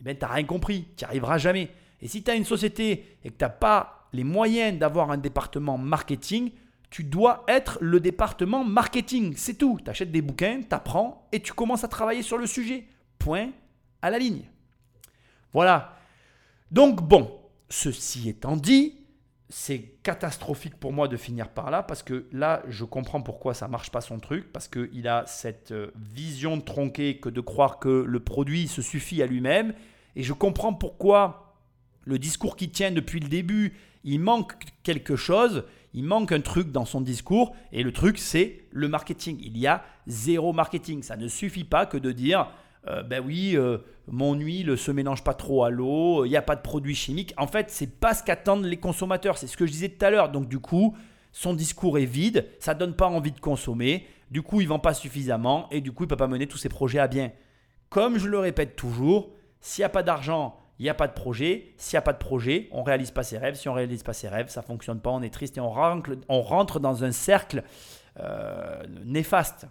eh 0.00 0.02
ben, 0.02 0.16
tu 0.16 0.24
n'as 0.24 0.32
rien 0.32 0.44
compris, 0.44 0.88
tu 0.96 1.04
n'y 1.04 1.08
arriveras 1.08 1.38
jamais. 1.38 1.70
Et 2.02 2.08
si 2.08 2.22
tu 2.22 2.30
as 2.30 2.34
une 2.34 2.44
société 2.44 3.18
et 3.24 3.30
que 3.30 3.36
tu 3.36 3.44
n'as 3.44 3.50
pas 3.50 4.08
les 4.12 4.24
moyens 4.24 4.78
d'avoir 4.78 5.10
un 5.10 5.18
département 5.18 5.78
marketing, 5.78 6.50
tu 6.90 7.04
dois 7.04 7.44
être 7.48 7.78
le 7.80 8.00
département 8.00 8.64
marketing. 8.64 9.34
C'est 9.36 9.54
tout. 9.54 9.78
Tu 9.84 9.90
achètes 9.90 10.10
des 10.10 10.22
bouquins, 10.22 10.60
tu 10.60 10.74
apprends 10.74 11.28
et 11.32 11.40
tu 11.40 11.52
commences 11.52 11.84
à 11.84 11.88
travailler 11.88 12.22
sur 12.22 12.36
le 12.36 12.46
sujet. 12.46 12.86
Point 13.18 13.50
à 14.02 14.10
la 14.10 14.18
ligne. 14.18 14.42
Voilà. 15.52 15.96
Donc 16.70 17.02
bon, 17.02 17.40
ceci 17.68 18.28
étant 18.28 18.56
dit, 18.56 18.94
c'est 19.48 19.80
catastrophique 20.02 20.76
pour 20.76 20.92
moi 20.92 21.08
de 21.08 21.16
finir 21.16 21.48
par 21.48 21.70
là 21.70 21.82
parce 21.82 22.02
que 22.02 22.26
là, 22.32 22.62
je 22.68 22.84
comprends 22.84 23.20
pourquoi 23.20 23.54
ça 23.54 23.68
marche 23.68 23.90
pas 23.90 24.00
son 24.00 24.18
truc 24.18 24.52
parce 24.52 24.68
qu'il 24.68 25.08
a 25.08 25.24
cette 25.26 25.72
euh, 25.72 25.90
vision 25.96 26.60
tronquée 26.60 27.18
que 27.18 27.28
de 27.28 27.40
croire 27.40 27.78
que 27.78 28.04
le 28.06 28.20
produit 28.20 28.68
se 28.68 28.82
suffit 28.82 29.22
à 29.22 29.26
lui-même 29.26 29.74
et 30.14 30.22
je 30.22 30.32
comprends 30.32 30.72
pourquoi 30.72 31.56
le 32.04 32.18
discours 32.18 32.56
qui 32.56 32.70
tient 32.70 32.92
depuis 32.92 33.20
le 33.20 33.28
début, 33.28 33.74
il 34.04 34.20
manque 34.20 34.54
quelque 34.82 35.16
chose 35.16 35.64
il 35.92 36.04
manque 36.04 36.32
un 36.32 36.40
truc 36.40 36.70
dans 36.70 36.84
son 36.84 37.00
discours 37.00 37.54
et 37.72 37.82
le 37.82 37.92
truc 37.92 38.18
c'est 38.18 38.64
le 38.70 38.88
marketing. 38.88 39.38
Il 39.42 39.58
y 39.58 39.66
a 39.66 39.82
zéro 40.06 40.52
marketing. 40.52 41.02
Ça 41.02 41.16
ne 41.16 41.28
suffit 41.28 41.64
pas 41.64 41.86
que 41.86 41.96
de 41.96 42.12
dire 42.12 42.48
euh, 42.88 43.02
ben 43.02 43.22
oui, 43.24 43.56
euh, 43.56 43.78
mon 44.06 44.34
huile 44.34 44.78
se 44.78 44.90
mélange 44.90 45.22
pas 45.22 45.34
trop 45.34 45.64
à 45.64 45.70
l'eau, 45.70 46.24
il 46.24 46.30
n'y 46.30 46.36
a 46.36 46.42
pas 46.42 46.56
de 46.56 46.62
produits 46.62 46.94
chimiques. 46.94 47.34
En 47.36 47.46
fait, 47.46 47.70
c'est 47.70 47.98
pas 47.98 48.14
ce 48.14 48.22
qu'attendent 48.22 48.64
les 48.64 48.78
consommateurs. 48.78 49.36
C'est 49.36 49.46
ce 49.46 49.56
que 49.56 49.66
je 49.66 49.72
disais 49.72 49.88
tout 49.88 50.04
à 50.04 50.10
l'heure. 50.10 50.30
Donc 50.30 50.48
du 50.48 50.60
coup, 50.60 50.96
son 51.32 51.54
discours 51.54 51.98
est 51.98 52.06
vide, 52.06 52.46
ça 52.58 52.74
donne 52.74 52.94
pas 52.94 53.06
envie 53.06 53.32
de 53.32 53.40
consommer. 53.40 54.06
Du 54.30 54.42
coup, 54.42 54.60
il 54.60 54.68
vend 54.68 54.78
pas 54.78 54.94
suffisamment 54.94 55.68
et 55.70 55.80
du 55.80 55.92
coup, 55.92 56.04
il 56.04 56.06
peut 56.06 56.16
pas 56.16 56.28
mener 56.28 56.46
tous 56.46 56.58
ses 56.58 56.68
projets 56.68 57.00
à 57.00 57.08
bien. 57.08 57.32
Comme 57.88 58.18
je 58.18 58.28
le 58.28 58.38
répète 58.38 58.76
toujours, 58.76 59.30
s'il 59.60 59.82
n'y 59.82 59.86
a 59.86 59.90
pas 59.90 60.02
d'argent 60.02 60.56
il 60.80 60.84
n'y 60.84 60.88
a 60.88 60.94
pas 60.94 61.06
de 61.06 61.12
projet. 61.12 61.74
S'il 61.76 61.96
n'y 61.96 61.98
a 61.98 62.02
pas 62.02 62.14
de 62.14 62.18
projet, 62.18 62.68
on 62.72 62.80
ne 62.80 62.86
réalise 62.86 63.10
pas 63.10 63.22
ses 63.22 63.36
rêves. 63.36 63.54
Si 63.54 63.68
on 63.68 63.72
ne 63.72 63.76
réalise 63.76 64.02
pas 64.02 64.14
ses 64.14 64.28
rêves, 64.28 64.48
ça 64.48 64.62
ne 64.62 64.66
fonctionne 64.66 64.98
pas, 64.98 65.10
on 65.10 65.20
est 65.20 65.28
triste 65.28 65.58
et 65.58 65.60
on 65.60 65.70
rentre, 65.70 66.80
dans 66.80 67.04
un 67.04 67.12
cercle 67.12 67.64
euh, 68.18 68.82
néfaste. 69.04 69.66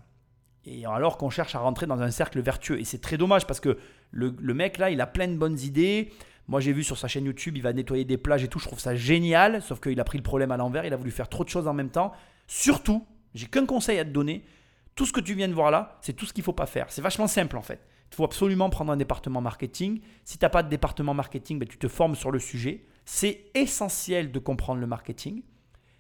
Et 0.66 0.86
alors 0.86 1.18
qu'on 1.18 1.32
cherche 1.32 1.56
à 1.56 1.60
rentrer 1.60 1.88
dans 1.88 2.00
un 2.00 2.12
cercle 2.12 2.40
vertueux. 2.42 2.80
Et 2.80 2.84
c'est 2.84 3.02
très 3.02 3.18
dommage 3.18 3.48
parce 3.48 3.60
que 3.60 3.80
le, 4.12 4.54
mec 4.54 4.78
là, 4.78 4.92
il 4.92 5.02
a 5.02 5.08
plein 5.08 5.28
de 5.28 5.36
bonnes 5.36 5.58
idées. 5.58 6.12
Moi, 6.48 6.60
j'ai 6.60 6.74
vu 6.74 6.84
sur 6.84 6.96
sa 6.96 7.08
chaîne 7.08 7.26
YouTube, 7.26 7.58
il 7.58 7.64
va 7.64 7.74
nettoyer 7.74 8.06
des 8.06 8.18
plages 8.18 8.44
et 8.44 8.48
tout. 8.48 8.60
Je 8.60 8.68
trouve 8.68 8.80
ça 8.80 8.96
génial. 8.96 9.64
Sauf 9.64 9.80
qu'il 9.80 10.00
a 10.00 10.04
pris 10.04 10.20
le 10.20 10.24
problème 10.24 10.52
à 10.52 10.58
l'envers. 10.58 10.86
Il 10.86 10.94
a 10.94 10.98
voulu 10.98 11.10
faire 11.10 11.28
trop 11.28 11.44
de 11.44 11.50
choses 11.50 11.68
en 11.68 11.74
même 11.74 11.90
temps. 11.90 12.12
Surtout, 12.46 13.04
j'ai 13.34 13.48
qu'un 13.48 13.66
conseil 13.66 13.98
à 13.98 14.06
te 14.06 14.12
donner. 14.12 14.46
Tout 14.94 15.08
ce 15.08 15.14
que 15.14 15.22
tu 15.22 15.34
viens 15.34 15.48
de 15.48 15.54
voir 15.54 15.72
là, 15.72 15.98
c'est 16.02 16.14
tout 16.14 16.28
ce 16.28 16.34
qu'il 16.34 16.44
ne 16.44 16.46
faut 16.46 16.54
pas 16.54 16.68
faire. 16.68 16.86
C'est 16.90 17.02
vachement 17.02 17.28
simple 17.28 17.58
en 17.58 17.64
fait. 17.64 17.80
Il 18.12 18.16
faut 18.16 18.24
absolument 18.24 18.70
prendre 18.70 18.92
un 18.92 18.98
département 18.98 19.42
marketing. 19.42 20.02
Si 20.24 20.38
tu 20.38 20.46
n'as 20.46 20.50
pas 20.50 20.64
de 20.64 20.70
département 20.70 21.14
marketing, 21.14 21.60
ben, 21.60 21.68
tu 21.68 21.78
te 21.78 21.88
formes 21.88 22.16
sur 22.16 22.32
le 22.32 22.40
sujet. 22.40 22.86
C'est 23.06 23.46
essentiel 23.54 24.32
de 24.32 24.40
comprendre 24.40 24.82
le 24.82 24.88
marketing. 24.88 25.44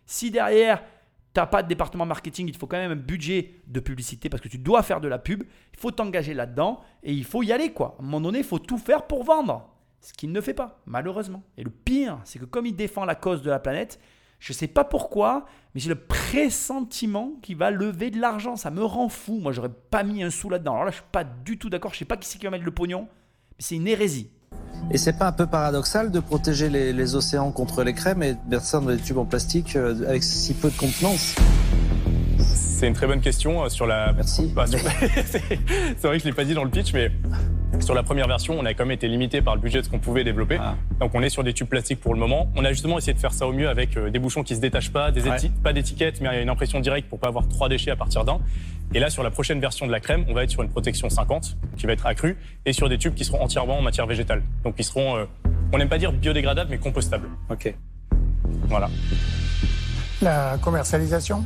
Si 0.06 0.32
derrière, 0.32 0.82
tu 1.34 1.40
n'as 1.40 1.46
pas 1.46 1.62
de 1.62 1.68
département 1.68 2.06
marketing, 2.06 2.48
il 2.48 2.58
faut 2.58 2.68
quand 2.68 2.78
même 2.78 2.92
un 2.92 2.96
budget 2.96 3.62
de 3.68 3.80
publicité 3.80 4.30
parce 4.30 4.42
que 4.42 4.48
tu 4.48 4.58
dois 4.58 4.82
faire 4.82 5.02
de 5.02 5.08
la 5.08 5.20
pub. 5.20 5.44
Il 5.74 5.80
faut 5.80 5.92
t'engager 5.92 6.34
là-dedans 6.34 6.82
et 7.04 7.14
il 7.14 7.24
faut 7.24 7.44
y 7.44 7.52
aller. 7.52 7.72
Quoi. 7.74 7.96
À 8.00 8.02
un 8.02 8.06
moment 8.06 8.22
donné, 8.22 8.40
il 8.40 8.46
faut 8.46 8.60
tout 8.60 8.78
faire 8.78 9.06
pour 9.06 9.24
vendre. 9.24 9.70
Ce 10.02 10.14
qu'il 10.14 10.32
ne 10.32 10.42
fait 10.42 10.54
pas, 10.54 10.82
malheureusement. 10.86 11.44
Et 11.58 11.64
le 11.64 11.70
pire, 11.70 12.20
c'est 12.24 12.40
que 12.40 12.46
comme 12.46 12.66
il 12.66 12.76
défend 12.76 13.06
la 13.06 13.16
cause 13.16 13.42
de 13.42 13.50
la 13.50 13.60
planète, 13.60 14.00
Je 14.40 14.54
sais 14.54 14.68
pas 14.68 14.84
pourquoi, 14.86 15.46
mais 15.76 15.82
j'ai 15.82 15.90
le 15.90 15.96
pressentiment 15.96 17.32
qu'il 17.42 17.58
va 17.58 17.72
lever 17.72 18.10
de 18.10 18.20
l'argent. 18.20 18.56
Ça 18.56 18.72
me 18.72 18.84
rend 18.84 19.10
fou. 19.10 19.40
Moi, 19.42 19.52
j'aurais 19.52 19.72
pas 19.92 20.04
mis 20.04 20.24
un 20.24 20.30
sou 20.30 20.50
là-dedans. 20.50 20.74
Alors 20.74 20.86
là, 20.86 20.92
je 20.92 20.96
suis 20.98 21.06
pas 21.12 21.24
du 21.26 21.58
tout 21.58 21.70
d'accord. 21.70 21.94
Je 21.94 22.00
sais 22.00 22.06
pas 22.06 22.18
qui 22.18 22.28
c'est 22.28 22.38
qui 22.40 22.46
va 22.46 22.52
mettre 22.52 22.64
le 22.66 22.72
pognon, 22.72 23.02
mais 23.02 23.58
c'est 23.60 23.76
une 23.76 23.88
hérésie. 23.88 24.30
Et 24.92 24.98
c'est 24.98 25.14
pas 25.18 25.28
un 25.28 25.32
peu 25.34 25.46
paradoxal 25.46 26.10
de 26.12 26.20
protéger 26.22 26.70
les, 26.70 26.94
les 26.94 27.16
océans 27.16 27.52
contre 27.52 27.84
les 27.84 27.94
crèmes 27.94 28.24
et 28.24 28.34
de 28.34 28.40
mettre 28.50 28.64
ça 28.64 28.80
dans 28.80 28.88
des 28.88 28.98
tubes 28.98 29.18
en 29.18 29.26
plastique 29.26 29.76
euh, 29.76 30.08
avec 30.08 30.24
si 30.24 30.54
peu 30.54 30.70
de 30.72 30.78
contenance? 30.78 31.36
C'est 32.40 32.88
une 32.88 32.94
très 32.94 33.08
bonne 33.08 33.20
question 33.22 33.64
euh, 33.66 33.70
sur 33.70 33.86
la. 33.86 34.14
Merci. 34.14 34.52
Bah, 34.56 34.66
sur- 34.66 34.80
c'est 35.26 36.02
vrai 36.02 36.18
que 36.18 36.24
je 36.24 36.30
l'ai 36.30 36.34
pas 36.34 36.46
dit 36.46 36.54
dans 36.54 36.64
le 36.64 36.70
pitch, 36.70 36.94
mais 36.94 37.12
sur 37.80 37.94
la 37.94 38.04
première 38.04 38.28
version, 38.28 38.58
on 38.60 38.66
a 38.66 38.74
quand 38.74 38.86
même 38.86 38.92
été 38.92 39.08
limité 39.08 39.42
par 39.42 39.56
le 39.56 39.62
budget 39.62 39.80
de 39.80 39.86
ce 39.86 39.90
qu'on 39.90 40.00
pouvait 40.00 40.24
développer. 40.24 40.58
Ah. 40.60 40.76
Donc 41.00 41.12
on 41.16 41.22
est 41.22 41.30
sur 41.30 41.44
des 41.44 41.54
tubes 41.54 41.68
plastiques 41.68 42.00
pour 42.00 42.14
le 42.14 42.20
moment. 42.20 42.52
On 42.56 42.66
a 42.66 42.70
justement 42.72 42.98
essayé 42.98 43.14
de 43.14 43.20
faire 43.20 43.34
ça 43.34 43.48
au 43.48 43.54
mieux 43.54 43.70
avec 43.70 43.96
euh, 43.98 44.10
des 44.10 44.20
bouchons 44.20 44.44
qui 44.44 44.56
se 44.56 44.62
détachent 44.62 44.92
pas, 44.92 45.12
des 45.12 45.28
Ouais. 45.28 45.38
pas 45.64 45.74
d'étiquette, 45.74 46.22
mais 46.22 46.42
une 46.42 46.50
impression 46.50 46.80
directe 46.80 47.08
pour 47.10 47.20
pas 47.20 47.28
avoir 47.28 47.48
trois 47.48 47.70
déchets 47.70 47.92
à 47.92 47.96
partir 47.96 48.26
d'un. 48.26 48.40
Et 48.94 49.00
là, 49.00 49.10
sur 49.10 49.22
la 49.24 49.30
prochaine 49.30 49.60
version 49.60 49.86
de 49.86 49.92
la 49.92 50.00
crème, 50.00 50.26
on 50.28 50.34
va 50.34 50.44
être 50.44 50.50
sur 50.50 50.64
une 50.64 50.70
protection 50.70 51.10
50 51.10 51.58
qui 51.78 51.86
va 51.86 51.94
être 51.94 52.06
accrue 52.06 52.38
et 52.66 52.74
sur 52.74 52.90
des 52.90 52.98
tubes 52.98 53.14
qui 53.14 53.24
seront 53.24 53.42
entièrement 53.42 53.78
en 53.78 53.82
matière 53.82 54.08
végétale. 54.08 54.42
Donc 54.64 54.76
qui 54.76 54.84
seront, 54.84 55.18
euh, 55.18 55.26
on 55.72 55.78
n'aime 55.78 55.90
pas 55.90 55.98
dire 56.00 56.12
biodégradables, 56.12 56.72
mais 56.72 56.78
compostables. 56.80 57.30
Ok. 57.50 57.74
Voilà. 58.68 58.90
La 60.22 60.58
commercialisation? 60.62 61.46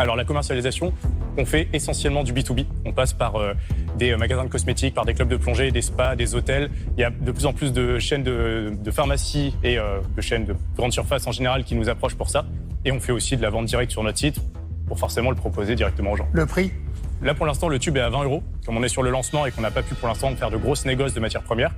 Alors 0.00 0.16
la 0.16 0.24
commercialisation, 0.24 0.94
on 1.36 1.44
fait 1.44 1.68
essentiellement 1.74 2.24
du 2.24 2.32
B2B. 2.32 2.64
On 2.86 2.92
passe 2.92 3.12
par 3.12 3.36
euh, 3.36 3.52
des 3.98 4.12
euh, 4.12 4.16
magasins 4.16 4.44
de 4.44 4.48
cosmétiques, 4.48 4.94
par 4.94 5.04
des 5.04 5.12
clubs 5.12 5.28
de 5.28 5.36
plongée, 5.36 5.70
des 5.72 5.82
spas, 5.82 6.16
des 6.16 6.34
hôtels. 6.34 6.70
Il 6.96 7.02
y 7.02 7.04
a 7.04 7.10
de 7.10 7.30
plus 7.30 7.44
en 7.44 7.52
plus 7.52 7.70
de 7.70 7.98
chaînes 7.98 8.22
de, 8.22 8.72
de 8.82 8.90
pharmacies 8.90 9.54
et 9.62 9.78
euh, 9.78 9.98
de 10.16 10.22
chaînes 10.22 10.46
de 10.46 10.56
grande 10.74 10.94
surface 10.94 11.26
en 11.26 11.32
général 11.32 11.64
qui 11.64 11.74
nous 11.74 11.90
approchent 11.90 12.14
pour 12.14 12.30
ça. 12.30 12.46
Et 12.86 12.92
on 12.92 12.98
fait 12.98 13.12
aussi 13.12 13.36
de 13.36 13.42
la 13.42 13.50
vente 13.50 13.66
directe 13.66 13.92
sur 13.92 14.02
notre 14.02 14.16
site 14.16 14.40
pour 14.88 14.98
forcément 14.98 15.28
le 15.28 15.36
proposer 15.36 15.74
directement 15.74 16.12
aux 16.12 16.16
gens. 16.16 16.28
Le 16.32 16.46
prix? 16.46 16.72
Là 17.20 17.34
pour 17.34 17.44
l'instant 17.44 17.68
le 17.68 17.78
tube 17.78 17.98
est 17.98 18.00
à 18.00 18.08
20 18.08 18.24
euros, 18.24 18.42
comme 18.64 18.78
on 18.78 18.82
est 18.82 18.88
sur 18.88 19.02
le 19.02 19.10
lancement 19.10 19.44
et 19.44 19.50
qu'on 19.50 19.60
n'a 19.60 19.70
pas 19.70 19.82
pu 19.82 19.94
pour 19.94 20.08
l'instant 20.08 20.34
faire 20.34 20.50
de 20.50 20.56
grosses 20.56 20.86
négoces 20.86 21.12
de 21.12 21.20
matières 21.20 21.42
premières. 21.42 21.74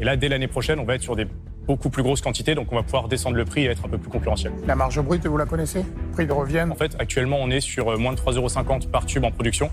Et 0.00 0.04
là 0.04 0.16
dès 0.16 0.30
l'année 0.30 0.48
prochaine 0.48 0.78
on 0.78 0.84
va 0.84 0.94
être 0.94 1.02
sur 1.02 1.14
des 1.14 1.26
beaucoup 1.66 1.90
plus 1.90 2.02
grosses 2.02 2.20
quantités, 2.20 2.54
donc 2.54 2.68
on 2.72 2.76
va 2.76 2.82
pouvoir 2.82 3.08
descendre 3.08 3.36
le 3.36 3.44
prix 3.44 3.64
et 3.64 3.66
être 3.70 3.84
un 3.84 3.88
peu 3.88 3.98
plus 3.98 4.08
concurrentiel. 4.10 4.52
La 4.66 4.74
marge 4.76 5.00
brute, 5.00 5.26
vous 5.26 5.36
la 5.36 5.46
connaissez? 5.46 5.84
Prix 6.12 6.26
de 6.26 6.32
revient 6.32 6.66
En 6.70 6.74
fait 6.76 6.96
actuellement 6.98 7.38
on 7.40 7.50
est 7.50 7.60
sur 7.60 7.88
euh, 7.92 7.96
moins 7.96 8.12
de 8.12 8.18
3,50 8.18 8.36
euros 8.36 8.78
par 8.90 9.06
tube 9.06 9.24
en 9.24 9.30
production. 9.30 9.70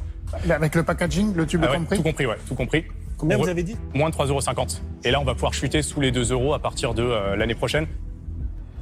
Avec 0.49 0.75
le 0.75 0.84
packaging, 0.84 1.36
le 1.36 1.45
tube 1.45 1.62
Ah 1.63 1.71
ouais, 1.71 1.77
compris? 1.77 1.97
tout 1.97 2.03
compris, 2.03 2.25
ouais, 2.25 2.38
tout 2.47 2.56
compris. 2.56 2.86
Combien 3.17 3.38
On 3.38 3.41
vous 3.43 3.49
avez 3.49 3.63
dit? 3.63 3.77
Moins 3.93 4.10
de 4.10 4.15
3,50 4.15 4.29
euros. 4.29 4.39
Et 5.03 5.12
là, 5.12 5.21
on 5.21 5.23
va 5.23 5.34
pouvoir 5.36 5.53
chuter 5.53 5.82
sous 5.84 6.01
les 6.01 6.12
2 6.12 6.32
euros 6.32 6.53
à 6.53 6.60
partir 6.60 6.93
de 6.93 7.03
euh, 7.03 7.36
l'année 7.36 7.56
prochaine. 7.56 7.86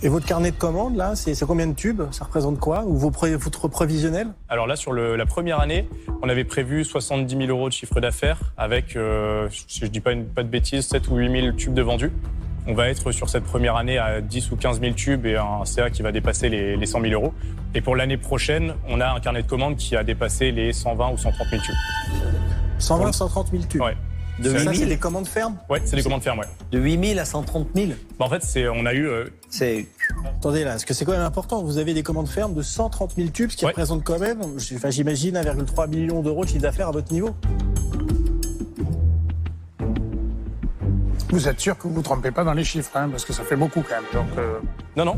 Et 0.04 0.08
votre 0.10 0.26
carnet 0.26 0.50
de 0.50 0.56
commandes, 0.56 0.96
là, 0.96 1.16
c'est 1.16 1.40
combien 1.46 1.68
de 1.68 1.76
tubes? 1.76 2.02
Ça 2.12 2.26
représente 2.26 2.60
quoi? 2.60 2.84
Ou 2.86 2.98
vos 2.98 3.12
pré- 3.12 3.36
votre 3.36 3.68
prévisionnel? 3.68 4.30
Alors 4.50 4.66
là, 4.66 4.76
sur 4.76 4.94
le- 4.94 5.16
la 5.16 5.28
première 5.28 5.60
année, 5.60 5.88
on 6.24 6.30
avait 6.30 6.44
prévu 6.46 6.84
70 6.84 7.36
000 7.38 7.50
euros 7.50 7.68
de 7.70 7.74
chiffre 7.74 8.00
d'affaires 8.00 8.40
avec, 8.58 8.96
euh, 8.96 9.48
si 9.68 9.82
je 9.82 9.86
dis 9.86 10.00
pas, 10.00 10.14
une, 10.14 10.26
pas 10.26 10.42
de 10.42 10.48
bêtises, 10.48 10.88
7 10.88 11.08
ou 11.10 11.18
8 11.18 11.42
000 11.44 11.56
tubes 11.56 11.76
de 11.76 11.84
vendus. 11.84 12.12
On 12.68 12.74
va 12.74 12.90
être 12.90 13.12
sur 13.12 13.28
cette 13.30 13.44
première 13.44 13.76
année 13.76 13.98
à 13.98 14.22
10 14.22 14.52
ou 14.52 14.56
15 14.56 14.80
000 14.82 14.94
tubes 14.94 15.26
et 15.26 15.36
un 15.36 15.66
CA 15.66 15.90
qui 15.90 16.04
va 16.04 16.12
dépasser 16.12 16.48
les, 16.48 16.78
les 16.78 16.86
100 16.86 17.02
000 17.02 17.14
euros. 17.14 17.34
Et 17.74 17.82
pour 17.82 17.96
l'année 17.96 18.18
prochaine, 18.18 18.76
on 18.88 19.02
a 19.02 19.10
un 19.12 19.20
carnet 19.20 19.42
de 19.42 19.48
commandes 19.48 19.78
qui 19.78 19.96
a 19.96 20.04
dépassé 20.04 20.52
les 20.52 20.72
120 20.72 21.12
ou 21.14 21.18
130 21.18 21.48
000 21.50 21.62
tubes. 21.64 21.76
120, 22.80 23.12
130 23.14 23.48
000 23.52 23.64
tubes. 23.64 23.82
Ouais, 23.82 23.96
De 24.40 24.50
Ça, 24.52 24.60
Ça, 24.60 24.64
8 24.64 24.68
c'est 24.70 24.76
000, 24.76 24.90
des 24.90 24.98
commandes 24.98 25.28
fermes? 25.28 25.58
Ouais 25.70 25.82
c'est 25.86 25.96
des 25.96 26.04
commandes 26.04 26.22
fermes, 26.22 26.40
ouais. 26.40 26.46
de 26.72 26.80
8 26.80 27.08
000 27.10 27.20
à 27.20 27.26
130 27.26 27.68
000 27.76 27.88
Bah, 28.20 28.26
en 28.26 28.30
fait, 28.30 28.44
c'est, 28.44 28.68
on 28.70 28.86
a 28.86 28.94
eu 28.94 29.08
euh, 29.08 29.26
C'est 29.50 29.88
Attendez, 30.38 30.64
là, 30.64 30.72
parce 30.72 30.86
que 30.86 30.94
c'est 30.94 31.04
quand 31.06 31.12
même 31.14 31.22
important? 31.22 31.64
Vous 31.64 31.78
avez 31.80 31.94
des 31.96 32.04
commandes 32.04 32.28
fermes 32.30 32.54
de 32.54 32.62
130 32.62 33.16
000 33.16 33.30
tubes, 33.30 33.50
ce 33.50 33.58
qui 33.58 33.66
Ouais. 33.66 33.72
représente 33.72 34.04
quand 34.04 34.20
même, 34.20 34.40
j'imagine, 34.58 35.36
1,3 35.36 35.90
million 35.90 36.22
d'euros 36.22 36.44
de 36.44 36.50
chiffre 36.50 36.62
d'affaires 36.62 36.88
à 36.90 36.92
votre 36.92 37.12
niveau. 37.12 37.32
Vous 41.32 41.48
êtes 41.48 41.60
sûr 41.60 41.78
que 41.78 41.84
vous 41.84 41.90
ne 41.90 41.96
vous 41.96 42.02
trompez 42.02 42.32
pas 42.32 42.44
dans 42.44 42.54
les 42.54 42.64
chiffres, 42.64 42.92
hein, 42.96 43.10
parce 43.10 43.26
que 43.26 43.34
ça 43.34 43.44
fait 43.44 43.56
beaucoup 43.56 43.82
quand 43.82 43.96
même. 43.96 44.04
Donc, 44.14 44.38
euh, 44.38 44.60
Non, 44.98 45.06
non, 45.06 45.18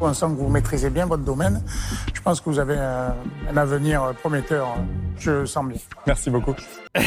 on 0.00 0.14
sent 0.14 0.26
que 0.26 0.30
vous 0.32 0.48
maîtrisez 0.48 0.90
bien 0.90 1.06
votre 1.06 1.24
domaine. 1.24 1.62
Je 2.14 2.20
pense 2.20 2.40
que 2.40 2.48
vous 2.48 2.58
avez 2.58 2.76
un, 2.76 3.16
un 3.50 3.56
avenir 3.56 4.14
prometteur. 4.20 4.76
Je 5.18 5.30
le 5.32 5.46
sens 5.46 5.66
bien. 5.66 5.78
merci 6.06 6.30
beaucoup. 6.30 6.54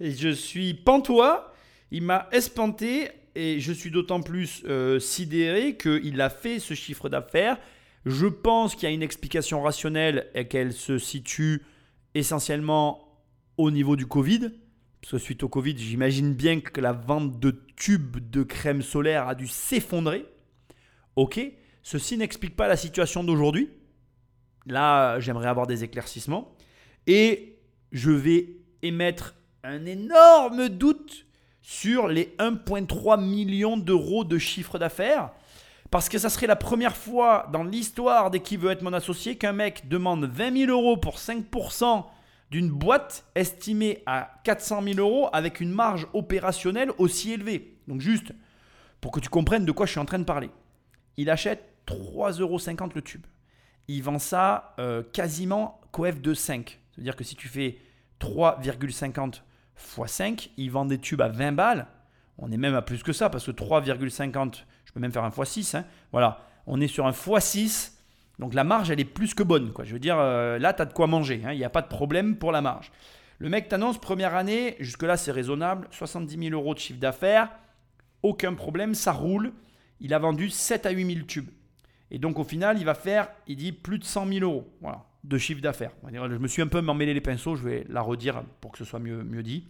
Et 0.00 0.12
je 0.12 0.28
suis 0.28 0.74
pantois, 0.74 1.52
il 1.90 2.04
m'a 2.04 2.28
espanté 2.30 3.10
et 3.34 3.58
je 3.58 3.72
suis 3.72 3.90
d'autant 3.90 4.20
plus 4.20 4.62
euh, 4.68 5.00
sidéré 5.00 5.76
qu'il 5.76 6.20
a 6.20 6.30
fait 6.30 6.60
ce 6.60 6.74
chiffre 6.74 7.08
d'affaires. 7.08 7.58
Je 8.06 8.26
pense 8.26 8.74
qu'il 8.74 8.88
y 8.88 8.92
a 8.92 8.94
une 8.94 9.02
explication 9.02 9.62
rationnelle 9.62 10.30
et 10.34 10.48
qu'elle 10.48 10.72
se 10.72 10.98
situe 10.98 11.64
essentiellement 12.14 13.08
au 13.56 13.70
niveau 13.70 13.96
du 13.96 14.06
Covid. 14.06 14.50
Parce 15.00 15.12
que 15.12 15.18
suite 15.18 15.42
au 15.42 15.48
Covid, 15.48 15.76
j'imagine 15.78 16.34
bien 16.34 16.60
que 16.60 16.80
la 16.80 16.92
vente 16.92 17.38
de 17.38 17.62
tubes 17.76 18.30
de 18.30 18.42
crème 18.42 18.82
solaire 18.82 19.28
a 19.28 19.34
dû 19.34 19.46
s'effondrer. 19.46 20.26
Ok, 21.16 21.40
ceci 21.82 22.16
n'explique 22.16 22.56
pas 22.56 22.68
la 22.68 22.76
situation 22.76 23.22
d'aujourd'hui. 23.22 23.70
Là, 24.66 25.20
j'aimerais 25.20 25.48
avoir 25.48 25.66
des 25.66 25.84
éclaircissements. 25.84 26.56
Et 27.06 27.58
je 27.92 28.10
vais 28.10 28.56
émettre 28.82 29.34
un 29.64 29.84
énorme 29.86 30.68
doute 30.68 31.26
sur 31.62 32.08
les 32.08 32.34
1,3 32.38 33.22
millions 33.22 33.76
d'euros 33.76 34.24
de 34.24 34.38
chiffre 34.38 34.78
d'affaires. 34.78 35.30
Parce 35.90 36.08
que 36.08 36.18
ça 36.18 36.28
serait 36.28 36.46
la 36.46 36.56
première 36.56 36.96
fois 36.96 37.48
dans 37.52 37.64
l'histoire 37.64 38.30
des 38.30 38.40
Qui 38.40 38.56
veut 38.56 38.70
être 38.70 38.82
mon 38.82 38.92
associé 38.92 39.36
qu'un 39.36 39.52
mec 39.52 39.88
demande 39.88 40.24
20 40.24 40.66
000 40.66 40.70
euros 40.70 40.96
pour 40.96 41.16
5% 41.16 42.04
d'une 42.50 42.70
boîte 42.70 43.24
estimée 43.34 44.02
à 44.06 44.30
400 44.44 44.82
000 44.82 44.98
euros 44.98 45.28
avec 45.32 45.60
une 45.60 45.70
marge 45.70 46.06
opérationnelle 46.12 46.90
aussi 46.98 47.32
élevée. 47.32 47.78
Donc 47.88 48.00
juste 48.00 48.32
pour 49.00 49.12
que 49.12 49.20
tu 49.20 49.28
comprennes 49.28 49.64
de 49.64 49.72
quoi 49.72 49.86
je 49.86 49.92
suis 49.92 50.00
en 50.00 50.04
train 50.04 50.18
de 50.18 50.24
parler. 50.24 50.50
Il 51.16 51.30
achète 51.30 51.64
3,50 51.86 52.40
euros 52.40 52.58
le 52.94 53.02
tube. 53.02 53.24
Il 53.88 54.02
vend 54.02 54.18
ça 54.18 54.74
euh, 54.78 55.02
quasiment 55.12 55.80
coef 55.92 56.20
de 56.20 56.34
5. 56.34 56.78
C'est-à-dire 56.92 57.16
que 57.16 57.24
si 57.24 57.34
tu 57.34 57.48
fais 57.48 57.78
3,50 58.20 59.40
x 59.76 60.12
5, 60.12 60.50
il 60.56 60.70
vend 60.70 60.84
des 60.84 60.98
tubes 60.98 61.22
à 61.22 61.28
20 61.28 61.52
balles. 61.52 61.86
On 62.36 62.52
est 62.52 62.56
même 62.56 62.74
à 62.74 62.82
plus 62.82 63.02
que 63.02 63.12
ça 63.12 63.30
parce 63.30 63.46
que 63.46 63.50
3,50, 63.50 64.64
je 64.88 64.92
peux 64.92 65.00
même 65.00 65.12
faire 65.12 65.22
un 65.24 65.30
x 65.30 65.44
6. 65.48 65.74
hein. 65.74 65.84
Voilà, 66.12 66.40
on 66.66 66.80
est 66.80 66.88
sur 66.88 67.06
un 67.06 67.12
x 67.12 67.28
6. 67.44 67.98
Donc 68.38 68.54
la 68.54 68.64
marge, 68.64 68.90
elle 68.90 69.00
est 69.00 69.04
plus 69.04 69.34
que 69.34 69.42
bonne. 69.42 69.72
Quoi. 69.72 69.84
Je 69.84 69.92
veux 69.92 69.98
dire, 69.98 70.16
euh, 70.18 70.58
là, 70.58 70.72
tu 70.72 70.80
as 70.82 70.86
de 70.86 70.92
quoi 70.94 71.06
manger. 71.06 71.42
hein. 71.44 71.52
Il 71.52 71.58
n'y 71.58 71.64
a 71.64 71.70
pas 71.70 71.82
de 71.82 71.88
problème 71.88 72.36
pour 72.36 72.52
la 72.52 72.62
marge. 72.62 72.90
Le 73.38 73.48
mec 73.48 73.68
t'annonce, 73.68 73.98
première 74.00 74.34
année, 74.34 74.76
jusque-là, 74.80 75.16
c'est 75.16 75.30
raisonnable, 75.30 75.86
70 75.90 76.38
000 76.48 76.60
euros 76.60 76.74
de 76.74 76.78
chiffre 76.78 76.98
d'affaires. 76.98 77.50
Aucun 78.22 78.54
problème, 78.54 78.94
ça 78.94 79.12
roule. 79.12 79.52
Il 80.00 80.14
a 80.14 80.18
vendu 80.18 80.48
7 80.50 80.86
à 80.86 80.90
8 80.90 81.14
000 81.14 81.26
tubes. 81.26 81.50
Et 82.10 82.18
donc 82.18 82.38
au 82.38 82.44
final, 82.44 82.78
il 82.78 82.84
va 82.84 82.94
faire, 82.94 83.28
il 83.46 83.56
dit, 83.56 83.72
plus 83.72 83.98
de 83.98 84.04
100 84.04 84.26
000 84.26 84.44
euros 84.44 84.72
voilà, 84.80 85.04
de 85.24 85.36
chiffre 85.36 85.60
d'affaires. 85.60 85.92
Je 86.10 86.18
me 86.38 86.48
suis 86.48 86.62
un 86.62 86.66
peu 86.66 86.80
m'emmêlé 86.80 87.12
les 87.12 87.20
pinceaux, 87.20 87.54
je 87.54 87.62
vais 87.68 87.84
la 87.90 88.00
redire 88.00 88.42
pour 88.60 88.72
que 88.72 88.78
ce 88.78 88.84
soit 88.84 88.98
mieux, 88.98 89.22
mieux 89.22 89.42
dit. 89.42 89.66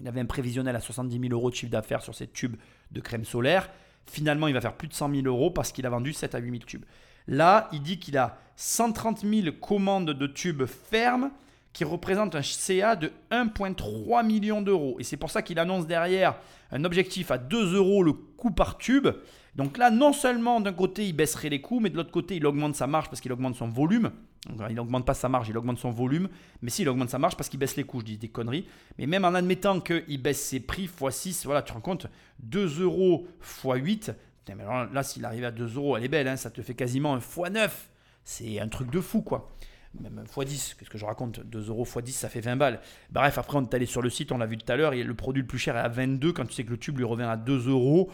Il 0.00 0.08
avait 0.08 0.20
un 0.20 0.26
prévisionnel 0.26 0.74
à 0.74 0.80
70 0.80 1.20
000 1.20 1.32
euros 1.32 1.50
de 1.50 1.54
chiffre 1.54 1.70
d'affaires 1.70 2.02
sur 2.02 2.14
ces 2.14 2.26
tubes 2.26 2.56
de 2.90 3.00
crème 3.00 3.24
solaire. 3.24 3.70
Finalement, 4.06 4.48
il 4.48 4.54
va 4.54 4.60
faire 4.60 4.74
plus 4.74 4.88
de 4.88 4.94
100 4.94 5.10
000 5.14 5.26
euros 5.26 5.50
parce 5.50 5.72
qu'il 5.72 5.86
a 5.86 5.90
vendu 5.90 6.12
7 6.12 6.34
à 6.34 6.38
8 6.38 6.50
000 6.50 6.62
tubes. 6.64 6.84
Là, 7.26 7.68
il 7.72 7.82
dit 7.82 7.98
qu'il 7.98 8.18
a 8.18 8.38
130 8.56 9.20
000 9.20 9.56
commandes 9.60 10.10
de 10.10 10.26
tubes 10.26 10.64
fermes 10.66 11.30
qui 11.72 11.84
représentent 11.84 12.34
un 12.34 12.42
CA 12.42 12.96
de 12.96 13.12
1,3 13.30 14.26
million 14.26 14.62
d'euros. 14.62 14.96
Et 14.98 15.04
c'est 15.04 15.16
pour 15.16 15.30
ça 15.30 15.42
qu'il 15.42 15.58
annonce 15.58 15.86
derrière 15.86 16.36
un 16.72 16.84
objectif 16.84 17.30
à 17.30 17.38
2 17.38 17.76
euros 17.76 18.02
le 18.02 18.12
coût 18.12 18.50
par 18.50 18.78
tube. 18.78 19.08
Donc 19.56 19.78
là, 19.78 19.90
non 19.90 20.12
seulement 20.12 20.60
d'un 20.60 20.72
côté, 20.72 21.06
il 21.06 21.12
baisserait 21.12 21.48
les 21.48 21.60
coûts, 21.60 21.80
mais 21.80 21.90
de 21.90 21.96
l'autre 21.96 22.12
côté, 22.12 22.36
il 22.36 22.46
augmente 22.46 22.74
sa 22.74 22.86
marge 22.86 23.08
parce 23.08 23.20
qu'il 23.20 23.32
augmente 23.32 23.56
son 23.56 23.68
volume. 23.68 24.10
Il 24.48 24.74
n'augmente 24.74 25.04
pas 25.04 25.12
sa 25.12 25.28
marge, 25.28 25.48
il 25.50 25.58
augmente 25.58 25.78
son 25.78 25.90
volume. 25.90 26.28
Mais 26.62 26.70
si, 26.70 26.82
il 26.82 26.88
augmente 26.88 27.10
sa 27.10 27.18
marge 27.18 27.36
parce 27.36 27.48
qu'il 27.48 27.60
baisse 27.60 27.76
les 27.76 27.84
coûts, 27.84 28.00
je 28.00 28.06
dis 28.06 28.16
des 28.16 28.28
conneries. 28.28 28.66
Mais 28.98 29.06
même 29.06 29.24
en 29.24 29.34
admettant 29.34 29.80
qu'il 29.80 30.22
baisse 30.22 30.42
ses 30.42 30.60
prix 30.60 30.84
x 30.84 31.14
6, 31.14 31.44
voilà, 31.44 31.62
tu 31.62 31.68
te 31.68 31.72
rends 31.74 31.82
compte, 31.82 32.06
2 32.40 32.80
euros 32.82 33.28
x 33.40 33.66
8. 33.74 34.12
Putain, 34.38 34.54
mais 34.54 34.62
alors 34.62 34.90
là, 34.92 35.02
s'il 35.02 35.24
arrive 35.24 35.44
à 35.44 35.50
2 35.50 35.76
euros, 35.76 35.96
elle 35.96 36.04
est 36.04 36.08
belle, 36.08 36.28
hein, 36.28 36.36
ça 36.36 36.50
te 36.50 36.62
fait 36.62 36.74
quasiment 36.74 37.14
un 37.14 37.18
x 37.18 37.38
9. 37.50 37.90
C'est 38.24 38.60
un 38.60 38.68
truc 38.68 38.90
de 38.90 39.00
fou, 39.00 39.20
quoi. 39.20 39.52
Même 40.00 40.24
x 40.24 40.46
10, 40.46 40.74
qu'est-ce 40.78 40.90
que 40.90 40.96
je 40.96 41.04
raconte 41.04 41.40
2 41.40 41.68
euros 41.68 41.84
x 41.84 41.98
10, 41.98 42.12
ça 42.12 42.28
fait 42.30 42.40
20 42.40 42.56
balles. 42.56 42.80
Bref, 43.10 43.36
après, 43.36 43.58
on 43.58 43.62
est 43.62 43.74
allé 43.74 43.84
sur 43.84 44.00
le 44.00 44.08
site, 44.08 44.32
on 44.32 44.38
l'a 44.38 44.46
vu 44.46 44.56
tout 44.56 44.72
à 44.72 44.76
l'heure, 44.76 44.92
le 44.92 45.14
produit 45.14 45.42
le 45.42 45.46
plus 45.46 45.58
cher 45.58 45.76
est 45.76 45.80
à 45.80 45.88
22. 45.88 46.32
Quand 46.32 46.46
tu 46.46 46.54
sais 46.54 46.64
que 46.64 46.70
le 46.70 46.78
tube 46.78 46.96
lui 46.96 47.04
revient 47.04 47.24
à 47.24 47.36
2 47.36 47.68
euros, 47.68 48.10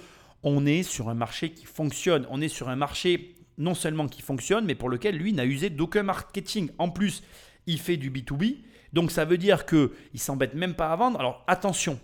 on 0.47 0.64
est 0.64 0.84
sur 0.84 1.09
un 1.09 1.14
marché 1.14 1.51
qui 1.51 1.66
fonctionne. 1.66 2.24
On 2.30 2.40
est 2.40 2.49
sur 2.49 2.68
un 2.68 2.76
marché 2.76 3.34
non 3.59 3.74
seulement 3.74 4.07
qui 4.07 4.22
fonctionne, 4.22 4.64
mais 4.64 4.76
pour 4.76 4.88
lequel 4.88 5.16
lui 5.16 5.32
n'a 5.32 5.44
usé 5.44 5.70
d'aucun 5.70 6.05
marketing. 6.05 6.70
En 6.78 6.88
plus, 6.88 7.24
il 7.66 7.80
fait 7.80 7.97
du 7.97 8.12
B2B, 8.12 8.59
donc 8.92 9.11
ça 9.11 9.24
veut 9.24 9.38
dire 9.38 9.66
qu'il 9.66 9.90
ne 10.14 10.18
s'embête 10.18 10.55
même 10.55 10.74
pas 10.74 10.92
à 10.92 10.97
vendre. 10.97 11.18
Alors 11.18 11.44
attention, 11.49 11.99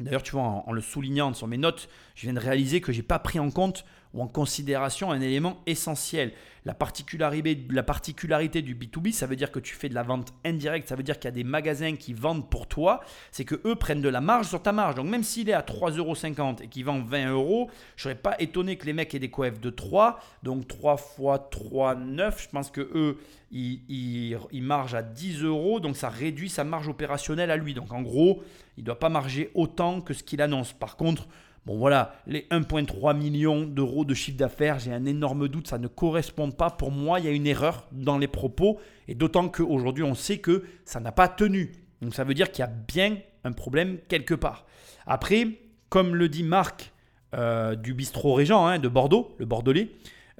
D'ailleurs, 0.00 0.22
tu 0.22 0.32
vois, 0.32 0.64
en, 0.66 0.72
le 0.72 0.80
soulignant 0.80 1.34
sur 1.34 1.46
mes 1.46 1.58
notes, 1.58 1.88
je 2.14 2.22
viens 2.22 2.32
de 2.32 2.40
réaliser 2.40 2.80
que 2.80 2.90
j'ai 2.90 3.02
pas 3.02 3.18
pris 3.18 3.38
en 3.38 3.50
compte 3.50 3.84
ou 4.14 4.22
en 4.22 4.26
considération 4.26 5.10
un 5.10 5.20
élément 5.20 5.60
essentiel. 5.66 6.32
La 6.66 6.74
particularité, 6.74 7.66
la 7.70 7.82
particularité 7.82 8.60
du 8.60 8.74
B2B, 8.74 9.12
ça 9.12 9.26
veut 9.26 9.36
dire 9.36 9.50
que 9.50 9.60
tu 9.60 9.74
fais 9.74 9.88
de 9.88 9.94
la 9.94 10.02
vente 10.02 10.34
indirecte, 10.44 10.88
ça 10.88 10.96
veut 10.96 11.02
dire 11.02 11.18
qu'il 11.18 11.24
y 11.26 11.32
a 11.32 11.34
des 11.34 11.44
magasins 11.44 11.96
qui 11.96 12.12
vendent 12.12 12.50
pour 12.50 12.66
toi, 12.66 13.00
c'est 13.30 13.46
que 13.46 13.60
eux 13.64 13.76
prennent 13.76 14.02
de 14.02 14.08
la 14.10 14.20
marge 14.20 14.48
sur 14.48 14.62
ta 14.62 14.72
marge. 14.72 14.96
Donc 14.96 15.06
même 15.06 15.22
s'il 15.22 15.48
est 15.48 15.54
à 15.54 15.62
3,50€ 15.62 16.62
et 16.62 16.68
qu'il 16.68 16.84
vend 16.84 17.00
20 17.00 17.30
euros, 17.30 17.70
je 17.96 18.02
serais 18.02 18.14
pas 18.14 18.36
étonné 18.40 18.76
que 18.76 18.84
les 18.84 18.92
mecs 18.92 19.14
aient 19.14 19.18
des 19.18 19.30
coefs 19.30 19.60
de 19.60 19.70
3, 19.70 20.20
donc 20.42 20.68
3 20.68 20.98
fois 20.98 21.38
3, 21.38 21.94
9. 21.94 22.42
Je 22.42 22.48
pense 22.50 22.70
que 22.70 22.82
eux, 22.94 23.18
ils, 23.50 23.80
ils, 23.88 24.38
ils 24.52 24.62
margent 24.62 24.94
à 24.94 25.02
10 25.02 25.42
euros, 25.44 25.80
donc 25.80 25.96
ça 25.96 26.10
réduit 26.10 26.50
sa 26.50 26.64
marge 26.64 26.88
opérationnelle 26.88 27.50
à 27.50 27.56
lui. 27.56 27.72
Donc 27.72 27.90
en 27.90 28.02
gros, 28.02 28.42
il 28.76 28.82
ne 28.82 28.86
doit 28.86 28.98
pas 28.98 29.08
marger 29.08 29.50
autant 29.54 30.02
que 30.02 30.12
ce 30.12 30.22
qu'il 30.22 30.42
annonce. 30.42 30.74
Par 30.74 30.96
contre, 30.96 31.26
Bon 31.70 31.78
voilà, 31.78 32.16
les 32.26 32.48
1,3 32.50 33.16
millions 33.16 33.64
d'euros 33.64 34.04
de 34.04 34.12
chiffre 34.12 34.36
d'affaires, 34.36 34.80
j'ai 34.80 34.92
un 34.92 35.04
énorme 35.04 35.46
doute, 35.46 35.68
ça 35.68 35.78
ne 35.78 35.86
correspond 35.86 36.50
pas. 36.50 36.68
Pour 36.68 36.90
moi, 36.90 37.20
il 37.20 37.26
y 37.26 37.28
a 37.28 37.30
une 37.30 37.46
erreur 37.46 37.86
dans 37.92 38.18
les 38.18 38.26
propos, 38.26 38.80
et 39.06 39.14
d'autant 39.14 39.48
qu'aujourd'hui, 39.48 40.02
on 40.02 40.16
sait 40.16 40.38
que 40.38 40.64
ça 40.84 40.98
n'a 40.98 41.12
pas 41.12 41.28
tenu. 41.28 41.70
Donc 42.02 42.12
ça 42.12 42.24
veut 42.24 42.34
dire 42.34 42.50
qu'il 42.50 42.62
y 42.62 42.66
a 42.66 42.72
bien 42.88 43.18
un 43.44 43.52
problème 43.52 43.98
quelque 44.08 44.34
part. 44.34 44.66
Après, 45.06 45.46
comme 45.90 46.16
le 46.16 46.28
dit 46.28 46.42
Marc 46.42 46.92
euh, 47.36 47.76
du 47.76 47.94
bistrot 47.94 48.34
Régent 48.34 48.66
hein, 48.66 48.80
de 48.80 48.88
Bordeaux, 48.88 49.36
le 49.38 49.46
Bordelais, 49.46 49.90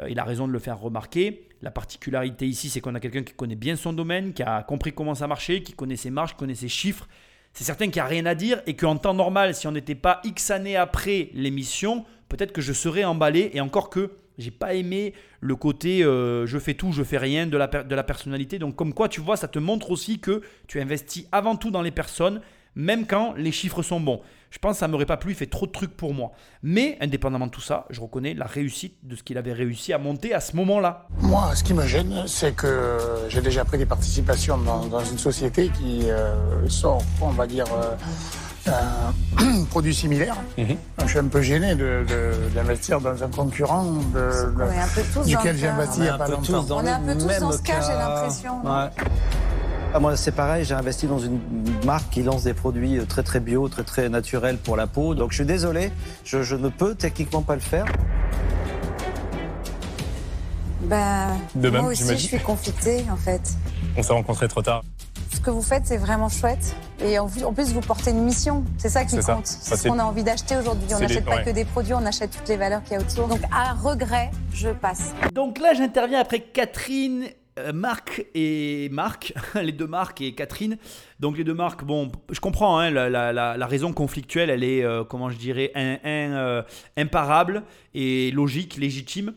euh, 0.00 0.10
il 0.10 0.18
a 0.18 0.24
raison 0.24 0.48
de 0.48 0.52
le 0.52 0.58
faire 0.58 0.80
remarquer. 0.80 1.46
La 1.62 1.70
particularité 1.70 2.48
ici, 2.48 2.70
c'est 2.70 2.80
qu'on 2.80 2.96
a 2.96 3.00
quelqu'un 3.00 3.22
qui 3.22 3.34
connaît 3.34 3.54
bien 3.54 3.76
son 3.76 3.92
domaine, 3.92 4.32
qui 4.32 4.42
a 4.42 4.64
compris 4.64 4.92
comment 4.92 5.14
ça 5.14 5.28
marchait, 5.28 5.62
qui 5.62 5.74
connaît 5.74 5.94
ses 5.94 6.10
marges, 6.10 6.32
qui 6.32 6.38
connaît 6.38 6.56
ses 6.56 6.66
chiffres 6.68 7.06
c'est 7.52 7.64
certain 7.64 7.86
qu'il 7.86 7.96
n'y 7.96 8.00
a 8.00 8.06
rien 8.06 8.26
à 8.26 8.34
dire 8.34 8.62
et 8.66 8.74
qu'en 8.74 8.96
temps 8.96 9.14
normal, 9.14 9.54
si 9.54 9.66
on 9.66 9.72
n'était 9.72 9.94
pas 9.94 10.20
X 10.24 10.50
années 10.50 10.76
après 10.76 11.30
l'émission, 11.34 12.04
peut-être 12.28 12.52
que 12.52 12.60
je 12.60 12.72
serais 12.72 13.04
emballé 13.04 13.50
et 13.54 13.60
encore 13.60 13.90
que 13.90 14.12
j'ai 14.38 14.50
pas 14.50 14.74
aimé 14.74 15.12
le 15.40 15.54
côté 15.56 16.02
euh, 16.02 16.46
je 16.46 16.58
fais 16.58 16.74
tout, 16.74 16.92
je 16.92 17.02
fais 17.02 17.18
rien 17.18 17.46
de 17.46 17.56
la, 17.56 17.66
de 17.66 17.94
la 17.94 18.02
personnalité. 18.02 18.58
Donc 18.58 18.76
comme 18.76 18.94
quoi, 18.94 19.08
tu 19.08 19.20
vois, 19.20 19.36
ça 19.36 19.48
te 19.48 19.58
montre 19.58 19.90
aussi 19.90 20.18
que 20.18 20.42
tu 20.66 20.80
investis 20.80 21.26
avant 21.32 21.56
tout 21.56 21.70
dans 21.70 21.82
les 21.82 21.90
personnes, 21.90 22.40
même 22.74 23.06
quand 23.06 23.34
les 23.36 23.52
chiffres 23.52 23.82
sont 23.82 24.00
bons. 24.00 24.20
Je 24.50 24.58
pense 24.58 24.72
que 24.72 24.78
ça 24.80 24.88
m'aurait 24.88 25.06
pas 25.06 25.16
plu, 25.16 25.30
il 25.30 25.36
fait 25.36 25.46
trop 25.46 25.66
de 25.66 25.70
trucs 25.70 25.96
pour 25.96 26.12
moi. 26.12 26.32
Mais 26.64 26.98
indépendamment 27.00 27.46
de 27.46 27.52
tout 27.52 27.60
ça, 27.60 27.86
je 27.90 28.00
reconnais 28.00 28.34
la 28.34 28.46
réussite 28.46 28.96
de 29.04 29.14
ce 29.14 29.22
qu'il 29.22 29.38
avait 29.38 29.52
réussi 29.52 29.92
à 29.92 29.98
monter 29.98 30.34
à 30.34 30.40
ce 30.40 30.56
moment-là. 30.56 31.06
Moi, 31.20 31.54
ce 31.54 31.62
qui 31.62 31.72
me 31.72 31.86
gêne, 31.86 32.24
c'est 32.26 32.56
que 32.56 32.98
j'ai 33.28 33.42
déjà 33.42 33.64
pris 33.64 33.78
des 33.78 33.86
participations 33.86 34.58
dans, 34.58 34.86
dans 34.86 35.04
une 35.04 35.18
société 35.18 35.68
qui 35.68 36.10
euh, 36.10 36.68
sort, 36.68 37.00
on 37.20 37.28
va 37.28 37.46
dire, 37.46 37.64
euh, 37.72 38.72
un 39.36 39.64
produit 39.70 39.94
similaire. 39.94 40.36
Mhm. 40.58 40.76
Je 41.04 41.08
suis 41.08 41.18
un 41.20 41.28
peu 41.28 41.42
gêné 41.42 41.76
de- 41.76 42.04
de- 42.08 42.48
d'investir 42.52 43.00
dans 43.00 43.22
un 43.22 43.28
concurrent 43.28 43.84
de- 44.12 44.52
de- 44.52 45.26
duquel 45.28 45.56
j'ai 45.56 45.68
investi 45.68 45.98
il 45.98 46.02
n'y 46.02 46.08
a 46.08 46.18
pas 46.18 46.26
peu 46.26 46.36
tous 46.42 46.50
longtemps. 46.52 46.66
dans 46.66 46.78
On 46.82 46.86
est 46.86 46.90
un 46.90 46.98
le 47.00 47.12
peu 47.14 47.20
tous 47.20 47.26
même 47.26 47.40
dans 47.40 47.52
ce 47.52 47.62
cas, 47.62 47.80
j'ai 47.82 47.92
l'impression. 47.92 48.52
Ouais. 48.64 48.88
Ah, 49.92 49.98
moi, 49.98 50.16
c'est 50.16 50.30
pareil, 50.32 50.64
j'ai 50.64 50.74
investi 50.74 51.06
dans 51.08 51.18
une 51.18 51.40
marque 51.84 52.10
qui 52.10 52.22
lance 52.22 52.44
des 52.44 52.54
produits 52.54 52.98
euh, 52.98 53.04
très 53.06 53.24
très 53.24 53.40
bio, 53.40 53.68
très 53.68 53.82
très 53.82 54.08
naturels 54.08 54.56
pour 54.56 54.76
la 54.76 54.86
peau. 54.86 55.14
Donc 55.16 55.30
je 55.32 55.36
suis 55.36 55.44
désolé, 55.44 55.90
je, 56.24 56.42
je 56.44 56.54
ne 56.54 56.68
peux 56.68 56.94
techniquement 56.94 57.42
pas 57.42 57.54
le 57.54 57.60
faire. 57.60 57.86
Bah, 60.82 61.26
De 61.56 61.68
même, 61.70 61.82
moi 61.82 61.90
aussi, 61.90 62.04
je 62.08 62.14
suis 62.16 62.38
conflictée, 62.40 63.04
en 63.12 63.16
fait. 63.16 63.40
On 63.96 64.02
s'est 64.02 64.12
rencontrés 64.12 64.48
trop 64.48 64.62
tard. 64.62 64.82
Ce 65.34 65.40
que 65.40 65.50
vous 65.50 65.62
faites, 65.62 65.86
c'est 65.86 65.96
vraiment 65.96 66.28
chouette. 66.28 66.74
Et 67.02 67.18
en 67.18 67.26
plus, 67.28 67.72
vous 67.72 67.80
portez 67.80 68.10
une 68.10 68.22
mission. 68.24 68.64
C'est 68.78 68.88
ça 68.88 69.04
qui 69.04 69.16
compte. 69.16 69.46
Ça, 69.46 69.58
C'est 69.62 69.76
ce 69.76 69.88
qu'on 69.88 69.98
a 69.98 70.04
envie 70.04 70.22
d'acheter 70.24 70.56
aujourd'hui. 70.56 70.86
On 70.94 70.98
les- 70.98 71.06
n'achète 71.06 71.24
pas 71.24 71.36
ouais. 71.36 71.44
que 71.44 71.50
des 71.50 71.64
produits, 71.64 71.94
on 71.94 72.04
achète 72.06 72.30
toutes 72.30 72.48
les 72.48 72.56
valeurs 72.56 72.82
qu'il 72.84 72.92
y 72.92 72.96
a 72.96 73.00
autour. 73.00 73.26
Donc, 73.28 73.40
à 73.52 73.72
regret, 73.74 74.30
je 74.52 74.70
passe. 74.70 75.12
Donc 75.34 75.58
là, 75.58 75.72
j'interviens 75.74 76.20
après 76.20 76.40
Catherine, 76.40 77.24
Marc 77.74 78.24
et 78.34 78.88
Marc, 78.90 79.32
les 79.62 79.72
deux 79.72 79.86
Marc 79.86 80.20
et 80.20 80.34
Catherine. 80.34 80.78
Donc 81.18 81.36
les 81.36 81.44
deux 81.44 81.54
Marc, 81.54 81.84
bon, 81.84 82.10
je 82.30 82.40
comprends, 82.40 82.78
hein, 82.78 82.90
la, 82.90 83.08
la- 83.32 83.66
raison 83.66 83.92
conflictuelle, 83.92 84.50
elle 84.50 84.64
est, 84.64 84.82
euh, 84.84 85.04
comment 85.04 85.30
je 85.30 85.36
dirais, 85.36 85.70
un, 85.74 85.98
euh, 86.04 86.62
imparable 86.96 87.64
et 87.94 88.30
logique, 88.30 88.76
légitime. 88.76 89.34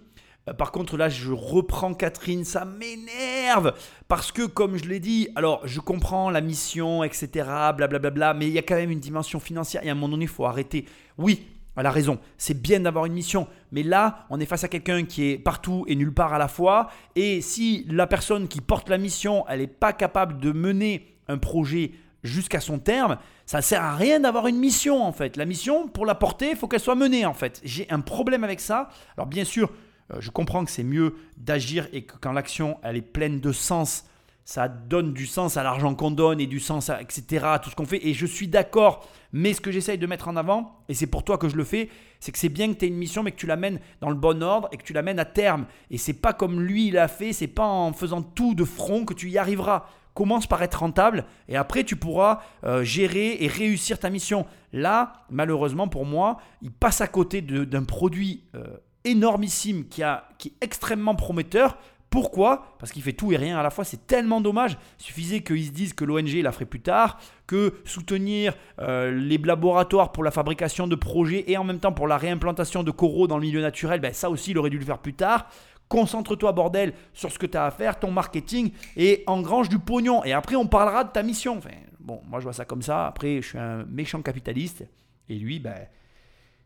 Euh, 0.49 0.53
Par 0.53 0.71
contre, 0.71 0.97
là, 0.97 1.09
je 1.09 1.31
reprends 1.31 1.93
Catherine, 1.93 2.43
ça 2.45 2.65
m'énerve 2.65 3.73
parce 4.07 4.31
que, 4.31 4.45
comme 4.45 4.77
je 4.77 4.85
l'ai 4.85 4.99
dit, 4.99 5.29
alors 5.35 5.61
je 5.65 5.79
comprends 5.79 6.29
la 6.29 6.41
mission, 6.41 7.03
etc., 7.03 7.29
blablabla, 7.75 8.33
mais 8.33 8.47
il 8.47 8.53
y 8.53 8.59
a 8.59 8.61
quand 8.61 8.75
même 8.75 8.91
une 8.91 8.99
dimension 8.99 9.39
financière 9.39 9.83
et 9.85 9.89
à 9.89 9.91
un 9.91 9.95
moment 9.95 10.09
donné, 10.09 10.25
il 10.25 10.29
faut 10.29 10.45
arrêter. 10.45 10.85
Oui, 11.17 11.45
elle 11.77 11.85
a 11.85 11.91
raison, 11.91 12.19
c'est 12.37 12.61
bien 12.61 12.79
d'avoir 12.79 13.05
une 13.05 13.13
mission, 13.13 13.47
mais 13.71 13.83
là, 13.83 14.25
on 14.29 14.39
est 14.39 14.45
face 14.45 14.63
à 14.63 14.67
quelqu'un 14.67 15.05
qui 15.05 15.29
est 15.31 15.37
partout 15.37 15.85
et 15.87 15.95
nulle 15.95 16.13
part 16.13 16.33
à 16.33 16.37
la 16.37 16.47
fois, 16.47 16.89
et 17.15 17.41
si 17.41 17.85
la 17.89 18.07
personne 18.07 18.47
qui 18.47 18.61
porte 18.61 18.89
la 18.89 18.97
mission, 18.97 19.45
elle 19.49 19.59
n'est 19.59 19.67
pas 19.67 19.93
capable 19.93 20.39
de 20.39 20.51
mener 20.51 21.17
un 21.27 21.37
projet 21.37 21.91
jusqu'à 22.23 22.59
son 22.59 22.79
terme, 22.79 23.17
ça 23.45 23.57
ne 23.57 23.63
sert 23.63 23.83
à 23.83 23.95
rien 23.95 24.19
d'avoir 24.19 24.47
une 24.47 24.57
mission 24.57 25.03
en 25.03 25.11
fait. 25.11 25.35
La 25.35 25.45
mission, 25.45 25.87
pour 25.87 26.05
la 26.05 26.15
porter, 26.15 26.51
il 26.51 26.55
faut 26.55 26.67
qu'elle 26.67 26.79
soit 26.79 26.95
menée 26.95 27.25
en 27.25 27.33
fait. 27.33 27.59
J'ai 27.63 27.89
un 27.89 27.99
problème 27.99 28.43
avec 28.43 28.59
ça. 28.59 28.89
Alors 29.17 29.27
bien 29.27 29.43
sûr, 29.43 29.71
euh, 30.11 30.17
je 30.19 30.31
comprends 30.31 30.63
que 30.65 30.71
c'est 30.71 30.83
mieux 30.83 31.15
d'agir 31.37 31.87
et 31.91 32.03
que 32.03 32.15
quand 32.19 32.31
l'action, 32.31 32.77
elle 32.83 32.97
est 32.97 33.01
pleine 33.01 33.39
de 33.39 33.51
sens, 33.51 34.05
ça 34.45 34.67
donne 34.67 35.13
du 35.13 35.25
sens 35.25 35.55
à 35.57 35.63
l'argent 35.63 35.95
qu'on 35.95 36.11
donne 36.11 36.39
et 36.41 36.47
du 36.47 36.59
sens 36.59 36.89
à 36.89 37.01
etc. 37.01 37.45
tout 37.61 37.69
ce 37.69 37.75
qu'on 37.75 37.85
fait. 37.85 38.05
Et 38.05 38.13
je 38.13 38.25
suis 38.25 38.47
d'accord. 38.47 39.07
Mais 39.31 39.53
ce 39.53 39.61
que 39.61 39.71
j'essaye 39.71 39.97
de 39.97 40.05
mettre 40.05 40.27
en 40.27 40.35
avant, 40.35 40.79
et 40.89 40.93
c'est 40.93 41.07
pour 41.07 41.23
toi 41.23 41.37
que 41.37 41.49
je 41.49 41.55
le 41.55 41.63
fais, 41.63 41.89
c'est 42.19 42.31
que 42.31 42.37
c'est 42.37 42.49
bien 42.49 42.71
que 42.71 42.77
tu 42.77 42.85
aies 42.85 42.89
une 42.89 42.97
mission, 42.97 43.23
mais 43.23 43.31
que 43.31 43.37
tu 43.37 43.47
l'amènes 43.47 43.79
dans 43.99 44.09
le 44.09 44.15
bon 44.15 44.43
ordre 44.43 44.69
et 44.71 44.77
que 44.77 44.83
tu 44.83 44.93
l'amènes 44.93 45.19
à 45.19 45.25
terme. 45.25 45.65
Et 45.89 45.97
c'est 45.97 46.13
pas 46.13 46.33
comme 46.33 46.61
lui 46.61 46.87
il 46.87 46.97
a 46.97 47.07
fait, 47.07 47.33
c'est 47.33 47.47
pas 47.47 47.65
en 47.65 47.93
faisant 47.93 48.21
tout 48.21 48.53
de 48.53 48.63
front 48.63 49.05
que 49.05 49.13
tu 49.13 49.29
y 49.29 49.37
arriveras. 49.37 49.85
Commence 50.13 50.45
par 50.45 50.61
être 50.61 50.75
rentable 50.81 51.25
et 51.49 51.55
après 51.55 51.83
tu 51.83 51.95
pourras 51.95 52.41
euh, 52.63 52.83
gérer 52.83 53.37
et 53.43 53.47
réussir 53.47 53.97
ta 53.97 54.11
mission. 54.11 54.45
Là, 54.71 55.13
malheureusement 55.31 55.87
pour 55.87 56.05
moi, 56.05 56.37
il 56.61 56.71
passe 56.71 57.01
à 57.01 57.07
côté 57.07 57.41
d'un 57.41 57.83
produit 57.83 58.43
euh, 58.53 58.77
énormissime 59.05 59.87
qui, 59.87 60.03
a, 60.03 60.29
qui 60.37 60.49
est 60.49 60.63
extrêmement 60.63 61.15
prometteur. 61.15 61.77
Pourquoi? 62.13 62.75
Parce 62.77 62.91
qu'il 62.91 63.01
fait 63.01 63.13
tout 63.13 63.31
et 63.31 63.37
rien 63.37 63.57
à 63.57 63.63
la 63.63 63.71
fois. 63.71 63.83
C'est 63.83 64.05
tellement 64.05 64.39
dommage. 64.39 64.77
Suffisait 64.99 65.41
qu'ils 65.41 65.65
se 65.65 65.71
disent 65.71 65.93
que 65.93 66.05
l'ONG 66.05 66.29
la 66.43 66.51
ferait 66.51 66.65
plus 66.65 66.79
tard, 66.79 67.17
que 67.47 67.73
soutenir 67.85 68.53
euh, 68.77 69.09
les 69.09 69.39
laboratoires 69.39 70.11
pour 70.11 70.23
la 70.23 70.29
fabrication 70.29 70.85
de 70.85 70.93
projets 70.93 71.45
et 71.47 71.57
en 71.57 71.63
même 71.63 71.79
temps 71.79 71.91
pour 71.91 72.07
la 72.07 72.17
réimplantation 72.17 72.83
de 72.83 72.91
coraux 72.91 73.25
dans 73.25 73.39
le 73.39 73.41
milieu 73.41 73.61
naturel, 73.61 73.99
ben 73.99 74.13
ça 74.13 74.29
aussi 74.29 74.51
il 74.51 74.59
aurait 74.59 74.69
dû 74.69 74.77
le 74.77 74.85
faire 74.85 74.99
plus 74.99 75.15
tard. 75.15 75.47
Concentre-toi, 75.87 76.51
bordel, 76.51 76.93
sur 77.13 77.31
ce 77.31 77.39
que 77.39 77.47
tu 77.47 77.57
as 77.57 77.65
à 77.65 77.71
faire, 77.71 77.97
ton 77.97 78.11
marketing, 78.11 78.73
et 78.95 79.23
engrange 79.25 79.67
du 79.67 79.79
pognon. 79.79 80.23
Et 80.23 80.33
après, 80.33 80.55
on 80.55 80.67
parlera 80.67 81.05
de 81.05 81.09
ta 81.09 81.23
mission. 81.23 81.57
Enfin, 81.57 81.71
bon, 81.99 82.21
moi, 82.29 82.39
je 82.39 82.43
vois 82.43 82.53
ça 82.53 82.65
comme 82.65 82.83
ça. 82.83 83.07
Après, 83.07 83.41
je 83.41 83.47
suis 83.47 83.57
un 83.57 83.85
méchant 83.85 84.21
capitaliste. 84.21 84.85
Et 85.29 85.35
lui, 85.35 85.59
ben, 85.59 85.87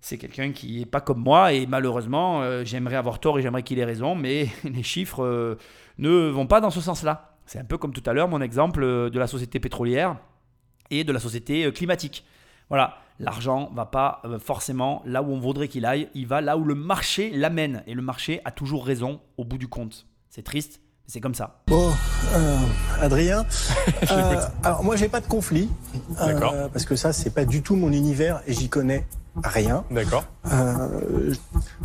c'est 0.01 0.17
quelqu'un 0.17 0.51
qui 0.51 0.81
est 0.81 0.85
pas 0.85 1.01
comme 1.01 1.19
moi. 1.19 1.53
Et 1.53 1.65
malheureusement, 1.65 2.41
euh, 2.41 2.63
j'aimerais 2.63 2.95
avoir 2.95 3.19
tort 3.19 3.39
et 3.39 3.41
j'aimerais 3.41 3.63
qu'il 3.63 3.79
ait 3.79 3.85
raison. 3.85 4.15
Mais 4.15 4.49
les 4.63 4.83
chiffres 4.83 5.23
euh, 5.23 5.57
ne 5.97 6.29
vont 6.29 6.47
pas 6.47 6.61
dans 6.61 6.69
ce 6.69 6.81
sens-là. 6.81 7.35
C'est 7.45 7.59
un 7.59 7.65
peu 7.65 7.77
comme 7.77 7.93
tout 7.93 8.03
à 8.05 8.13
l'heure, 8.13 8.27
mon 8.27 8.41
exemple 8.41 8.83
euh, 8.83 9.09
de 9.09 9.19
la 9.19 9.27
société 9.27 9.59
pétrolière 9.59 10.17
et 10.89 11.03
de 11.03 11.11
la 11.11 11.19
société 11.19 11.71
climatique. 11.71 12.25
Voilà, 12.69 12.97
l'argent 13.19 13.71
va 13.73 13.85
pas 13.85 14.21
forcément 14.39 15.01
là 15.05 15.21
où 15.21 15.31
on 15.31 15.39
voudrait 15.39 15.67
qu'il 15.67 15.85
aille, 15.85 16.09
il 16.13 16.27
va 16.27 16.41
là 16.41 16.57
où 16.57 16.63
le 16.63 16.75
marché 16.75 17.29
l'amène. 17.31 17.83
Et 17.87 17.93
le 17.93 18.01
marché 18.01 18.41
a 18.45 18.51
toujours 18.51 18.85
raison 18.85 19.19
au 19.37 19.43
bout 19.43 19.57
du 19.57 19.67
compte. 19.67 20.05
C'est 20.29 20.43
triste, 20.43 20.81
mais 21.05 21.11
c'est 21.11 21.19
comme 21.21 21.35
ça. 21.35 21.61
Bon, 21.67 21.91
euh, 22.33 22.57
Adrien. 23.01 23.45
Je 24.01 24.13
euh, 24.13 24.41
alors 24.63 24.83
moi 24.83 24.95
j'ai 24.95 25.07
pas 25.07 25.21
de 25.21 25.27
conflit, 25.27 25.69
euh, 26.21 26.67
parce 26.67 26.85
que 26.85 26.95
ça 26.95 27.13
c'est 27.13 27.29
pas 27.29 27.45
du 27.45 27.61
tout 27.61 27.75
mon 27.75 27.91
univers 27.91 28.41
et 28.45 28.53
j'y 28.53 28.69
connais 28.69 29.05
rien. 29.43 29.83
D'accord. 29.91 30.23
Euh, 30.51 31.33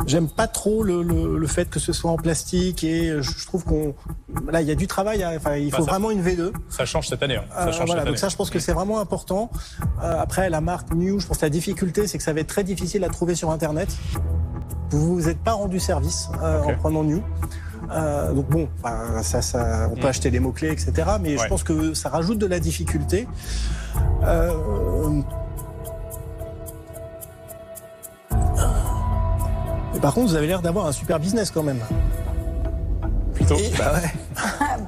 J'aime 0.07 0.27
pas 0.29 0.47
trop 0.47 0.83
le, 0.83 1.01
le- 1.03 1.37
le 1.37 1.47
fait 1.47 1.69
que 1.69 1.79
ce 1.79 1.93
soit 1.93 2.09
en 2.11 2.15
plastique 2.17 2.83
et 2.83 3.21
je 3.21 3.45
trouve 3.45 3.63
qu'on 3.63 3.93
là 4.51 4.61
il 4.61 4.67
y 4.67 4.71
a 4.71 4.75
du 4.75 4.87
travail. 4.87 5.23
à- 5.23 5.31
Enfin 5.35 5.55
il 5.55 5.69
Bah, 5.71 5.77
faut 5.77 5.83
ça- 5.85 5.91
vraiment 5.91 6.11
une 6.11 6.21
V2. 6.23 6.51
Ça 6.69 6.85
change 6.85 7.07
cette 7.09 7.21
année. 7.23 7.37
hein. 7.37 7.43
Ça 7.53 7.59
Euh, 7.61 7.65
change 7.71 7.75
voilà, 7.75 7.87
cette 7.93 7.97
donc 7.99 8.07
année. 8.09 8.17
ça, 8.17 8.29
je 8.29 8.35
pense 8.35 8.49
que 8.49 8.59
c'est 8.59 8.73
vraiment 8.73 8.99
important. 8.99 9.51
Euh, 10.01 10.19
après, 10.19 10.49
la 10.49 10.61
marque 10.61 10.93
New, 10.93 11.19
je 11.19 11.27
pense 11.27 11.37
que 11.37 11.45
la 11.45 11.49
difficulté, 11.49 12.07
c'est 12.07 12.17
que 12.17 12.23
ça 12.23 12.33
va 12.33 12.39
être 12.39 12.47
très 12.47 12.63
difficile 12.63 13.03
à 13.03 13.09
trouver 13.09 13.35
sur 13.35 13.51
Internet. 13.51 13.89
Vous 14.91 15.15
vous 15.15 15.29
êtes 15.29 15.39
pas 15.39 15.53
rendu 15.53 15.79
service 15.79 16.29
euh, 16.41 16.61
en 16.61 16.75
prenant 16.75 17.03
New. 17.03 17.21
Euh, 17.91 18.31
donc 18.33 18.47
bon, 18.47 18.69
enfin, 18.83 19.21
ça, 19.21 19.41
ça, 19.41 19.89
on 19.91 19.95
peut 19.95 20.03
Mm. 20.03 20.05
acheter 20.07 20.31
des 20.31 20.39
mots-clés, 20.39 20.71
etc. 20.71 20.93
Mais 21.21 21.37
je 21.37 21.45
pense 21.47 21.63
que 21.63 21.93
ça 21.93 22.09
rajoute 22.09 22.37
de 22.39 22.45
la 22.47 22.59
difficulté. 22.59 23.27
Euh, 24.23 24.51
par 30.03 30.13
contre, 30.13 30.31
vous 30.31 30.35
avez 30.35 30.47
l'air 30.47 30.61
d'avoir 30.61 30.85
un 30.85 30.91
super 30.91 31.17
business 31.17 31.49
quand 31.49 31.63
même. 31.63 31.79
Plutôt. 33.33 33.55
Bah 33.77 33.93
ouais. 33.93 34.09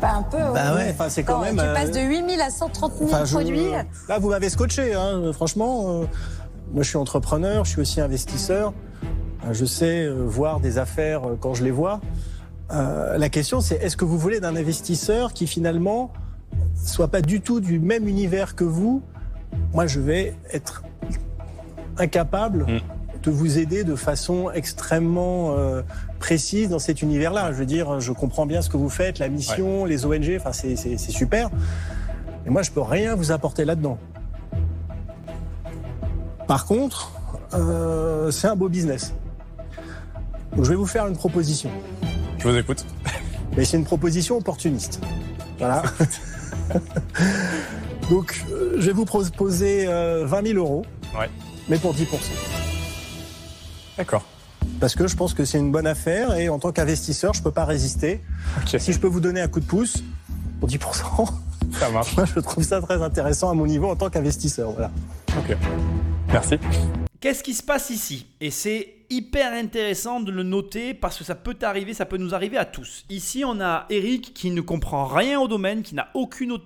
bah, 0.02 0.16
un 0.18 0.24
peu. 0.24 0.38
Bah 0.54 0.74
oui. 0.74 0.76
ouais, 0.76 0.90
enfin, 0.92 1.08
c'est 1.08 1.24
quand 1.24 1.40
même, 1.40 1.56
Tu 1.56 1.62
euh, 1.62 1.74
passes 1.74 1.92
de 1.92 2.02
8000 2.02 2.42
à 2.42 2.50
130 2.50 2.98
000 2.98 3.10
Enfin, 3.10 3.24
je- 3.24 3.34
produits. 3.34 3.70
Là, 4.10 4.20
vous 4.20 4.30
m'avez 4.30 4.50
scotché, 4.50 4.94
hein, 4.94 5.32
franchement. 5.32 5.86
euh, 6.02 6.06
Moi, 6.74 6.84
je 6.84 6.90
suis 6.90 6.98
entrepreneur, 6.98 7.64
je 7.64 7.70
suis 7.70 7.80
aussi 7.80 8.02
investisseur. 8.02 8.74
Euh, 9.48 9.54
je 9.54 9.64
sais 9.64 10.04
euh, 10.04 10.26
voir 10.26 10.60
des 10.60 10.80
affaires 10.80 11.22
quand 11.40 11.54
je 11.54 11.64
les 11.64 11.72
vois. 11.72 12.02
la 12.70 13.30
question, 13.30 13.62
c'est 13.62 13.76
est-ce 13.76 13.96
que 13.96 14.04
vous 14.04 14.18
voulez 14.20 14.42
d'un 14.42 14.58
investisseur 14.58 15.32
qui 15.32 15.48
finalement 15.48 16.12
soit 16.76 17.08
pas 17.08 17.22
du 17.22 17.40
tout 17.40 17.62
du 17.62 17.80
même 17.80 18.06
univers 18.10 18.54
que 18.54 18.66
vous? 18.66 19.02
Moi, 19.74 19.88
je 19.88 20.02
vais 20.02 20.36
être 20.52 20.84
incapable 21.98 22.66
mm. 22.66 22.95
De 23.30 23.36
vous 23.36 23.58
aider 23.58 23.84
de 23.84 23.96
façon 23.96 24.52
extrêmement 24.52 25.56
précise 26.20 26.70
dans 26.70 26.80
cet 26.80 27.02
univers-là. 27.02 27.52
Je 27.52 27.58
veux 27.58 27.66
dire, 27.66 28.00
je 28.00 28.12
comprends 28.12 28.46
bien 28.46 28.62
ce 28.62 28.70
que 28.70 28.78
vous 28.78 28.90
faites, 28.90 29.20
la 29.20 29.30
mission, 29.30 29.86
les 29.86 30.06
ONG, 30.06 30.38
enfin, 30.40 30.52
c'est 30.54 30.98
super. 30.98 31.50
Mais 32.46 32.52
moi, 32.52 32.62
je 32.62 32.72
peux 32.72 32.82
rien 32.82 33.16
vous 33.16 33.32
apporter 33.32 33.66
là-dedans. 33.66 33.98
Par 36.48 36.66
contre, 36.66 37.12
euh, 37.54 38.32
c'est 38.32 38.48
un 38.48 38.56
beau 38.56 38.70
business. 38.70 39.14
Donc, 40.56 40.64
je 40.66 40.70
vais 40.70 40.76
vous 40.76 40.86
faire 40.86 41.08
une 41.08 41.18
proposition. 41.18 41.70
Je 42.38 42.48
vous 42.48 42.56
écoute. 42.56 42.86
Mais 43.58 43.66
c'est 43.66 43.78
une 43.78 43.86
proposition 43.86 44.38
opportuniste. 44.38 45.02
Voilà. 45.58 45.84
Donc, 48.10 48.46
euh, 48.52 48.76
je 48.78 48.86
vais 48.86 48.94
vous 48.94 49.06
proposer 49.06 49.86
20 49.86 49.92
euh, 49.92 50.44
000 50.44 50.60
euros. 50.60 50.86
Ouais. 51.18 51.30
Mais 51.68 51.78
pour 51.78 51.94
10 51.94 52.06
D'accord. 53.98 54.24
Parce 54.80 54.96
que 54.96 55.08
je 55.08 55.16
pense 55.16 55.34
que 55.34 55.46
c'est 55.46 55.60
une 55.60 55.72
bonne 55.72 55.88
affaire 55.88 56.36
et 56.36 56.50
en 56.50 56.60
tant 56.60 56.72
qu'investisseur, 56.72 57.34
je 57.34 57.40
ne 57.40 57.44
peux 57.44 57.52
pas 57.52 57.66
résister. 57.66 58.22
Si 58.66 58.94
je 58.94 59.00
peux 59.00 59.08
vous 59.08 59.20
donner 59.20 59.42
un 59.42 59.48
coup 59.48 59.60
de 59.60 59.66
pouce 59.66 60.04
pour 60.60 60.70
10% 60.70 61.28
ça 61.74 61.90
marche. 61.90 62.16
Moi, 62.18 62.26
je 62.26 62.40
trouve 62.40 62.64
ça 62.64 62.82
très 62.82 63.02
intéressant 63.02 63.50
à 63.50 63.54
mon 63.54 63.66
niveau 63.66 63.90
en 63.90 63.96
tant 63.96 64.10
qu'investisseur. 64.10 64.72
Voilà. 64.72 64.92
Ok. 65.38 65.58
Merci. 66.32 66.56
Qu'est-ce 67.20 67.44
qui 67.44 67.54
se 67.54 67.64
passe 67.64 67.90
ici? 67.90 68.28
Et 68.40 68.52
c'est 68.52 68.94
hyper 69.10 69.54
intéressant 69.54 70.20
de 70.20 70.32
le 70.32 70.44
noter 70.44 70.94
parce 70.94 71.18
que 71.18 71.24
ça 71.24 71.36
peut 71.36 71.58
arriver, 71.62 71.94
ça 71.94 72.06
peut 72.06 72.18
nous 72.18 72.36
arriver 72.36 72.58
à 72.58 72.66
tous. 72.66 73.06
Ici, 73.10 73.44
on 73.46 73.60
a 73.62 73.86
Eric 73.90 74.34
qui 74.34 74.52
ne 74.52 74.62
comprend 74.62 75.06
rien 75.06 75.40
au 75.40 75.48
domaine, 75.48 75.82
qui 75.82 75.96
n'a 75.96 76.10
aucune, 76.14 76.58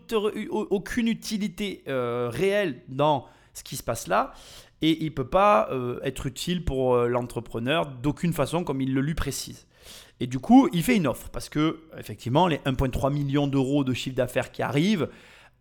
aucune 0.50 1.08
utilité 1.08 1.84
euh, 1.88 2.30
réelle 2.32 2.82
dans 2.88 3.26
ce 3.54 3.64
qui 3.64 3.76
se 3.76 3.84
passe 3.84 4.08
là. 4.08 4.34
Et 4.82 4.98
il 5.04 5.06
ne 5.06 5.14
peut 5.14 5.28
pas 5.28 5.68
euh, 5.72 6.00
être 6.04 6.26
utile 6.26 6.64
pour 6.64 6.96
euh, 6.96 7.08
l'entrepreneur 7.08 7.86
d'aucune 7.86 8.34
façon, 8.34 8.64
comme 8.64 8.82
il 8.82 8.94
le 8.94 9.02
lui 9.02 9.14
précise. 9.14 9.68
Et 10.20 10.28
du 10.28 10.40
coup, 10.40 10.70
il 10.74 10.84
fait 10.84 10.96
une 10.96 11.08
offre 11.08 11.30
parce 11.30 11.50
que, 11.50 11.80
effectivement, 11.98 12.48
les 12.48 12.58
1,3 12.58 13.12
million 13.12 13.48
d'euros 13.48 13.84
de 13.84 13.94
chiffre 13.94 14.16
d'affaires 14.16 14.52
qui 14.52 14.62
arrivent, 14.62 15.10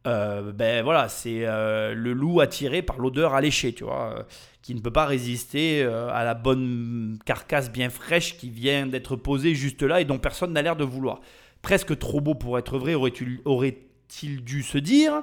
euh, 0.07 0.53
ben 0.53 0.83
voilà, 0.83 1.09
c'est 1.09 1.45
le 1.45 2.13
loup 2.13 2.41
attiré 2.41 2.83
par 2.83 2.99
l'odeur 2.99 3.35
alléchée, 3.35 3.73
tu 3.73 3.85
vois, 3.85 4.27
qui 4.63 4.75
ne 4.75 4.81
peut 4.81 4.93
pas 4.93 5.07
résister 5.07 5.83
à 5.85 6.25
la 6.25 6.35
bonne 6.35 7.19
carcasse 7.25 7.71
bien 7.71 7.89
fraîche 7.89 8.37
qui 8.37 8.51
vient 8.51 8.87
d'être 8.87 9.15
posée 9.15 9.55
juste 9.55 9.83
là 9.83 10.01
et 10.01 10.05
dont 10.05 10.19
personne 10.19 10.53
n'a 10.53 10.63
l'air 10.63 10.77
de 10.77 10.85
vouloir. 10.85 11.21
Presque 11.63 11.97
trop 11.97 12.21
beau 12.21 12.35
pour 12.35 12.59
être 12.59 12.79
vrai, 12.79 12.95
aurait-il 12.95 14.45
dû 14.45 14.63
se 14.65 14.79
dire. 14.79 15.23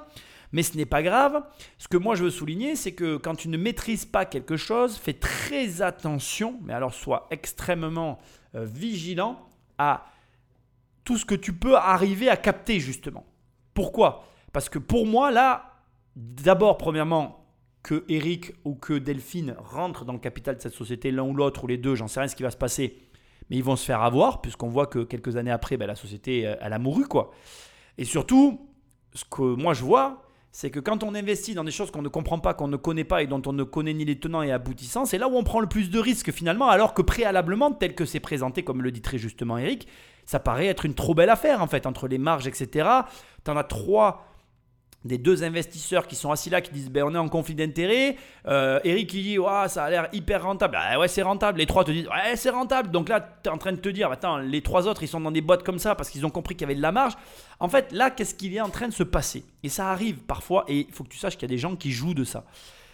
Mais 0.55 0.63
ce 0.63 0.77
n'est 0.77 0.85
pas 0.85 1.03
grave. 1.03 1.43
Ce 1.77 1.89
que 1.89 1.97
moi 1.97 2.15
je 2.15 2.23
veux 2.23 2.29
souligner, 2.29 2.77
c'est 2.77 2.93
que 2.93 3.17
quand 3.17 3.35
tu 3.35 3.49
ne 3.49 3.57
maîtrises 3.57 4.05
pas 4.05 4.23
quelque 4.23 4.55
chose, 4.55 4.95
fais 4.95 5.11
très 5.11 5.81
attention, 5.81 6.61
mais 6.63 6.71
alors 6.71 6.93
sois 6.93 7.27
extrêmement 7.29 8.19
euh, 8.55 8.63
vigilant 8.63 9.49
à 9.77 10.05
tout 11.03 11.17
ce 11.17 11.25
que 11.25 11.35
tu 11.35 11.51
peux 11.51 11.75
arriver 11.75 12.29
à 12.29 12.37
capter 12.37 12.79
justement. 12.79 13.25
Pourquoi? 13.73 14.23
Parce 14.53 14.69
que 14.69 14.79
pour 14.79 15.05
moi, 15.05 15.29
là, 15.29 15.73
d'abord, 16.15 16.77
premièrement, 16.77 17.45
que 17.83 18.05
Eric 18.07 18.53
ou 18.63 18.75
que 18.75 18.93
Delphine 18.93 19.57
rentrent 19.59 20.05
dans 20.05 20.13
le 20.13 20.19
capital 20.19 20.55
de 20.55 20.61
cette 20.61 20.73
société, 20.73 21.11
l'un 21.11 21.23
ou 21.23 21.33
l'autre, 21.33 21.65
ou 21.65 21.67
les 21.67 21.77
deux, 21.77 21.95
j'en 21.95 22.07
sais 22.07 22.21
rien 22.21 22.29
ce 22.29 22.35
qui 22.37 22.43
va 22.43 22.51
se 22.51 22.55
passer, 22.55 22.97
mais 23.49 23.57
ils 23.57 23.63
vont 23.63 23.75
se 23.75 23.83
faire 23.83 24.01
avoir, 24.01 24.39
puisqu'on 24.39 24.69
voit 24.69 24.87
que 24.87 24.99
quelques 24.99 25.35
années 25.35 25.51
après, 25.51 25.75
ben, 25.75 25.85
la 25.85 25.95
société, 25.95 26.47
euh, 26.47 26.55
elle 26.61 26.71
a 26.71 26.79
mouru. 26.79 27.09
quoi. 27.09 27.31
Et 27.97 28.05
surtout, 28.05 28.69
ce 29.13 29.25
que 29.25 29.41
moi 29.41 29.73
je 29.73 29.83
vois, 29.83 30.24
c'est 30.57 30.69
que 30.69 30.79
quand 30.79 31.03
on 31.03 31.13
investit 31.15 31.53
dans 31.53 31.65
des 31.65 31.71
choses 31.71 31.91
qu'on 31.91 32.01
ne 32.01 32.07
comprend 32.07 32.39
pas, 32.39 32.53
qu'on 32.53 32.69
ne 32.69 32.77
connaît 32.77 33.03
pas 33.03 33.21
et 33.21 33.27
dont 33.27 33.41
on 33.45 33.51
ne 33.51 33.63
connaît 33.63 33.93
ni 33.93 34.05
les 34.05 34.17
tenants 34.17 34.41
et 34.41 34.53
aboutissants, 34.53 35.03
c'est 35.03 35.17
là 35.17 35.27
où 35.27 35.35
on 35.35 35.43
prend 35.43 35.59
le 35.59 35.67
plus 35.67 35.89
de 35.89 35.99
risques 35.99 36.31
finalement, 36.31 36.69
alors 36.69 36.93
que 36.93 37.01
préalablement, 37.01 37.73
tel 37.73 37.93
que 37.93 38.05
c'est 38.05 38.21
présenté, 38.21 38.63
comme 38.63 38.81
le 38.81 38.89
dit 38.89 39.01
très 39.01 39.17
justement 39.17 39.57
Eric, 39.57 39.85
ça 40.25 40.39
paraît 40.39 40.67
être 40.67 40.85
une 40.85 40.93
trop 40.93 41.13
belle 41.13 41.29
affaire 41.29 41.61
en 41.61 41.67
fait, 41.67 41.85
entre 41.85 42.07
les 42.07 42.17
marges, 42.17 42.47
etc. 42.47 42.87
Tu 43.43 43.51
en 43.51 43.57
as 43.57 43.65
trois 43.65 44.25
des 45.05 45.19
deux 45.19 45.43
investisseurs 45.43 46.07
qui 46.07 46.15
sont 46.15 46.31
assis 46.31 46.49
là 46.49 46.61
qui 46.61 46.71
disent 46.71 46.89
ben, 46.89 47.03
on 47.03 47.13
est 47.13 47.17
en 47.17 47.29
conflit 47.29 47.53
d'intérêt. 47.53 48.17
Euh, 48.47 48.79
Eric 48.83 49.09
qui 49.09 49.21
dit 49.21 49.37
ça 49.67 49.85
a 49.85 49.89
l'air 49.89 50.09
hyper 50.11 50.43
rentable. 50.43 50.77
Ah, 50.79 50.99
ouais, 50.99 51.07
c'est 51.07 51.21
rentable. 51.21 51.59
Les 51.59 51.67
trois 51.67 51.83
te 51.83 51.91
disent 51.91 52.07
ouais, 52.07 52.35
c'est 52.35 52.49
rentable. 52.49 52.89
Donc 52.89 53.07
là, 53.07 53.21
tu 53.21 53.49
es 53.49 53.53
en 53.53 53.57
train 53.59 53.71
de 53.71 53.77
te 53.77 53.89
dire 53.89 54.11
attends, 54.11 54.39
les 54.39 54.61
trois 54.61 54.87
autres 54.87 55.03
ils 55.03 55.07
sont 55.07 55.21
dans 55.21 55.31
des 55.31 55.41
boîtes 55.41 55.63
comme 55.63 55.77
ça 55.77 55.93
parce 55.93 56.09
qu'ils 56.09 56.25
ont 56.25 56.31
compris 56.31 56.55
qu'il 56.55 56.63
y 56.63 56.65
avait 56.65 56.75
de 56.75 56.81
la 56.81 56.91
marge. 56.91 57.13
En 57.59 57.69
fait, 57.69 57.91
là, 57.91 58.09
qu'est-ce 58.09 58.33
qui 58.33 58.55
est 58.55 58.61
en 58.61 58.69
train 58.69 58.87
de 58.87 58.93
se 58.93 59.03
passer? 59.03 59.45
Et 59.63 59.69
ça 59.69 59.91
arrive 59.91 60.17
parfois 60.17 60.65
et 60.67 60.87
il 60.87 60.91
faut 60.91 61.03
que 61.03 61.09
tu 61.09 61.19
saches 61.19 61.37
qu'il 61.37 61.47
y 61.49 61.51
a 61.51 61.55
des 61.55 61.59
gens 61.59 61.75
qui 61.75 61.91
jouent 61.91 62.15
de 62.15 62.23
ça. 62.23 62.43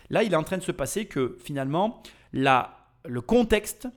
Là, 0.10 0.24
il 0.24 0.34
est 0.34 0.38
en 0.38 0.44
train 0.44 0.58
de 0.58 0.64
se 0.64 0.74
passer 0.74 1.06
que 1.06 1.38
finalement, 1.42 2.04
la, 2.34 2.78
le 3.06 3.22
contexte 3.22 3.88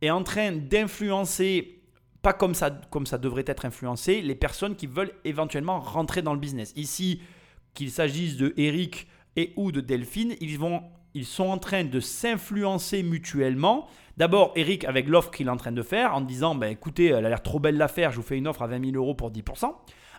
est 0.00 0.10
en 0.10 0.22
train 0.22 0.52
d'influencer 0.52 1.76
pas 2.22 2.32
comme 2.32 2.54
ça, 2.54 2.70
comme 2.70 3.06
ça 3.06 3.18
devrait 3.18 3.44
être 3.46 3.64
influencé, 3.64 4.20
les 4.20 4.34
personnes 4.34 4.76
qui 4.76 4.86
veulent 4.86 5.12
éventuellement 5.24 5.80
rentrer 5.80 6.22
dans 6.22 6.34
le 6.34 6.40
business. 6.40 6.72
Ici, 6.76 7.20
qu'il 7.74 7.90
s'agisse 7.90 8.36
de 8.36 8.52
Eric 8.56 9.06
et 9.36 9.52
ou 9.56 9.72
de 9.72 9.80
Delphine, 9.80 10.34
ils, 10.40 10.58
vont, 10.58 10.82
ils 11.14 11.26
sont 11.26 11.48
en 11.48 11.58
train 11.58 11.84
de 11.84 12.00
s'influencer 12.00 13.02
mutuellement. 13.02 13.86
D'abord, 14.16 14.52
Eric 14.56 14.84
avec 14.84 15.08
l'offre 15.08 15.30
qu'il 15.30 15.46
est 15.46 15.50
en 15.50 15.56
train 15.56 15.72
de 15.72 15.82
faire 15.82 16.14
en 16.14 16.20
disant 16.20 16.54
ben, 16.54 16.70
écoutez, 16.70 17.06
elle 17.06 17.24
a 17.24 17.28
l'air 17.28 17.42
trop 17.42 17.60
belle 17.60 17.76
l'affaire, 17.76 18.10
je 18.10 18.16
vous 18.16 18.22
fais 18.22 18.36
une 18.38 18.48
offre 18.48 18.62
à 18.62 18.66
20 18.66 18.84
000 18.92 18.96
euros 18.96 19.14
pour 19.14 19.30
10%. 19.30 19.72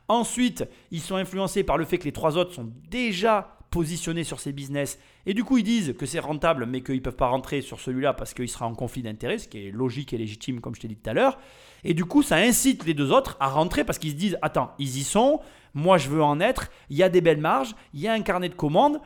Ensuite, 0.07 0.65
ils 0.91 0.99
sont 0.99 1.15
influencés 1.15 1.63
par 1.63 1.77
le 1.77 1.85
fait 1.85 1.97
que 1.97 2.05
les 2.05 2.11
trois 2.11 2.37
autres 2.37 2.53
sont 2.53 2.71
déjà 2.89 3.57
positionnés 3.71 4.23
sur 4.23 4.39
ces 4.39 4.51
business 4.51 4.99
et 5.25 5.33
du 5.33 5.43
coup 5.43 5.57
ils 5.57 5.63
disent 5.63 5.95
que 5.97 6.05
c'est 6.05 6.19
rentable 6.19 6.65
mais 6.65 6.81
qu'ils 6.81 6.95
ne 6.95 6.99
peuvent 6.99 7.15
pas 7.15 7.29
rentrer 7.29 7.61
sur 7.61 7.79
celui-là 7.79 8.13
parce 8.13 8.33
qu'il 8.33 8.49
sera 8.49 8.67
en 8.67 8.75
conflit 8.75 9.01
d'intérêt, 9.01 9.39
ce 9.39 9.47
qui 9.47 9.67
est 9.67 9.71
logique 9.71 10.13
et 10.13 10.17
légitime 10.17 10.61
comme 10.61 10.75
je 10.75 10.81
t'ai 10.81 10.87
dit 10.87 10.97
tout 10.97 11.09
à 11.09 11.13
l'heure. 11.13 11.39
Et 11.83 11.93
du 11.93 12.05
coup 12.05 12.21
ça 12.21 12.35
incite 12.35 12.85
les 12.85 12.93
deux 12.93 13.11
autres 13.11 13.37
à 13.39 13.47
rentrer 13.47 13.83
parce 13.83 13.97
qu'ils 13.97 14.11
se 14.11 14.15
disent 14.15 14.37
attends, 14.41 14.73
ils 14.77 14.97
y 14.97 15.03
sont, 15.03 15.39
moi 15.73 15.97
je 15.97 16.09
veux 16.09 16.21
en 16.21 16.39
être, 16.39 16.69
il 16.89 16.97
y 16.97 17.03
a 17.03 17.09
des 17.09 17.21
belles 17.21 17.39
marges, 17.39 17.75
il 17.93 18.01
y 18.01 18.07
a 18.07 18.13
un 18.13 18.21
carnet 18.21 18.49
de 18.49 18.55
commandes, 18.55 18.99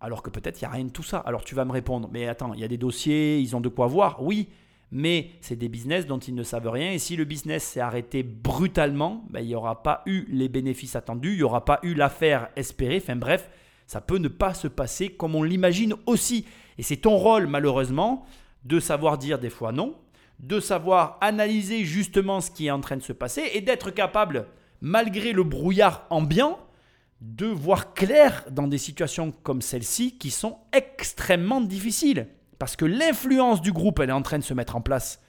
alors 0.00 0.22
que 0.22 0.28
peut-être 0.28 0.60
il 0.60 0.64
n'y 0.64 0.68
a 0.68 0.72
rien 0.72 0.84
de 0.84 0.90
tout 0.90 1.02
ça. 1.02 1.18
Alors 1.18 1.44
tu 1.44 1.54
vas 1.54 1.64
me 1.64 1.72
répondre, 1.72 2.10
mais 2.12 2.26
attends, 2.26 2.52
il 2.52 2.60
y 2.60 2.64
a 2.64 2.68
des 2.68 2.76
dossiers, 2.76 3.38
ils 3.38 3.56
ont 3.56 3.60
de 3.60 3.68
quoi 3.68 3.86
voir, 3.86 4.22
oui, 4.22 4.48
mais 4.90 5.30
c'est 5.40 5.56
des 5.56 5.68
business 5.68 6.06
dont 6.06 6.18
ils 6.18 6.34
ne 6.34 6.42
savent 6.42 6.68
rien. 6.68 6.92
Et 6.92 6.98
si 6.98 7.16
le 7.16 7.24
business 7.24 7.64
s'est 7.64 7.80
arrêté 7.80 8.22
brutalement, 8.22 9.24
ben, 9.30 9.40
il 9.40 9.46
n'y 9.46 9.54
aura 9.54 9.82
pas 9.82 10.02
eu 10.06 10.24
les 10.28 10.48
bénéfices 10.48 10.96
attendus, 10.96 11.32
il 11.32 11.36
n'y 11.38 11.42
aura 11.42 11.64
pas 11.64 11.80
eu 11.82 11.94
l'affaire 11.94 12.48
espérée. 12.56 13.00
Enfin 13.02 13.16
bref, 13.16 13.50
ça 13.86 14.00
peut 14.00 14.18
ne 14.18 14.28
pas 14.28 14.54
se 14.54 14.68
passer 14.68 15.10
comme 15.10 15.34
on 15.34 15.42
l'imagine 15.42 15.94
aussi. 16.06 16.46
Et 16.78 16.82
c'est 16.82 16.96
ton 16.96 17.16
rôle, 17.16 17.46
malheureusement, 17.46 18.26
de 18.64 18.80
savoir 18.80 19.18
dire 19.18 19.38
des 19.38 19.50
fois 19.50 19.72
non, 19.72 19.96
de 20.40 20.60
savoir 20.60 21.18
analyser 21.20 21.84
justement 21.84 22.40
ce 22.40 22.50
qui 22.50 22.66
est 22.66 22.70
en 22.70 22.80
train 22.80 22.96
de 22.96 23.02
se 23.02 23.12
passer 23.12 23.42
et 23.52 23.60
d'être 23.60 23.90
capable 23.90 24.46
malgré 24.80 25.32
le 25.32 25.44
brouillard 25.44 26.06
ambiant, 26.10 26.58
de 27.20 27.46
voir 27.46 27.94
clair 27.94 28.44
dans 28.50 28.66
des 28.66 28.78
situations 28.78 29.32
comme 29.42 29.62
celle-ci 29.62 30.18
qui 30.18 30.30
sont 30.30 30.58
extrêmement 30.72 31.60
difficiles. 31.60 32.28
Parce 32.58 32.76
que 32.76 32.84
l'influence 32.84 33.62
du 33.62 33.72
groupe, 33.72 34.00
elle 34.00 34.10
est 34.10 34.12
en 34.12 34.22
train 34.22 34.38
de 34.38 34.44
se 34.44 34.54
mettre 34.54 34.76
en 34.76 34.80
place 34.80 35.20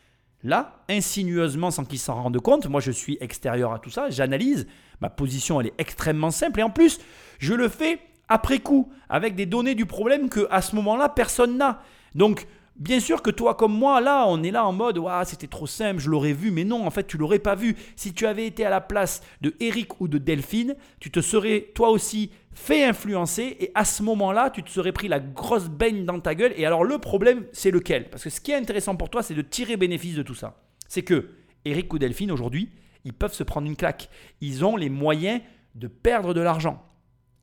là, 0.43 0.83
insinueusement 0.89 1.71
sans 1.71 1.85
qu'ils 1.85 1.99
s'en 1.99 2.21
rendent 2.21 2.39
compte. 2.39 2.67
Moi, 2.67 2.81
je 2.81 2.91
suis 2.91 3.17
extérieur 3.19 3.73
à 3.73 3.79
tout 3.79 3.89
ça, 3.89 4.09
j'analyse. 4.09 4.67
Ma 5.01 5.09
position, 5.09 5.59
elle 5.59 5.67
est 5.67 5.73
extrêmement 5.77 6.31
simple. 6.31 6.59
Et 6.59 6.63
en 6.63 6.69
plus, 6.69 6.99
je 7.39 7.53
le 7.53 7.67
fais 7.69 7.99
après 8.29 8.59
coup, 8.59 8.89
avec 9.09 9.35
des 9.35 9.45
données 9.45 9.75
du 9.75 9.85
problème 9.85 10.29
que 10.29 10.47
à 10.49 10.61
ce 10.61 10.75
moment-là, 10.75 11.09
personne 11.09 11.57
n'a. 11.57 11.81
Donc, 12.13 12.47
Bien 12.75 12.99
sûr 12.99 13.21
que 13.21 13.29
toi 13.29 13.55
comme 13.55 13.73
moi, 13.73 14.01
là, 14.01 14.25
on 14.27 14.43
est 14.43 14.51
là 14.51 14.65
en 14.65 14.73
mode 14.73 14.99
c'était 15.23 15.47
trop 15.47 15.65
simple, 15.65 16.01
je 16.01 16.09
l'aurais 16.09 16.33
vu, 16.33 16.51
mais 16.51 16.65
non, 16.65 16.85
en 16.85 16.89
fait, 16.89 17.07
tu 17.07 17.17
l'aurais 17.17 17.39
pas 17.39 17.55
vu. 17.55 17.77
Si 17.95 18.13
tu 18.13 18.25
avais 18.25 18.45
été 18.45 18.65
à 18.65 18.69
la 18.69 18.81
place 18.81 19.21
de 19.39 19.53
Eric 19.61 20.01
ou 20.01 20.09
de 20.09 20.17
Delphine, 20.17 20.75
tu 20.99 21.09
te 21.09 21.21
serais 21.21 21.71
toi 21.73 21.89
aussi 21.89 22.31
fait 22.53 22.83
influencer 22.83 23.55
et 23.61 23.71
à 23.75 23.85
ce 23.85 24.03
moment-là, 24.03 24.49
tu 24.49 24.61
te 24.61 24.69
serais 24.69 24.91
pris 24.91 25.07
la 25.07 25.21
grosse 25.21 25.69
baigne 25.69 26.03
dans 26.03 26.19
ta 26.19 26.35
gueule. 26.35 26.53
Et 26.57 26.65
alors, 26.65 26.83
le 26.83 26.97
problème, 26.97 27.45
c'est 27.53 27.71
lequel? 27.71 28.09
Parce 28.09 28.25
que 28.25 28.29
ce 28.29 28.41
qui 28.41 28.51
est 28.51 28.55
intéressant 28.55 28.97
pour 28.97 29.09
toi, 29.09 29.23
c'est 29.23 29.35
de 29.35 29.41
tirer 29.41 29.77
bénéfice 29.77 30.15
de 30.15 30.23
tout 30.23 30.35
ça. 30.35 30.57
C'est 30.89 31.03
que 31.03 31.29
Eric 31.63 31.93
ou 31.93 31.97
Delphine, 31.97 32.31
aujourd'hui, 32.31 32.71
ils 33.05 33.13
peuvent 33.13 33.33
se 33.33 33.43
prendre 33.43 33.67
une 33.67 33.77
claque. 33.77 34.09
Ils 34.41 34.65
ont 34.65 34.75
les 34.75 34.89
moyens 34.89 35.39
de 35.75 35.87
perdre 35.87 36.33
de 36.33 36.41
l'argent. 36.41 36.83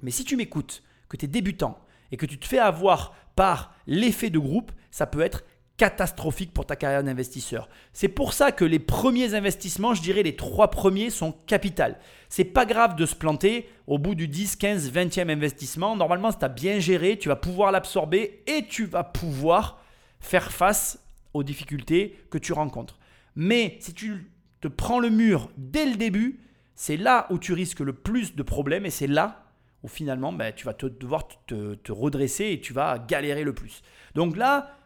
Mais 0.02 0.10
si 0.10 0.24
tu 0.24 0.36
m'écoutes, 0.36 0.82
que 1.08 1.16
tu 1.16 1.26
es 1.26 1.28
débutant 1.28 1.78
et 2.10 2.16
que 2.16 2.26
tu 2.26 2.38
te 2.38 2.46
fais 2.46 2.58
avoir 2.58 3.14
par 3.36 3.74
l'effet 3.86 4.30
de 4.30 4.38
groupe, 4.38 4.72
ça 4.90 5.06
peut 5.06 5.20
être 5.20 5.44
catastrophique 5.76 6.52
pour 6.52 6.66
ta 6.66 6.76
carrière 6.76 7.02
d'investisseur. 7.02 7.68
C'est 7.92 8.08
pour 8.08 8.34
ça 8.34 8.52
que 8.52 8.64
les 8.64 8.78
premiers 8.78 9.34
investissements, 9.34 9.94
je 9.94 10.02
dirais 10.02 10.22
les 10.22 10.36
trois 10.36 10.70
premiers, 10.70 11.10
sont 11.10 11.32
capitales. 11.46 11.98
C'est 12.28 12.44
pas 12.44 12.66
grave 12.66 12.94
de 12.94 13.06
se 13.06 13.14
planter 13.14 13.68
au 13.86 13.98
bout 13.98 14.14
du 14.14 14.28
10, 14.28 14.56
15, 14.56 14.92
20e 14.92 15.30
investissement. 15.30 15.96
Normalement, 15.96 16.30
si 16.30 16.38
tu 16.38 16.44
as 16.44 16.48
bien 16.48 16.78
géré, 16.78 17.18
tu 17.18 17.28
vas 17.28 17.36
pouvoir 17.36 17.72
l'absorber 17.72 18.42
et 18.46 18.66
tu 18.68 18.84
vas 18.84 19.04
pouvoir 19.04 19.82
faire 20.20 20.52
face 20.52 21.02
aux 21.34 21.42
difficultés 21.42 22.16
que 22.30 22.38
tu 22.38 22.52
rencontres. 22.52 22.98
Mais 23.34 23.78
si 23.80 23.94
tu 23.94 24.30
te 24.60 24.68
prends 24.68 25.00
le 25.00 25.10
mur 25.10 25.50
dès 25.56 25.86
le 25.86 25.96
début, 25.96 26.40
c'est 26.74 26.96
là 26.96 27.26
où 27.30 27.38
tu 27.38 27.52
risques 27.52 27.80
le 27.80 27.92
plus 27.92 28.36
de 28.36 28.42
problèmes 28.42 28.86
et 28.86 28.90
c'est 28.90 29.06
là 29.06 29.41
où 29.82 29.88
finalement 29.88 30.32
ben, 30.32 30.52
tu 30.54 30.66
vas 30.66 30.74
te, 30.74 30.86
devoir 30.86 31.28
te, 31.46 31.74
te 31.74 31.92
redresser 31.92 32.46
et 32.46 32.60
tu 32.60 32.72
vas 32.72 32.98
galérer 32.98 33.44
le 33.44 33.54
plus. 33.54 33.82
Donc 34.14 34.36
là, 34.36 34.76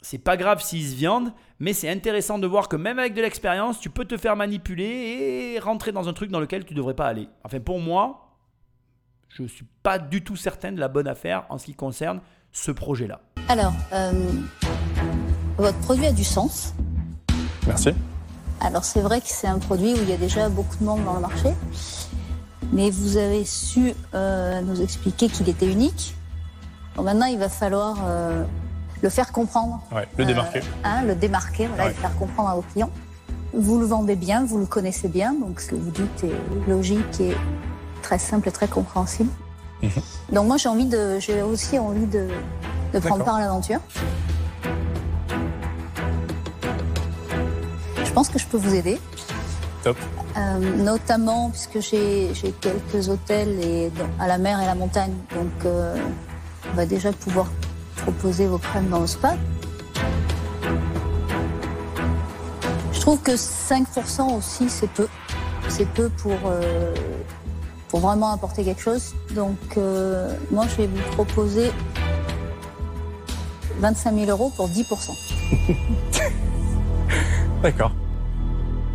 c'est 0.00 0.18
pas 0.18 0.36
grave 0.36 0.62
s'ils 0.62 0.86
se 0.86 0.94
viandent, 0.94 1.32
mais 1.58 1.72
c'est 1.72 1.88
intéressant 1.88 2.38
de 2.38 2.46
voir 2.46 2.68
que 2.68 2.76
même 2.76 2.98
avec 2.98 3.14
de 3.14 3.22
l'expérience, 3.22 3.80
tu 3.80 3.90
peux 3.90 4.04
te 4.04 4.16
faire 4.16 4.36
manipuler 4.36 5.54
et 5.54 5.58
rentrer 5.58 5.92
dans 5.92 6.08
un 6.08 6.12
truc 6.12 6.30
dans 6.30 6.40
lequel 6.40 6.64
tu 6.64 6.74
ne 6.74 6.78
devrais 6.78 6.94
pas 6.94 7.06
aller. 7.06 7.28
Enfin, 7.44 7.60
pour 7.60 7.80
moi, 7.80 8.36
je 9.28 9.42
ne 9.42 9.48
suis 9.48 9.66
pas 9.82 9.98
du 9.98 10.22
tout 10.22 10.36
certain 10.36 10.72
de 10.72 10.80
la 10.80 10.88
bonne 10.88 11.08
affaire 11.08 11.46
en 11.50 11.58
ce 11.58 11.66
qui 11.66 11.74
concerne 11.74 12.20
ce 12.52 12.70
projet-là. 12.70 13.20
Alors, 13.48 13.72
euh, 13.92 14.12
votre 15.56 15.78
produit 15.80 16.06
a 16.06 16.12
du 16.12 16.24
sens. 16.24 16.74
Merci. 17.66 17.90
Alors, 18.60 18.84
c'est 18.84 19.00
vrai 19.00 19.20
que 19.20 19.28
c'est 19.28 19.46
un 19.46 19.58
produit 19.58 19.94
où 19.94 19.98
il 20.02 20.08
y 20.08 20.12
a 20.12 20.16
déjà 20.16 20.48
beaucoup 20.48 20.76
de 20.78 20.84
monde 20.84 21.04
dans 21.04 21.14
le 21.14 21.20
marché, 21.20 21.50
mais 22.72 22.90
vous 22.90 23.16
avez 23.16 23.44
su 23.44 23.94
euh, 24.14 24.60
nous 24.60 24.80
expliquer 24.82 25.28
qu'il 25.28 25.48
était 25.48 25.70
unique. 25.70 26.14
Bon, 26.96 27.02
maintenant, 27.02 27.26
il 27.26 27.38
va 27.38 27.48
falloir. 27.48 27.98
Euh, 28.06 28.44
le 29.02 29.08
faire 29.08 29.32
comprendre. 29.32 29.80
le 30.16 30.24
démarquer. 30.24 30.58
Euh, 30.58 30.84
hein, 30.84 31.02
le 31.04 31.14
démarquer, 31.14 31.66
voilà, 31.66 31.90
et 31.90 31.94
faire 31.94 32.16
comprendre 32.16 32.48
à 32.48 32.54
vos 32.54 32.62
clients. 32.62 32.90
Vous 33.54 33.78
le 33.78 33.86
vendez 33.86 34.16
bien, 34.16 34.44
vous 34.44 34.58
le 34.58 34.66
connaissez 34.66 35.08
bien, 35.08 35.32
donc 35.34 35.60
ce 35.60 35.70
que 35.70 35.74
vous 35.74 35.90
dites 35.90 36.24
est 36.24 36.68
logique 36.68 37.20
et 37.20 37.36
très 38.02 38.18
simple 38.18 38.48
et 38.48 38.52
très 38.52 38.68
compréhensible. 38.68 39.30
Mhm. 39.82 39.90
Donc 40.32 40.46
moi 40.46 40.56
j'ai 40.56 40.68
envie 40.68 40.86
de, 40.86 41.18
j'ai 41.20 41.42
aussi 41.42 41.78
envie 41.78 42.06
de, 42.06 42.28
de 42.92 42.98
prendre 42.98 43.24
part 43.24 43.36
à 43.36 43.40
l'aventure. 43.40 43.80
Je 48.04 48.12
pense 48.12 48.28
que 48.28 48.38
je 48.38 48.46
peux 48.46 48.58
vous 48.58 48.74
aider. 48.74 49.00
Top. 49.84 49.96
Euh, 50.38 50.58
notamment 50.76 51.50
puisque 51.50 51.80
j'ai 51.80 52.30
quelques 52.60 53.08
hôtels 53.08 53.58
et, 53.60 53.90
à 54.20 54.28
la 54.28 54.38
mer 54.38 54.60
et 54.60 54.64
à 54.64 54.66
la 54.66 54.74
montagne, 54.76 55.14
donc 55.34 55.50
euh, 55.64 55.96
on 56.70 56.76
va 56.76 56.86
déjà 56.86 57.12
pouvoir 57.12 57.50
proposer 57.96 58.46
vos 58.46 58.58
crèmes 58.58 58.88
dans 58.88 59.00
le 59.00 59.08
spa. 59.08 59.36
Je 62.92 63.00
trouve 63.00 63.20
que 63.20 63.32
5% 63.32 64.36
aussi, 64.36 64.68
c'est 64.68 64.90
peu. 64.90 65.08
C'est 65.68 65.88
peu 65.88 66.08
pour, 66.08 66.38
euh, 66.46 66.94
pour 67.88 68.00
vraiment 68.00 68.32
apporter 68.32 68.62
quelque 68.62 68.82
chose. 68.82 69.14
Donc, 69.34 69.58
moi, 70.50 70.66
je 70.68 70.76
vais 70.76 70.86
vous 70.86 71.02
proposer 71.12 71.72
25 73.80 74.14
000 74.14 74.30
euros 74.30 74.52
pour 74.56 74.68
10%. 74.68 75.10
D'accord. 77.62 77.92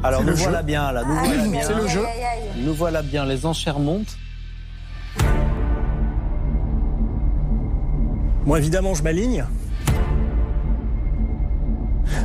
Alors, 0.04 0.24
nous 0.24 0.36
voilà 0.36 0.62
bien, 0.62 0.92
là. 0.92 1.04
Nous 1.06 1.16
voilà 1.16 1.48
bien. 1.48 1.62
C'est 1.64 1.76
le 1.76 1.88
jeu. 1.88 2.04
Nous 2.58 2.74
voilà 2.74 3.02
bien. 3.02 3.26
Les 3.26 3.46
enchères 3.46 3.80
montent. 3.80 4.18
Moi, 8.46 8.60
évidemment, 8.60 8.94
je 8.94 9.04
m'aligne. 9.04 9.46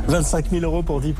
25 0.07 0.49
000 0.49 0.63
euros 0.63 0.83
pour 0.83 0.99
10 0.99 1.13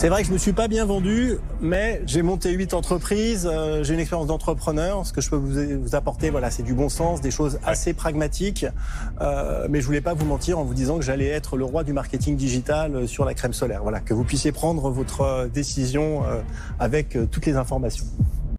c'est 0.00 0.08
vrai 0.08 0.22
que 0.22 0.28
je 0.28 0.32
me 0.32 0.38
suis 0.38 0.54
pas 0.54 0.66
bien 0.66 0.86
vendu, 0.86 1.36
mais 1.60 2.00
j'ai 2.06 2.22
monté 2.22 2.52
huit 2.52 2.72
entreprises, 2.72 3.46
euh, 3.46 3.84
j'ai 3.84 3.92
une 3.92 4.00
expérience 4.00 4.28
d'entrepreneur. 4.28 5.04
Ce 5.04 5.12
que 5.12 5.20
je 5.20 5.28
peux 5.28 5.36
vous, 5.36 5.94
apporter, 5.94 6.30
voilà, 6.30 6.50
c'est 6.50 6.62
du 6.62 6.72
bon 6.72 6.88
sens, 6.88 7.20
des 7.20 7.30
choses 7.30 7.60
assez 7.66 7.92
pragmatiques. 7.92 8.64
Euh, 9.20 9.66
mais 9.68 9.82
je 9.82 9.86
voulais 9.86 10.00
pas 10.00 10.14
vous 10.14 10.24
mentir 10.24 10.58
en 10.58 10.64
vous 10.64 10.72
disant 10.72 10.96
que 10.96 11.04
j'allais 11.04 11.26
être 11.26 11.58
le 11.58 11.66
roi 11.66 11.84
du 11.84 11.92
marketing 11.92 12.34
digital 12.34 13.06
sur 13.06 13.26
la 13.26 13.34
crème 13.34 13.52
solaire. 13.52 13.82
Voilà, 13.82 14.00
que 14.00 14.14
vous 14.14 14.24
puissiez 14.24 14.52
prendre 14.52 14.88
votre 14.88 15.50
décision 15.52 16.24
euh, 16.24 16.40
avec 16.78 17.18
toutes 17.30 17.44
les 17.44 17.56
informations. 17.56 18.06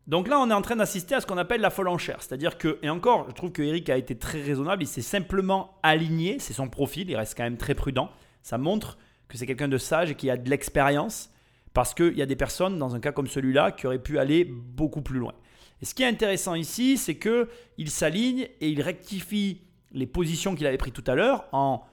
Donc 0.05 0.27
là, 0.27 0.39
on 0.39 0.47
est 0.51 0.53
en 0.53 0.61
train 0.61 0.75
d'assister 0.75 1.15
à 1.15 1.21
ce 1.21 1.25
qu'on 1.25 1.39
appelle 1.39 1.61
la 1.61 1.71
folle 1.71 1.87
enchère. 1.87 2.17
C'est-à-dire 2.19 2.59
que, 2.59 2.77
et 2.83 2.89
encore, 2.91 3.25
je 3.29 3.33
trouve 3.33 3.51
que 3.51 3.63
Eric 3.63 3.89
a 3.89 3.97
été 3.97 4.15
très 4.15 4.43
raisonnable, 4.43 4.83
il 4.83 4.87
s'est 4.87 5.01
simplement 5.01 5.71
aligné, 5.81 6.37
c'est 6.37 6.53
son 6.53 6.69
profil, 6.69 7.09
il 7.09 7.15
reste 7.15 7.35
quand 7.35 7.45
même 7.45 7.57
très 7.57 7.73
prudent. 7.73 8.11
Ça 8.43 8.59
montre 8.59 8.99
que 9.32 9.38
c'est 9.38 9.45
quelqu'un 9.45 9.69
de 9.69 9.77
sage 9.77 10.11
et 10.11 10.15
qui 10.15 10.29
a 10.29 10.36
de 10.36 10.49
l'expérience, 10.49 11.32
parce 11.73 11.93
qu'il 11.93 12.17
y 12.17 12.21
a 12.21 12.25
des 12.25 12.36
personnes, 12.36 12.77
dans 12.77 12.95
un 12.95 12.99
cas 12.99 13.13
comme 13.13 13.27
celui-là, 13.27 13.71
qui 13.71 13.88
auraient 13.88 14.03
pu 14.03 14.19
aller 14.19 14.43
beaucoup 14.43 15.01
plus 15.01 15.19
loin. 15.19 15.34
Et 15.82 15.86
ce 15.86 15.95
qui 15.95 16.03
est 16.03 16.07
intéressant 16.07 16.53
ici, 16.53 16.97
c'est 16.97 17.17
qu'il 17.17 17.89
s'aligne 17.89 18.49
et 18.59 18.69
il 18.69 18.82
rectifie 18.82 19.61
les 19.93 20.05
positions 20.05 20.53
qu'il 20.53 20.67
avait 20.67 20.77
prises 20.77 20.93
tout 20.93 21.03
à 21.07 21.15
l'heure 21.15 21.45
en 21.53 21.84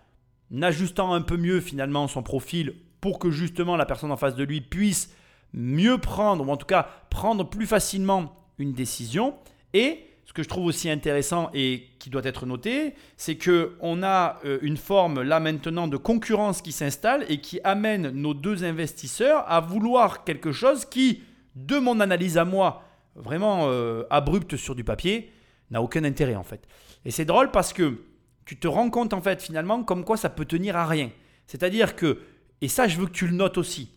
ajustant 0.60 1.14
un 1.14 1.22
peu 1.22 1.36
mieux 1.36 1.60
finalement 1.60 2.08
son 2.08 2.22
profil 2.22 2.74
pour 3.00 3.20
que 3.20 3.30
justement 3.30 3.76
la 3.76 3.86
personne 3.86 4.10
en 4.10 4.16
face 4.16 4.34
de 4.34 4.42
lui 4.42 4.60
puisse 4.60 5.14
mieux 5.52 5.98
prendre, 5.98 6.46
ou 6.46 6.50
en 6.50 6.56
tout 6.56 6.66
cas 6.66 6.88
prendre 7.08 7.48
plus 7.48 7.66
facilement 7.66 8.34
une 8.58 8.72
décision. 8.72 9.36
Et 9.74 10.07
que 10.38 10.44
je 10.44 10.48
trouve 10.48 10.66
aussi 10.66 10.88
intéressant 10.88 11.50
et 11.52 11.88
qui 11.98 12.10
doit 12.10 12.22
être 12.22 12.46
noté, 12.46 12.94
c'est 13.16 13.34
que 13.34 13.76
on 13.80 14.04
a 14.04 14.38
euh, 14.44 14.60
une 14.62 14.76
forme 14.76 15.20
là 15.22 15.40
maintenant 15.40 15.88
de 15.88 15.96
concurrence 15.96 16.62
qui 16.62 16.70
s'installe 16.70 17.26
et 17.28 17.40
qui 17.40 17.58
amène 17.64 18.10
nos 18.10 18.34
deux 18.34 18.62
investisseurs 18.62 19.42
à 19.50 19.60
vouloir 19.60 20.22
quelque 20.22 20.52
chose 20.52 20.84
qui, 20.84 21.24
de 21.56 21.80
mon 21.80 21.98
analyse 21.98 22.38
à 22.38 22.44
moi, 22.44 22.84
vraiment 23.16 23.62
euh, 23.64 24.04
abrupte 24.10 24.56
sur 24.56 24.76
du 24.76 24.84
papier, 24.84 25.32
n'a 25.72 25.82
aucun 25.82 26.04
intérêt 26.04 26.36
en 26.36 26.44
fait. 26.44 26.68
Et 27.04 27.10
c'est 27.10 27.24
drôle 27.24 27.50
parce 27.50 27.72
que 27.72 27.96
tu 28.44 28.56
te 28.56 28.68
rends 28.68 28.90
compte 28.90 29.14
en 29.14 29.20
fait 29.20 29.42
finalement 29.42 29.82
comme 29.82 30.04
quoi 30.04 30.16
ça 30.16 30.30
peut 30.30 30.44
tenir 30.44 30.76
à 30.76 30.86
rien. 30.86 31.10
C'est-à-dire 31.48 31.96
que, 31.96 32.20
et 32.60 32.68
ça 32.68 32.86
je 32.86 32.96
veux 32.96 33.06
que 33.06 33.12
tu 33.12 33.26
le 33.26 33.34
notes 33.34 33.58
aussi, 33.58 33.90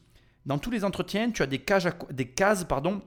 dans 0.48 0.58
tous 0.58 0.72
les 0.72 0.84
entretiens, 0.84 1.30
tu 1.30 1.44
as 1.44 1.48
des, 1.48 1.60
cases 1.60 1.86
à, 1.86 1.94
des 2.10 2.30
cases 2.30 2.64
pardon, 2.64 3.04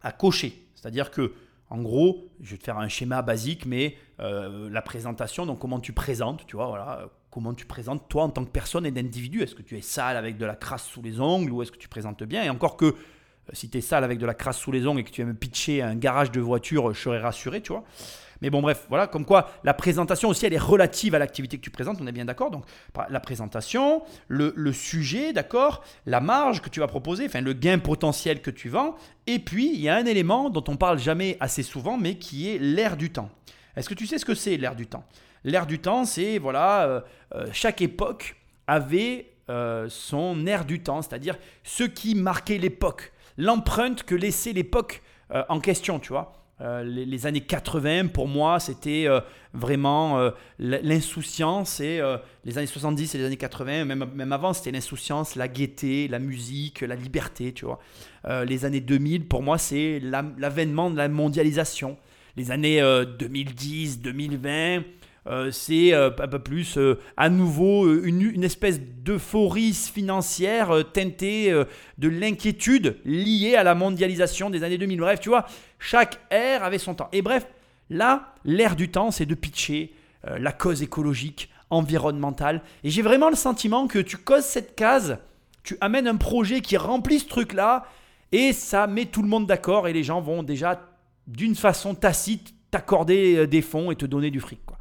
à 0.00 0.12
cocher. 0.12 0.68
C'est-à-dire 0.76 1.10
que, 1.10 1.32
en 1.70 1.82
gros, 1.82 2.28
je 2.40 2.52
vais 2.52 2.56
te 2.56 2.64
faire 2.64 2.78
un 2.78 2.88
schéma 2.88 3.22
basique, 3.22 3.66
mais 3.66 3.96
euh, 4.20 4.70
la 4.70 4.82
présentation, 4.82 5.44
donc 5.44 5.58
comment 5.58 5.80
tu 5.80 5.92
présentes, 5.92 6.46
tu 6.46 6.56
vois, 6.56 6.66
voilà, 6.68 7.10
comment 7.30 7.52
tu 7.52 7.66
présentes 7.66 8.08
toi 8.08 8.24
en 8.24 8.30
tant 8.30 8.44
que 8.44 8.50
personne 8.50 8.86
et 8.86 8.90
d'individu. 8.90 9.42
Est-ce 9.42 9.54
que 9.54 9.62
tu 9.62 9.76
es 9.76 9.82
sale 9.82 10.16
avec 10.16 10.38
de 10.38 10.46
la 10.46 10.56
crasse 10.56 10.84
sous 10.84 11.02
les 11.02 11.20
ongles 11.20 11.52
ou 11.52 11.62
est-ce 11.62 11.72
que 11.72 11.78
tu 11.78 11.88
présentes 11.88 12.22
bien? 12.24 12.42
Et 12.42 12.50
encore 12.50 12.76
que 12.76 12.86
euh, 12.86 12.94
si 13.52 13.68
tu 13.68 13.78
es 13.78 13.80
sale 13.80 14.04
avec 14.04 14.18
de 14.18 14.26
la 14.26 14.34
crasse 14.34 14.58
sous 14.58 14.72
les 14.72 14.86
ongles 14.86 15.00
et 15.00 15.04
que 15.04 15.10
tu 15.10 15.20
aimes 15.20 15.36
pitcher 15.36 15.82
un 15.82 15.94
garage 15.94 16.30
de 16.30 16.40
voiture, 16.40 16.94
je 16.94 17.00
serais 17.00 17.20
rassuré, 17.20 17.60
tu 17.60 17.72
vois. 17.72 17.84
Mais 18.40 18.50
bon, 18.50 18.62
bref, 18.62 18.86
voilà, 18.88 19.06
comme 19.06 19.24
quoi 19.24 19.50
la 19.64 19.74
présentation 19.74 20.28
aussi, 20.28 20.46
elle 20.46 20.52
est 20.52 20.58
relative 20.58 21.14
à 21.14 21.18
l'activité 21.18 21.56
que 21.56 21.62
tu 21.62 21.70
présentes, 21.70 21.98
on 22.00 22.06
est 22.06 22.12
bien 22.12 22.24
d'accord. 22.24 22.50
Donc, 22.50 22.64
la 23.08 23.20
présentation, 23.20 24.02
le, 24.28 24.72
sujet, 24.72 25.32
d'accord, 25.32 25.82
la 26.06 26.20
marge 26.20 26.62
que 26.62 26.68
tu 26.68 26.80
vas 26.80 26.86
proposer, 26.86 27.26
enfin, 27.26 27.40
le 27.40 27.52
gain 27.52 27.78
potentiel 27.78 28.40
que 28.40 28.50
tu 28.50 28.68
vends. 28.68 28.96
Et 29.26 29.38
puis, 29.38 29.72
il 29.74 29.80
y 29.80 29.88
a 29.88 29.96
un 29.96 30.06
élément 30.06 30.50
dont 30.50 30.64
on 30.68 30.76
parle 30.76 30.98
jamais 30.98 31.36
assez 31.40 31.62
souvent, 31.62 31.96
mais 31.96 32.16
qui 32.16 32.50
est 32.50 32.58
l'air 32.58 32.96
du 32.96 33.10
temps. 33.10 33.30
Est-ce 33.76 33.88
que 33.88 33.94
tu 33.94 34.06
sais 34.06 34.18
ce 34.18 34.24
que 34.24 34.34
c'est 34.34 34.56
l'air 34.56 34.74
du 34.74 34.86
temps? 34.86 35.04
L'air 35.44 35.66
du 35.66 35.78
temps, 35.78 36.04
c'est, 36.04 36.38
voilà, 36.38 36.86
euh, 36.86 37.00
euh, 37.34 37.46
chaque 37.52 37.80
époque 37.80 38.36
avait 38.66 39.32
euh, 39.50 39.86
son 39.88 40.46
air 40.46 40.64
du 40.64 40.80
temps, 40.80 41.00
c'est-à-dire 41.02 41.38
ce 41.62 41.84
qui 41.84 42.14
marquait 42.14 42.58
l'époque, 42.58 43.12
l'empreinte 43.36 44.02
que 44.02 44.14
laissait 44.14 44.52
l'époque 44.52 45.02
en 45.50 45.60
question, 45.60 45.98
tu 45.98 46.08
vois. 46.08 46.32
Euh, 46.60 46.82
les, 46.82 47.26
années 47.26 47.40
80, 47.40 48.08
pour 48.08 48.26
moi, 48.26 48.58
c'était 48.58 49.06
euh, 49.06 49.20
vraiment 49.54 50.18
euh, 50.18 50.30
l'insouciance. 50.58 51.80
Et 51.80 52.00
les 52.44 52.58
années 52.58 52.66
70 52.66 53.14
et 53.14 53.18
les 53.18 53.24
années 53.24 53.36
80, 53.36 53.84
même, 53.84 54.06
même 54.14 54.32
avant, 54.32 54.52
c'était 54.52 54.72
l'insouciance, 54.72 55.36
la 55.36 55.48
gaieté, 55.48 56.08
la 56.08 56.18
musique, 56.18 56.80
la 56.80 56.96
liberté, 56.96 57.52
tu 57.52 57.64
vois. 57.64 57.78
les 58.44 58.64
années 58.64 58.80
2000, 58.80 59.26
pour 59.26 59.42
moi, 59.42 59.58
c'est 59.58 60.00
l'avènement 60.00 60.90
de 60.90 60.96
la 60.96 61.08
mondialisation. 61.08 61.96
Les 62.36 62.50
années 62.50 62.80
2010, 63.18 64.00
2020, 64.00 64.82
euh, 65.26 65.50
c'est 65.50 65.92
euh, 65.92 66.10
un 66.18 66.28
peu 66.28 66.38
plus 66.38 66.78
euh, 66.78 66.98
à 67.16 67.28
nouveau 67.28 68.02
une, 68.02 68.44
espèce 68.44 68.80
d'euphorie 68.80 69.74
financière 69.74 70.72
teintée 70.92 71.52
de 71.98 72.08
l'inquiétude 72.08 72.96
liée 73.04 73.56
à 73.56 73.62
la 73.62 73.74
mondialisation 73.74 74.48
des 74.48 74.62
années 74.62 74.78
2000. 74.78 75.00
Bref, 75.00 75.20
tu 75.20 75.28
vois, 75.28 75.46
chaque 75.78 76.20
ère 76.30 76.64
avait 76.64 76.78
son 76.78 76.94
temps. 76.94 77.08
Et 77.12 77.22
bref, 77.22 77.46
là, 77.90 78.34
l'ère 78.44 78.76
du 78.76 78.90
temps, 78.90 79.10
c'est 79.10 79.26
de 79.26 79.34
pitcher 79.34 79.92
la 80.24 80.52
cause 80.52 80.82
écologique, 80.82 81.50
environnementale. 81.70 82.62
Et 82.84 82.90
j'ai 82.90 83.02
vraiment 83.02 83.30
le 83.30 83.36
sentiment 83.36 83.86
que 83.86 83.98
tu 83.98 84.16
causes 84.16 84.44
cette 84.44 84.74
case, 84.74 85.18
tu 85.62 85.76
amènes 85.80 86.08
un 86.08 86.16
projet 86.16 86.60
qui 86.60 86.76
remplit 86.76 87.20
ce 87.20 87.28
truc-là, 87.28 87.86
et 88.32 88.52
ça 88.52 88.86
met 88.86 89.06
tout 89.06 89.22
le 89.22 89.28
monde 89.28 89.46
d'accord, 89.46 89.88
et 89.88 89.92
les 89.92 90.02
gens 90.02 90.20
vont 90.20 90.42
déjà, 90.42 90.80
d'une 91.26 91.54
façon 91.54 91.94
tacite, 91.94 92.54
t'accorder 92.70 93.46
des 93.46 93.62
fonds 93.62 93.90
et 93.90 93.96
te 93.96 94.06
donner 94.06 94.30
du 94.30 94.40
fric. 94.40 94.60
Quoi. 94.66 94.77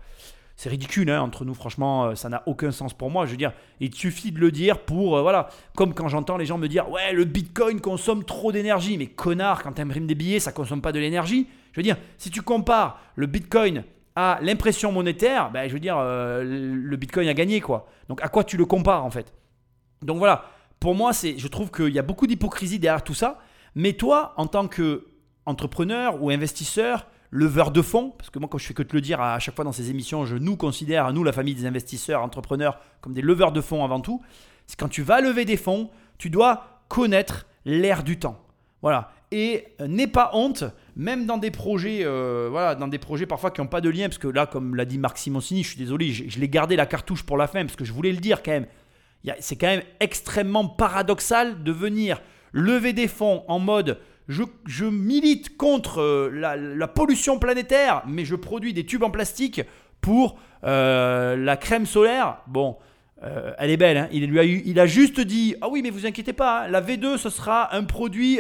C'est 0.58 0.70
ridicule 0.70 1.12
hein, 1.12 1.22
entre 1.22 1.46
nous, 1.46 1.54
franchement, 1.54 2.06
euh, 2.06 2.16
ça 2.16 2.30
n'a 2.30 2.42
aucun 2.48 2.72
sens 2.72 2.92
pour 2.92 3.12
moi. 3.12 3.28
Je 3.28 3.32
veux 3.32 3.38
dire, 3.38 3.54
il 3.80 3.94
suffit 3.94 4.32
de 4.32 4.40
le 4.40 4.52
dire 4.52 4.80
pour, 4.80 5.16
euh, 5.16 5.22
voilà, 5.22 5.50
comme 5.76 5.94
quand 5.94 6.08
j'entends 6.08 6.36
les 6.36 6.48
gens 6.48 6.58
me 6.58 6.68
dire, 6.68 6.90
ouais, 6.90 7.14
le 7.14 7.26
bitcoin 7.26 7.80
consomme 7.80 8.24
trop 8.24 8.52
d'énergie. 8.52 8.98
Mais 8.98 9.06
connard, 9.06 9.62
quand 9.62 9.74
tu 9.74 9.82
imprimes 9.84 10.08
des 10.08 10.16
billets, 10.16 10.40
ça 10.40 10.52
consomme 10.52 10.82
pas 10.82 10.92
de 10.92 10.98
l'énergie. 10.98 11.48
Je 11.74 11.80
veux 11.80 11.84
dire, 11.84 11.98
si 12.18 12.32
tu 12.32 12.42
compares 12.42 13.00
le 13.16 13.28
bitcoin 13.28 13.84
à 14.16 14.40
l'impression 14.42 14.92
monétaire, 14.92 15.52
ben, 15.52 15.68
je 15.68 15.74
veux 15.74 15.80
dire, 15.80 15.98
euh, 16.00 16.44
le 16.44 16.98
bitcoin 16.98 17.28
a 17.28 17.36
gagné, 17.36 17.62
quoi. 17.62 17.88
Donc 18.10 18.24
à 18.24 18.28
quoi 18.28 18.44
tu 18.44 18.58
le 18.58 18.66
compares, 18.66 19.06
en 19.06 19.12
fait? 19.12 19.32
Donc 20.02 20.18
voilà, 20.18 20.46
pour 20.80 20.96
moi, 20.96 21.14
c'est, 21.14 21.38
je 21.38 21.48
trouve 21.48 21.70
qu'il 21.70 21.94
y 21.94 22.00
a 22.00 22.04
beaucoup 22.04 22.26
d'hypocrisie 22.26 22.80
derrière 22.80 23.04
tout 23.04 23.14
ça. 23.14 23.38
Mais 23.76 23.94
toi, 23.94 24.34
en 24.38 24.48
tant 24.48 24.68
qu'entrepreneur 24.68 26.20
ou 26.20 26.32
investisseur, 26.32 27.06
leveur 27.32 27.72
de 27.72 27.82
fonds, 27.82 28.12
parce 28.18 28.30
que 28.30 28.40
moi, 28.40 28.48
quand 28.50 28.58
je 28.58 28.66
fais 28.66 28.74
que 28.74 28.84
te 28.84 28.96
le 28.96 29.02
dire 29.02 29.22
à 29.22 29.40
chaque 29.40 29.56
fois 29.56 29.66
dans 29.66 29.72
ces 29.72 29.90
émissions, 29.90 30.26
je 30.26 30.38
nous 30.38 30.56
considère, 30.56 31.12
nous, 31.14 31.24
la 31.24 31.32
famille 31.32 31.56
des 31.56 31.66
investisseurs, 31.66 32.22
entrepreneurs, 32.22 32.80
comme 33.02 33.14
des 33.14 33.22
leveurs 33.22 33.52
de 33.52 33.62
fonds 33.62 33.84
avant 33.84 34.00
tout. 34.00 34.22
C'est 34.66 34.80
quand 34.80 34.90
tu 34.90 35.02
vas 35.02 35.22
lever 35.22 35.46
des 35.46 35.58
fonds, 35.58 35.90
tu 36.18 36.30
dois 36.30 36.84
connaître 36.88 37.46
l'air 37.66 38.04
du 38.04 38.18
temps. 38.18 38.40
Voilà. 38.82 39.12
Et 39.32 39.66
euh, 39.82 39.88
n'aie 39.88 40.08
pas 40.08 40.32
honte, 40.34 40.64
même 40.96 41.26
dans 41.26 41.38
des 41.38 41.52
projets, 41.52 42.00
euh, 42.04 42.48
voilà, 42.50 42.76
dans 42.76 42.88
des 42.88 42.98
projets 42.98 43.26
parfois 43.26 43.52
qui 43.52 43.60
n'ont 43.60 43.68
pas 43.68 43.82
de 43.82 43.90
lien, 43.90 44.08
parce 44.08 44.18
que 44.18 44.28
là, 44.28 44.46
comme 44.46 44.76
l'a 44.76 44.86
dit 44.86 44.98
Marc 44.98 45.18
Simoncini, 45.18 45.64
je 45.64 45.70
suis 45.70 45.78
désolé, 45.78 46.12
je, 46.12 46.40
l'ai 46.40 46.50
gardé 46.50 46.76
la 46.76 46.86
cartouche 46.86 47.24
pour 47.24 47.38
la 47.38 47.48
fin, 47.48 47.66
parce 47.66 47.76
que 47.76 47.84
je 47.84 47.92
voulais 47.92 48.12
le 48.12 48.20
dire 48.20 48.42
quand 48.42 48.52
même. 48.52 48.68
C'est 49.40 49.58
quand 49.58 49.68
même 49.68 49.84
extrêmement 50.00 50.68
paradoxal 50.70 51.62
de 51.64 51.72
venir 51.74 52.22
lever 52.54 52.94
des 52.94 53.10
fonds 53.10 53.44
en 53.50 53.60
mode 53.60 54.00
je, 54.28 54.86
milite 54.86 55.58
contre 55.58 56.02
euh, 56.02 56.30
la, 56.32 56.88
pollution 56.88 57.40
planétaire, 57.40 58.04
mais 58.08 58.26
je 58.26 58.36
produis 58.36 58.74
des 58.74 58.86
tubes 58.86 59.04
en 59.04 59.10
plastique 59.10 59.62
pour 60.02 60.38
euh, 60.64 61.36
la 61.38 61.58
crème 61.58 61.86
solaire. 61.86 62.40
Bon, 62.48 62.78
euh, 63.24 63.54
elle 63.58 63.72
est 63.72 63.78
belle. 63.78 63.98
hein. 63.98 64.10
Il, 64.12 64.26
lui 64.28 64.40
a 64.40 64.44
il 64.44 64.80
a 64.80 64.86
juste 64.86 65.22
dit 65.22 65.56
Ah 65.62 65.70
oui, 65.70 65.82
mais 65.82 65.90
vous 65.90 66.06
inquiétez 66.06 66.34
pas, 66.34 66.66
hein, 66.66 66.68
la 66.68 66.82
V2, 66.82 67.18
ce 67.18 67.30
sera 67.30 67.74
un 67.76 67.84
produit 67.84 68.40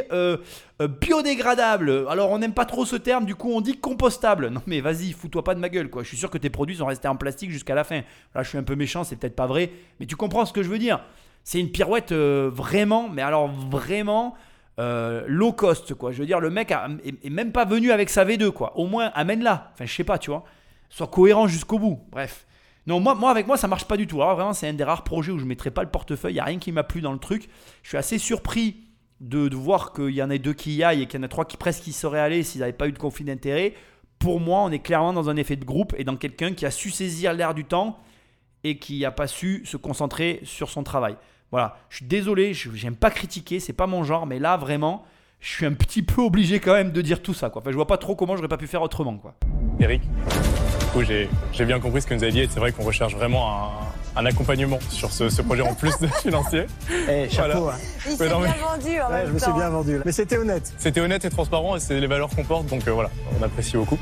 biodégradable. 0.79 2.05
Alors, 2.09 2.31
on 2.31 2.39
n'aime 2.39 2.53
pas 2.53 2.65
trop 2.65 2.85
ce 2.85 2.97
terme, 2.97 3.25
du 3.25 3.35
coup, 3.35 3.51
on 3.51 3.61
dit 3.61 3.77
compostable. 3.77 4.49
Non, 4.49 4.61
mais 4.67 4.81
vas-y, 4.81 5.13
fous-toi 5.13 5.43
pas 5.43 5.55
de 5.55 5.59
ma 5.59 5.69
gueule, 5.69 5.89
quoi. 5.89 6.03
Je 6.03 6.09
suis 6.09 6.17
sûr 6.17 6.29
que 6.29 6.37
tes 6.37 6.49
produits 6.49 6.75
sont 6.75 6.85
restés 6.85 7.07
en 7.07 7.15
plastique 7.15 7.51
jusqu'à 7.51 7.75
la 7.75 7.83
fin. 7.85 8.01
Là, 8.35 8.43
je 8.43 8.49
suis 8.49 8.57
un 8.57 8.63
peu 8.63 8.75
méchant, 8.75 9.03
c'est 9.03 9.15
peut-être 9.15 9.35
pas 9.35 9.47
vrai, 9.47 9.71
mais 9.99 10.05
tu 10.05 10.15
comprends 10.15 10.45
ce 10.45 10.53
que 10.53 10.63
je 10.63 10.69
veux 10.69 10.79
dire. 10.79 10.99
C'est 11.43 11.61
une 11.61 11.71
pirouette 11.71 12.11
vraiment, 12.11 13.07
mais 13.07 13.21
alors 13.21 13.47
vraiment 13.47 14.35
euh, 14.79 15.23
low 15.27 15.51
cost, 15.53 15.93
quoi. 15.95 16.11
Je 16.11 16.19
veux 16.19 16.25
dire, 16.25 16.39
le 16.39 16.49
mec 16.49 16.71
a- 16.71 16.87
est, 17.03 17.29
même 17.29 17.51
pas 17.51 17.65
venu 17.65 17.91
avec 17.91 18.09
sa 18.09 18.25
V2, 18.25 18.51
quoi. 18.51 18.77
Au 18.77 18.85
moins, 18.87 19.11
amène-la. 19.15 19.71
Enfin, 19.73 19.85
je 19.85 19.93
sais 19.93 20.03
pas, 20.03 20.17
tu 20.17 20.29
vois. 20.29 20.43
Sois 20.89 21.07
cohérent 21.07 21.47
jusqu'au 21.47 21.79
bout. 21.79 21.99
Bref. 22.11 22.45
Non, 22.85 22.99
moi, 22.99 23.15
moi, 23.15 23.31
avec 23.31 23.47
moi, 23.47 23.57
ça 23.57 23.67
marche 23.67 23.85
pas 23.85 23.97
du 23.97 24.07
tout. 24.07 24.21
Alors, 24.21 24.35
vraiment, 24.35 24.53
c'est 24.53 24.67
un 24.67 24.73
des 24.73 24.83
rares 24.83 25.03
projets 25.03 25.31
où 25.31 25.39
je 25.39 25.45
mettrai 25.45 25.71
pas 25.71 25.83
le 25.83 25.89
portefeuille. 25.89 26.35
Il 26.35 26.39
a 26.39 26.45
rien 26.45 26.59
qui 26.59 26.71
m'a 26.71 26.83
plu 26.83 27.01
dans 27.01 27.11
le 27.11 27.19
truc. 27.19 27.49
Je 27.83 27.89
suis 27.89 27.97
assez 27.97 28.17
surpris 28.17 28.77
de, 29.19 29.47
de 29.49 29.55
voir 29.55 29.91
qu'il 29.93 30.11
y 30.11 30.21
en 30.23 30.29
a 30.29 30.37
deux 30.37 30.53
qui 30.53 30.75
y 30.75 30.83
aillent 30.83 31.01
et 31.01 31.05
qu'il 31.07 31.19
y 31.19 31.21
en 31.21 31.25
a 31.25 31.27
trois 31.27 31.43
qui 31.43 31.57
presque 31.57 31.85
y 31.87 31.91
seraient 31.91 32.19
allés 32.19 32.43
s'ils 32.43 32.61
n'avaient 32.61 32.71
pas 32.71 32.87
eu 32.87 32.91
de 32.93 32.99
conflit 32.99 33.25
d'intérêt. 33.25 33.73
Pour 34.19 34.39
moi, 34.39 34.59
on 34.61 34.71
est 34.71 34.79
clairement 34.79 35.11
dans 35.11 35.29
un 35.29 35.35
effet 35.35 35.55
de 35.57 35.65
groupe 35.65 35.93
et 35.97 36.03
dans 36.03 36.15
quelqu'un 36.15 36.53
qui 36.53 36.65
a 36.65 36.71
su 36.71 36.89
saisir 36.91 37.33
l'air 37.33 37.53
du 37.53 37.65
temps 37.65 37.99
et 38.63 38.77
qui 38.79 39.01
n'a 39.01 39.11
pas 39.11 39.27
su 39.27 39.63
se 39.65 39.75
concentrer 39.75 40.39
sur 40.43 40.69
son 40.69 40.83
travail. 40.83 41.17
Voilà, 41.51 41.77
je 41.89 41.97
suis 41.97 42.05
désolé, 42.05 42.53
je 42.53 42.69
j'aime 42.73 42.95
pas 42.95 43.09
critiquer, 43.09 43.59
c'est 43.59 43.73
pas 43.73 43.87
mon 43.87 44.03
genre, 44.03 44.25
mais 44.25 44.37
là 44.39 44.57
vraiment, 44.57 45.05
je 45.39 45.49
suis 45.49 45.65
un 45.65 45.73
petit 45.73 46.01
peu 46.03 46.21
obligé 46.21 46.59
quand 46.59 46.73
même 46.73 46.91
de 46.91 47.01
dire 47.01 47.21
tout 47.21 47.33
ça. 47.33 47.49
Quoi. 47.49 47.61
Enfin, 47.61 47.71
je 47.71 47.75
vois 47.75 47.87
pas 47.87 47.97
trop 47.97 48.15
comment 48.15 48.35
j'aurais 48.35 48.47
pas 48.49 48.57
pu 48.57 48.67
faire 48.67 48.81
autrement. 48.81 49.17
Quoi. 49.17 49.33
Eric, 49.79 50.01
du 50.01 50.85
coup, 50.91 51.03
j'ai 51.03 51.29
j'ai 51.53 51.63
bien 51.65 51.79
compris 51.79 52.01
ce 52.01 52.07
que 52.07 52.13
nous 52.15 52.23
avez 52.23 52.31
dit 52.33 52.41
et 52.41 52.47
c'est 52.49 52.59
vrai 52.59 52.71
qu'on 52.73 52.83
recherche 52.83 53.13
vraiment 53.15 53.49
un, 54.15 54.19
un 54.21 54.25
accompagnement 54.25 54.79
sur 54.89 55.11
ce, 55.13 55.29
ce 55.29 55.41
projet 55.41 55.61
en 55.61 55.73
plus 55.73 55.97
de 55.99 56.07
financier. 56.21 56.65
Eh, 57.09 57.29
chapeau. 57.29 57.59
Voilà. 57.61 57.77
hein. 57.77 57.79
Il 58.05 58.11
Ouais, 58.11 58.17
s'est 58.17 58.29
non, 58.29 58.39
bien 58.41 58.47
mais- 58.53 58.61
vendu 58.61 58.99
en 59.01 59.07
Ouais, 59.09 59.13
même 59.19 59.27
je 59.27 59.31
me 59.33 59.39
suis 59.39 59.53
bien 59.53 59.69
vendu. 59.69 59.95
là. 59.97 60.03
Mais 60.05 60.11
c'était 60.11 60.37
honnête. 60.37 60.73
C'était 60.77 60.99
honnête 60.99 61.23
et 61.23 61.29
transparent 61.29 61.77
et 61.77 61.79
c'est 61.79 61.97
les 61.99 62.07
valeurs 62.07 62.29
qu'on 62.29 62.43
porte, 62.43 62.65
donc 62.65 62.85
euh, 62.87 62.91
voilà, 62.91 63.09
on 63.39 63.43
apprécie 63.43 63.77
beaucoup. 63.77 63.97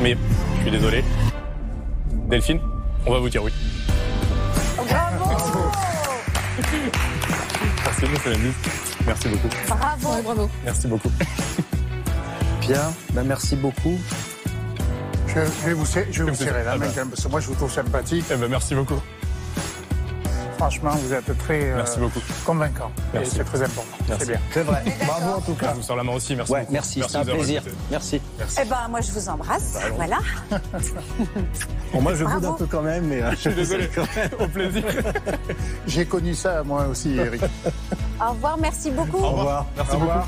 Mais 0.00 0.16
je 0.58 0.62
suis 0.62 0.70
désolé. 0.70 1.02
Delphine, 2.28 2.60
on 3.06 3.12
va 3.12 3.18
vous 3.20 3.28
dire 3.28 3.42
oui. 3.42 3.52
Bravo 4.76 5.24
Merci, 7.84 8.06
Lamuse. 8.28 8.54
Merci 9.06 9.28
beaucoup. 9.28 9.48
Bravo 9.68 10.22
bravo. 10.22 10.50
Merci 10.64 10.88
beaucoup. 10.88 11.10
Bien, 12.60 12.92
ben 13.12 13.22
merci 13.24 13.54
beaucoup. 13.56 13.98
Je, 15.28 15.34
je 15.34 15.66
vais 15.66 15.72
vous, 15.74 15.84
serrer- 15.86 16.08
je 16.10 16.24
vais 16.24 16.30
vous 16.30 16.36
serrer 16.36 16.64
la 16.64 16.72
Ah 16.72 16.76
main 16.78 16.86
bah. 16.86 16.92
quand 16.94 17.00
même, 17.02 17.10
parce 17.10 17.22
que 17.22 17.28
moi 17.28 17.40
je 17.40 17.46
vous 17.46 17.54
trouve 17.54 17.70
sympathique. 17.72 18.24
Eh 18.32 18.36
ben, 18.36 18.48
merci 18.48 18.74
beaucoup. 18.74 19.00
Franchement, 20.56 20.90
vous 20.92 21.12
êtes 21.12 21.36
très 21.38 21.70
euh, 21.70 21.76
Merci 21.76 21.98
beaucoup. 21.98 22.20
convaincant. 22.44 22.90
C'est 23.24 23.44
très 23.44 23.62
important. 23.62 23.96
C'est 24.18 24.26
bien. 24.26 24.38
C'est 24.52 24.62
vrai. 24.62 24.82
Bravo 25.06 25.36
en 25.36 25.40
tout 25.40 25.54
Je 25.58 25.64
cas. 25.66 25.72
vous 25.74 25.82
sers 25.82 25.96
la 25.96 26.02
main 26.02 26.12
aussi, 26.12 26.34
merci 26.34 26.50
Ouais, 26.52 26.60
beaucoup. 26.60 26.72
merci, 26.72 27.02
c'est 27.06 27.16
un 27.16 27.24
plaisir. 27.24 27.62
Merci. 27.90 28.20
Merci. 28.38 28.56
Eh 28.62 28.64
ben, 28.64 28.88
moi, 28.88 29.00
je 29.02 29.12
vous 29.12 29.28
embrasse. 29.28 29.74
Bah. 29.74 29.80
Voilà. 29.96 30.18
Bon, 31.92 32.00
moi, 32.02 32.14
je 32.14 32.24
boude 32.24 32.32
Bravo. 32.40 32.54
un 32.54 32.58
peu 32.58 32.66
quand 32.66 32.82
même, 32.82 33.06
mais. 33.06 33.22
euh, 33.22 33.30
Je 33.30 33.36
suis 33.36 33.54
désolé. 33.54 33.88
Au 34.40 34.48
plaisir. 34.48 34.82
J'ai 35.86 36.04
connu 36.04 36.34
ça 36.34 36.62
moi 36.64 36.86
aussi, 36.86 37.16
Eric. 37.16 37.42
Au 38.20 38.30
revoir, 38.32 38.58
merci 38.58 38.90
beaucoup. 38.90 39.18
Au 39.18 39.30
revoir. 39.30 39.66
Merci 39.76 39.94
Au 39.94 39.98
revoir. 40.00 40.26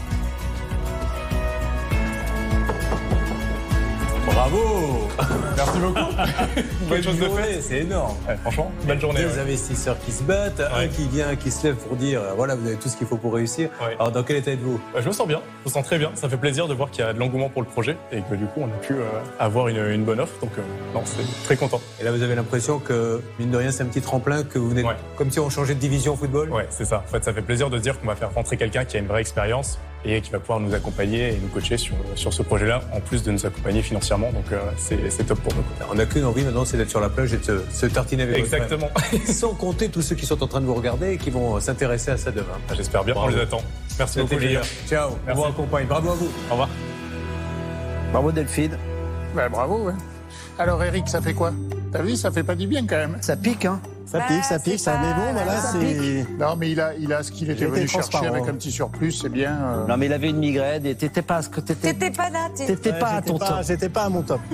Bravo 4.51 5.09
Merci 5.57 5.79
beaucoup. 5.79 5.99
Bonne 6.89 7.03
chose 7.03 7.19
de 7.19 7.29
faite. 7.29 7.63
C'est 7.63 7.79
énorme. 7.79 8.17
Ouais, 8.27 8.37
franchement, 8.37 8.71
bonne 8.87 9.01
journée. 9.01 9.21
Des 9.21 9.27
ouais. 9.27 9.41
investisseurs 9.41 9.99
qui 10.05 10.13
se 10.13 10.23
battent, 10.23 10.61
un 10.61 10.87
qui 10.87 11.09
vient, 11.09 11.35
qui 11.37 11.51
se 11.51 11.67
lève 11.67 11.77
pour 11.77 11.97
dire 11.97 12.21
euh, 12.21 12.33
voilà, 12.37 12.55
vous 12.55 12.67
avez 12.67 12.77
tout 12.77 12.89
ce 12.89 12.97
qu'il 12.97 13.07
faut 13.07 13.17
pour 13.17 13.35
réussir. 13.35 13.69
Alors, 13.99 14.13
dans 14.13 14.23
quel 14.23 14.37
état 14.37 14.53
êtes-vous? 14.53 14.81
Bah, 14.95 15.01
je 15.03 15.09
me 15.09 15.13
sens 15.13 15.27
bien, 15.27 15.41
je 15.65 15.69
me 15.69 15.73
sens 15.73 15.85
très 15.85 15.99
bien. 15.99 16.13
Ça 16.15 16.29
fait 16.29 16.37
plaisir 16.37 16.69
de 16.69 16.75
voir 16.75 16.91
qu'il 16.91 17.05
y 17.05 17.09
a 17.09 17.13
de 17.13 17.19
l'engouement 17.19 17.49
pour 17.49 17.63
le 17.63 17.69
projet 17.69 17.97
et 18.13 18.21
que 18.23 18.35
du 18.37 18.47
coup, 18.47 18.61
on 18.61 18.67
a 18.67 18.79
pu 18.81 18.95
euh, 18.95 19.03
avoir 19.39 19.69
une, 19.69 19.85
une 19.85 20.05
bonne 20.05 20.21
offre. 20.21 20.39
Donc, 20.41 20.53
euh, 20.59 20.63
non, 20.95 21.03
c'est 21.05 21.25
très 21.45 21.57
content. 21.57 21.81
Et 22.01 22.05
là, 22.05 22.13
vous 22.13 22.23
avez 22.23 22.35
l'impression 22.35 22.79
que, 22.79 23.21
mine 23.39 23.51
de 23.51 23.57
rien, 23.57 23.73
c'est 23.73 23.83
un 23.83 23.87
petit 23.87 24.03
tremplin, 24.03 24.45
que 24.45 24.59
vous 24.59 24.71
venez. 24.71 24.85
Comme 25.17 25.31
si 25.31 25.41
on 25.41 25.51
changeait 25.51 25.75
de 25.75 25.81
division 25.81 26.15
au 26.15 26.17
football? 26.17 26.51
Ouais, 26.51 26.67
c'est 26.71 26.85
ça. 26.85 27.03
En 27.07 27.11
fait, 27.11 27.25
ça 27.25 27.33
fait 27.33 27.43
plaisir 27.43 27.69
de 27.69 27.79
dire 27.79 28.01
qu'on 28.01 28.07
va 28.07 28.17
faire 28.17 28.33
rentrer 28.33 28.57
quelqu'un 28.57 28.85
qui 28.85 28.97
a 28.97 29.01
une 29.01 29.09
vraie 29.09 29.21
expérience 29.21 29.79
et 30.05 30.21
qui 30.21 30.31
va 30.31 30.39
pouvoir 30.39 30.61
nous 30.61 30.75
accompagner 30.75 31.29
et 31.35 31.39
nous 31.43 31.49
coacher 31.49 31.77
sur, 31.77 31.95
sur 32.15 32.33
ce 32.33 32.43
projet-là, 32.43 32.83
en 32.95 33.01
plus 33.01 33.23
de 33.23 33.31
nous 33.33 33.45
accompagner 33.45 33.83
financièrement. 33.83 34.31
Donc, 34.33 34.45
euh, 34.53 34.59
c'est 34.79 35.25
top 35.27 35.41
pour 35.41 35.55
nous. 35.55 35.63
On 35.91 35.95
n'a 35.95 36.07
qu'une 36.07 36.25
envie 36.25 36.45
maintenant, 36.45 36.65
c'est 36.65 36.77
d'être 36.77 36.91
sur 36.91 37.01
la 37.01 37.09
plage 37.09 37.33
et 37.35 37.39
de 37.39 37.45
se, 37.45 37.59
se 37.73 37.87
tartiner 37.87 38.23
avec 38.23 38.39
Exactement. 38.39 38.89
Sans 39.27 39.55
compter 39.55 39.89
tous 39.89 40.03
ceux 40.03 40.15
qui 40.15 40.27
sont 40.27 40.43
en 40.43 40.47
train 40.47 40.61
de 40.61 40.67
vous 40.67 40.75
regarder 40.75 41.13
et 41.15 41.17
qui 41.19 41.31
vont 41.31 41.59
s'intéresser 41.61 42.13
à 42.13 42.17
ça 42.17 42.31
demain. 42.31 42.47
J'espère 42.77 43.05
bien. 43.05 43.15
Bravo. 43.15 43.33
On 43.33 43.35
les 43.37 43.43
attend. 43.43 43.63
Merci 43.99 44.21
beaucoup, 44.21 44.37
gars. 44.37 44.61
Ciao, 44.89 45.11
on 45.11 45.17
Merci. 45.27 45.41
vous 45.43 45.47
accompagne. 45.49 45.87
Bravo 45.87 46.11
à 46.11 46.15
vous. 46.15 46.31
Au 46.49 46.53
revoir. 46.53 46.69
Bravo 48.13 48.33
Delphine. 48.33 48.79
Ben, 49.35 49.49
bravo. 49.51 49.87
ouais. 49.89 49.95
Alors, 50.59 50.83
Eric, 50.83 51.09
ça 51.09 51.21
fait 51.21 51.35
quoi? 51.35 51.53
T'as 51.93 52.03
vu, 52.03 52.17
ça 52.17 52.31
fait 52.31 52.43
pas 52.45 52.55
du 52.55 52.67
bien 52.67 52.87
quand 52.87 52.97
même. 52.97 53.17
Ça 53.21 53.37
pique, 53.37 53.65
hein? 53.65 53.81
Ça 54.11 54.19
Bah, 54.21 54.25
pique, 54.29 54.45
ça 54.45 54.59
pique, 54.59 54.81
ça. 54.81 54.99
Mais 55.03 55.13
bon, 55.15 55.33
voilà, 55.35 55.61
c'est. 55.61 56.27
Non, 56.39 56.57
mais 56.57 56.71
il 56.71 56.81
a, 56.81 56.95
il 56.95 57.13
a 57.13 57.23
ce 57.23 57.31
qu'il 57.31 57.51
était 57.51 57.67
venu 57.67 57.87
chercher 57.87 58.27
avec 58.27 58.49
un 58.49 58.55
petit 58.55 58.71
surplus, 58.73 59.13
c'est 59.13 59.29
bien. 59.29 59.53
euh. 59.63 59.87
Non 59.87 59.99
mais 59.99 60.07
il 60.07 60.13
avait 60.15 60.31
une 60.31 60.39
migraine 60.39 60.87
et 60.87 60.95
t'étais 60.95 61.21
pas 61.21 61.43
ce 61.43 61.51
que 61.51 61.61
t'étais. 61.61 61.93
T'étais 61.93 62.11
pas 62.11 62.31
là, 62.31 62.49
t'étais- 62.57 62.93
pas 62.95 63.09
à 63.09 63.21
ton 63.23 63.37
pas- 63.37 63.47
top. 63.49 63.57
J'étais 63.67 63.89
pas 63.91 64.05
à 64.05 64.09
mon 64.09 64.23
top. 64.23 64.41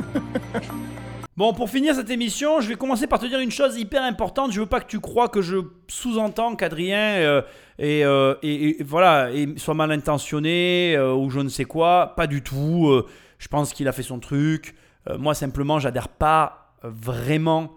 Bon, 1.37 1.53
pour 1.53 1.69
finir 1.69 1.97
cette 1.97 2.11
émission, 2.11 2.61
je 2.61 2.69
vais 2.69 2.77
commencer 2.77 3.09
par 3.09 3.19
te 3.19 3.27
dire 3.27 3.41
une 3.41 3.51
chose 3.51 3.77
hyper 3.77 4.05
importante. 4.05 4.53
Je 4.53 4.61
veux 4.61 4.67
pas 4.67 4.79
que 4.79 4.87
tu 4.87 5.01
crois 5.01 5.29
que 5.29 5.43
je 5.43 5.57
sous-entends 5.89 6.55
qu'Adrien 6.55 7.17
euh, 7.17 7.43
euh, 7.81 8.37
et, 8.43 8.81
et- 8.81 8.85
voilà, 8.85 9.33
et 9.33 9.53
soit 9.57 9.75
mal 9.75 9.91
intentionné 9.91 10.95
euh, 10.97 11.13
ou 11.13 11.31
je 11.31 11.41
ne 11.41 11.49
sais 11.49 11.65
quoi. 11.65 12.13
Pas 12.17 12.29
du 12.29 12.43
tout. 12.43 12.87
euh, 12.89 13.05
je 13.39 13.49
pense 13.49 13.73
qu'il 13.73 13.89
a 13.89 13.93
fait 13.93 14.05
son 14.05 14.21
truc. 14.21 14.77
Euh, 15.11 15.19
moi, 15.19 15.35
simplement, 15.35 15.81
j'adhère 15.81 16.07
pas 16.09 16.73
euh, 16.85 16.91
vraiment 16.93 17.73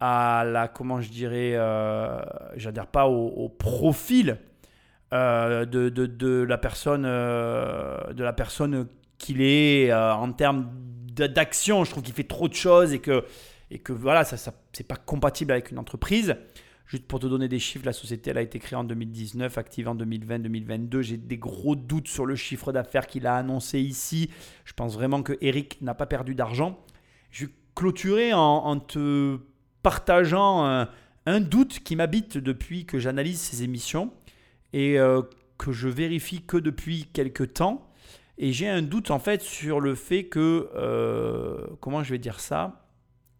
à 0.00 0.44
la. 0.44 0.68
Comment 0.68 1.00
je 1.00 1.10
dirais 1.10 1.52
euh, 1.54 2.20
J'adhère 2.56 2.86
pas 2.86 3.06
au, 3.08 3.48
profil 3.48 4.38
euh, 5.12 5.64
de, 5.64 5.88
de, 5.88 6.06
de 6.06 6.42
la 6.42 6.58
personne, 6.58 7.04
euh, 7.06 8.12
de 8.12 8.22
la 8.22 8.32
personne 8.32 8.86
qu'il 9.16 9.40
est 9.40 9.90
euh, 9.90 10.12
en 10.12 10.32
termes 10.32 10.70
d'action. 11.16 11.84
Je 11.84 11.90
trouve 11.90 12.02
qu'il 12.02 12.14
fait 12.14 12.24
trop 12.24 12.48
de 12.48 12.54
choses 12.54 12.92
et 12.92 13.00
que, 13.00 13.24
et 13.70 13.78
que 13.78 13.92
voilà, 13.92 14.24
ça, 14.24 14.36
ça 14.36 14.52
c'est 14.72 14.86
pas 14.86 14.96
compatible 14.96 15.52
avec 15.52 15.70
une 15.70 15.78
entreprise. 15.78 16.36
Juste 16.86 17.06
pour 17.06 17.20
te 17.20 17.26
donner 17.26 17.48
des 17.48 17.58
chiffres, 17.58 17.84
la 17.84 17.92
société 17.92 18.30
elle 18.30 18.38
a 18.38 18.42
été 18.42 18.58
créée 18.58 18.76
en 18.76 18.84
2019, 18.84 19.58
active 19.58 19.88
en 19.88 19.94
2020-2022. 19.94 21.02
J'ai 21.02 21.16
des 21.18 21.36
gros 21.36 21.76
doutes 21.76 22.08
sur 22.08 22.24
le 22.24 22.34
chiffre 22.34 22.72
d'affaires 22.72 23.06
qu'il 23.06 23.26
a 23.26 23.34
annoncé 23.34 23.78
ici. 23.78 24.30
Je 24.64 24.72
pense 24.72 24.94
vraiment 24.94 25.22
que 25.22 25.36
Eric 25.42 25.82
n'a 25.82 25.94
pas 25.94 26.06
perdu 26.06 26.34
d'argent. 26.34 26.78
Je 27.30 27.44
vais 27.44 27.52
clôturer 27.74 28.32
en, 28.32 28.40
en 28.40 28.78
te 28.78 29.38
partageant 29.82 30.64
un, 30.64 30.88
un 31.28 31.40
doute 31.40 31.80
qui 31.80 31.94
m'habite 31.94 32.38
depuis 32.38 32.86
que 32.86 32.98
j'analyse 32.98 33.38
ces 33.38 33.62
émissions 33.62 34.10
et 34.72 34.98
euh, 34.98 35.20
que 35.58 35.72
je 35.72 35.88
vérifie 35.88 36.42
que 36.42 36.56
depuis 36.56 37.06
quelques 37.12 37.52
temps. 37.52 37.86
Et 38.38 38.52
j'ai 38.52 38.68
un 38.68 38.80
doute 38.80 39.10
en 39.10 39.18
fait 39.18 39.42
sur 39.42 39.80
le 39.80 39.94
fait 39.94 40.24
que, 40.24 40.70
euh, 40.74 41.66
comment 41.80 42.02
je 42.02 42.10
vais 42.10 42.18
dire 42.18 42.40
ça, 42.40 42.86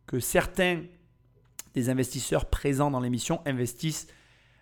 que 0.06 0.20
certains 0.20 0.82
des 1.74 1.88
investisseurs 1.88 2.46
présents 2.46 2.90
dans 2.90 3.00
l'émission 3.00 3.40
investissent 3.46 4.08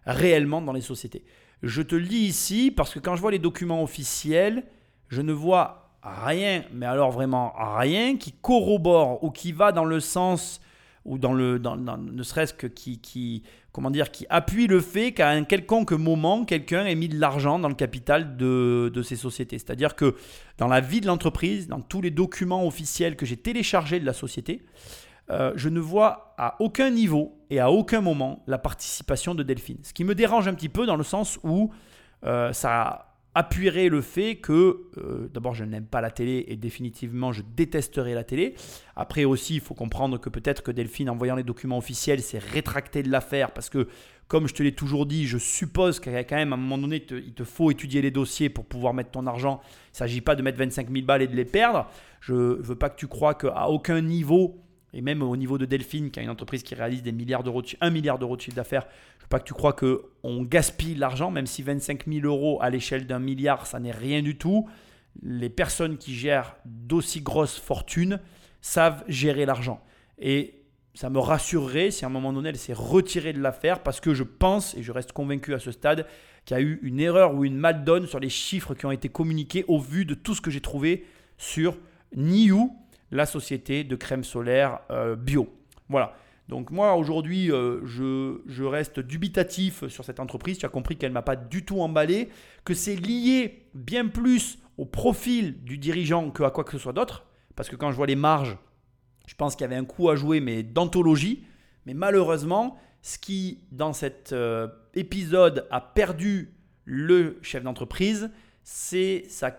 réellement 0.04 0.62
dans 0.62 0.72
les 0.72 0.80
sociétés. 0.80 1.24
Je 1.62 1.82
te 1.82 1.96
le 1.96 2.06
dis 2.06 2.26
ici 2.26 2.70
parce 2.70 2.92
que 2.94 2.98
quand 3.00 3.16
je 3.16 3.20
vois 3.22 3.32
les 3.32 3.38
documents 3.38 3.82
officiels, 3.82 4.64
je 5.08 5.22
ne 5.22 5.32
vois 5.32 5.98
rien, 6.02 6.64
mais 6.72 6.86
alors 6.86 7.10
vraiment 7.10 7.54
rien, 7.56 8.16
qui 8.16 8.30
corrobore 8.30 9.24
ou 9.24 9.30
qui 9.30 9.50
va 9.50 9.72
dans 9.72 9.84
le 9.84 9.98
sens 9.98 10.60
ou 11.06 11.18
dans 11.18 11.32
le, 11.32 11.58
dans, 11.58 11.76
ne 11.76 12.22
serait-ce 12.22 12.52
que 12.52 12.66
qui, 12.66 13.00
qui, 13.00 13.42
comment 13.72 13.90
dire, 13.90 14.10
qui 14.10 14.26
appuie 14.28 14.66
le 14.66 14.80
fait 14.80 15.12
qu'à 15.12 15.30
un 15.30 15.44
quelconque 15.44 15.92
moment, 15.92 16.44
quelqu'un 16.44 16.84
ait 16.84 16.94
mis 16.94 17.08
de 17.08 17.18
l'argent 17.18 17.58
dans 17.58 17.68
le 17.68 17.74
capital 17.74 18.36
de, 18.36 18.90
de 18.92 19.02
ces 19.02 19.16
sociétés. 19.16 19.58
C'est-à-dire 19.58 19.94
que 19.94 20.16
dans 20.58 20.68
la 20.68 20.80
vie 20.80 21.00
de 21.00 21.06
l'entreprise, 21.06 21.68
dans 21.68 21.80
tous 21.80 22.02
les 22.02 22.10
documents 22.10 22.66
officiels 22.66 23.16
que 23.16 23.24
j'ai 23.24 23.36
téléchargés 23.36 24.00
de 24.00 24.06
la 24.06 24.12
société, 24.12 24.62
euh, 25.30 25.52
je 25.56 25.68
ne 25.68 25.80
vois 25.80 26.34
à 26.38 26.56
aucun 26.60 26.90
niveau 26.90 27.38
et 27.50 27.58
à 27.58 27.70
aucun 27.70 28.00
moment 28.00 28.42
la 28.46 28.58
participation 28.58 29.34
de 29.34 29.42
Delphine. 29.42 29.78
Ce 29.82 29.92
qui 29.92 30.04
me 30.04 30.14
dérange 30.14 30.46
un 30.46 30.54
petit 30.54 30.68
peu 30.68 30.86
dans 30.86 30.96
le 30.96 31.04
sens 31.04 31.38
où 31.42 31.72
euh, 32.24 32.52
ça 32.52 33.05
appuierait 33.36 33.90
le 33.90 34.00
fait 34.00 34.36
que, 34.36 34.88
euh, 34.96 35.28
d'abord, 35.32 35.54
je 35.54 35.62
n'aime 35.62 35.84
pas 35.84 36.00
la 36.00 36.10
télé 36.10 36.46
et 36.48 36.56
définitivement, 36.56 37.32
je 37.32 37.42
détesterai 37.54 38.14
la 38.14 38.24
télé. 38.24 38.54
Après 38.96 39.26
aussi, 39.26 39.56
il 39.56 39.60
faut 39.60 39.74
comprendre 39.74 40.18
que 40.18 40.30
peut-être 40.30 40.62
que 40.62 40.70
Delphine, 40.70 41.10
en 41.10 41.16
voyant 41.16 41.36
les 41.36 41.42
documents 41.42 41.76
officiels, 41.76 42.22
s'est 42.22 42.38
rétractée 42.38 43.02
de 43.02 43.10
l'affaire 43.10 43.50
parce 43.50 43.68
que, 43.68 43.88
comme 44.26 44.48
je 44.48 44.54
te 44.54 44.62
l'ai 44.62 44.72
toujours 44.72 45.04
dit, 45.04 45.26
je 45.26 45.36
suppose 45.36 46.00
qu'à 46.00 46.24
quand 46.24 46.36
même, 46.36 46.54
à 46.54 46.56
un 46.56 46.58
moment 46.58 46.78
donné, 46.78 47.04
il 47.10 47.34
te 47.34 47.44
faut 47.44 47.70
étudier 47.70 48.00
les 48.00 48.10
dossiers 48.10 48.48
pour 48.48 48.64
pouvoir 48.64 48.94
mettre 48.94 49.10
ton 49.10 49.26
argent. 49.26 49.60
Il 49.62 49.92
ne 49.92 49.96
s'agit 49.98 50.22
pas 50.22 50.34
de 50.34 50.40
mettre 50.40 50.56
25 50.56 50.90
000 50.90 51.04
balles 51.04 51.20
et 51.20 51.28
de 51.28 51.36
les 51.36 51.44
perdre. 51.44 51.90
Je 52.22 52.32
ne 52.32 52.62
veux 52.62 52.74
pas 52.74 52.88
que 52.88 52.96
tu 52.96 53.06
crois 53.06 53.34
qu'à 53.34 53.68
aucun 53.68 54.00
niveau, 54.00 54.62
et 54.94 55.02
même 55.02 55.22
au 55.22 55.36
niveau 55.36 55.58
de 55.58 55.66
Delphine, 55.66 56.10
qui 56.10 56.20
est 56.20 56.22
une 56.22 56.30
entreprise 56.30 56.62
qui 56.62 56.74
réalise 56.74 57.02
des 57.02 57.12
milliards 57.12 57.42
d'euros, 57.42 57.62
1 57.82 57.90
milliard 57.90 58.18
d'euros 58.18 58.36
de 58.36 58.40
chiffre 58.40 58.56
d'affaires, 58.56 58.86
pas 59.28 59.38
que 59.40 59.44
tu 59.44 59.54
crois 59.54 59.72
qu'on 59.72 60.42
gaspille 60.42 60.94
l'argent, 60.94 61.30
même 61.30 61.46
si 61.46 61.62
25 61.62 62.06
000 62.06 62.26
euros 62.26 62.58
à 62.60 62.70
l'échelle 62.70 63.06
d'un 63.06 63.18
milliard, 63.18 63.66
ça 63.66 63.80
n'est 63.80 63.92
rien 63.92 64.22
du 64.22 64.36
tout. 64.36 64.68
Les 65.22 65.48
personnes 65.48 65.96
qui 65.96 66.14
gèrent 66.14 66.56
d'aussi 66.64 67.20
grosses 67.20 67.58
fortunes 67.58 68.20
savent 68.60 69.04
gérer 69.08 69.46
l'argent. 69.46 69.82
Et 70.18 70.62
ça 70.94 71.10
me 71.10 71.18
rassurerait 71.18 71.90
si 71.90 72.04
à 72.04 72.08
un 72.08 72.10
moment 72.10 72.32
donné 72.32 72.48
elle 72.48 72.56
s'est 72.56 72.72
retirée 72.72 73.32
de 73.32 73.40
l'affaire 73.40 73.82
parce 73.82 74.00
que 74.00 74.14
je 74.14 74.22
pense, 74.22 74.74
et 74.74 74.82
je 74.82 74.92
reste 74.92 75.12
convaincu 75.12 75.54
à 75.54 75.58
ce 75.58 75.70
stade, 75.70 76.06
qu'il 76.44 76.56
y 76.56 76.60
a 76.60 76.62
eu 76.62 76.78
une 76.82 77.00
erreur 77.00 77.34
ou 77.34 77.44
une 77.44 77.60
donne 77.84 78.06
sur 78.06 78.20
les 78.20 78.28
chiffres 78.28 78.74
qui 78.74 78.86
ont 78.86 78.90
été 78.90 79.08
communiqués 79.08 79.64
au 79.68 79.78
vu 79.78 80.04
de 80.04 80.14
tout 80.14 80.34
ce 80.34 80.40
que 80.40 80.50
j'ai 80.50 80.60
trouvé 80.60 81.04
sur 81.36 81.76
Niu, 82.14 82.70
la 83.10 83.26
société 83.26 83.84
de 83.84 83.96
crème 83.96 84.24
solaire 84.24 84.80
euh, 84.90 85.16
bio. 85.16 85.52
Voilà. 85.88 86.14
Donc 86.48 86.70
moi 86.70 86.94
aujourd'hui 86.94 87.50
euh, 87.50 87.80
je, 87.84 88.64
reste 88.64 89.00
dubitatif 89.00 89.86
sur 89.88 90.04
cette 90.04 90.20
entreprise. 90.20 90.58
Tu 90.58 90.66
as 90.66 90.68
compris 90.68 90.96
qu'elle 90.96 91.10
ne 91.10 91.14
m'a 91.14 91.22
pas 91.22 91.36
du 91.36 91.64
tout 91.64 91.80
emballé, 91.80 92.28
que 92.64 92.74
c'est 92.74 92.96
lié 92.96 93.68
bien 93.74 94.06
plus 94.06 94.58
au 94.78 94.84
profil 94.84 95.62
du 95.64 95.78
dirigeant 95.78 96.30
que 96.30 96.42
à 96.42 96.50
quoi 96.50 96.64
que 96.64 96.72
ce 96.72 96.78
soit 96.78 96.92
d'autre. 96.92 97.26
Parce 97.56 97.68
que 97.68 97.76
quand 97.76 97.90
je 97.90 97.96
vois 97.96 98.06
les 98.06 98.16
marges, 98.16 98.58
je 99.26 99.34
pense 99.34 99.56
qu'il 99.56 99.62
y 99.62 99.64
avait 99.64 99.76
un 99.76 99.84
coup 99.84 100.08
à 100.08 100.16
jouer, 100.16 100.40
mais 100.40 100.62
d'anthologie. 100.62 101.44
Mais 101.86 101.94
malheureusement, 101.94 102.78
ce 103.02 103.18
qui 103.18 103.60
dans 103.72 103.92
cet 103.92 104.32
euh, 104.32 104.68
épisode 104.94 105.66
a 105.70 105.80
perdu 105.80 106.54
le 106.84 107.38
chef 107.42 107.64
d'entreprise, 107.64 108.30
c'est 108.62 109.24
sa 109.28 109.58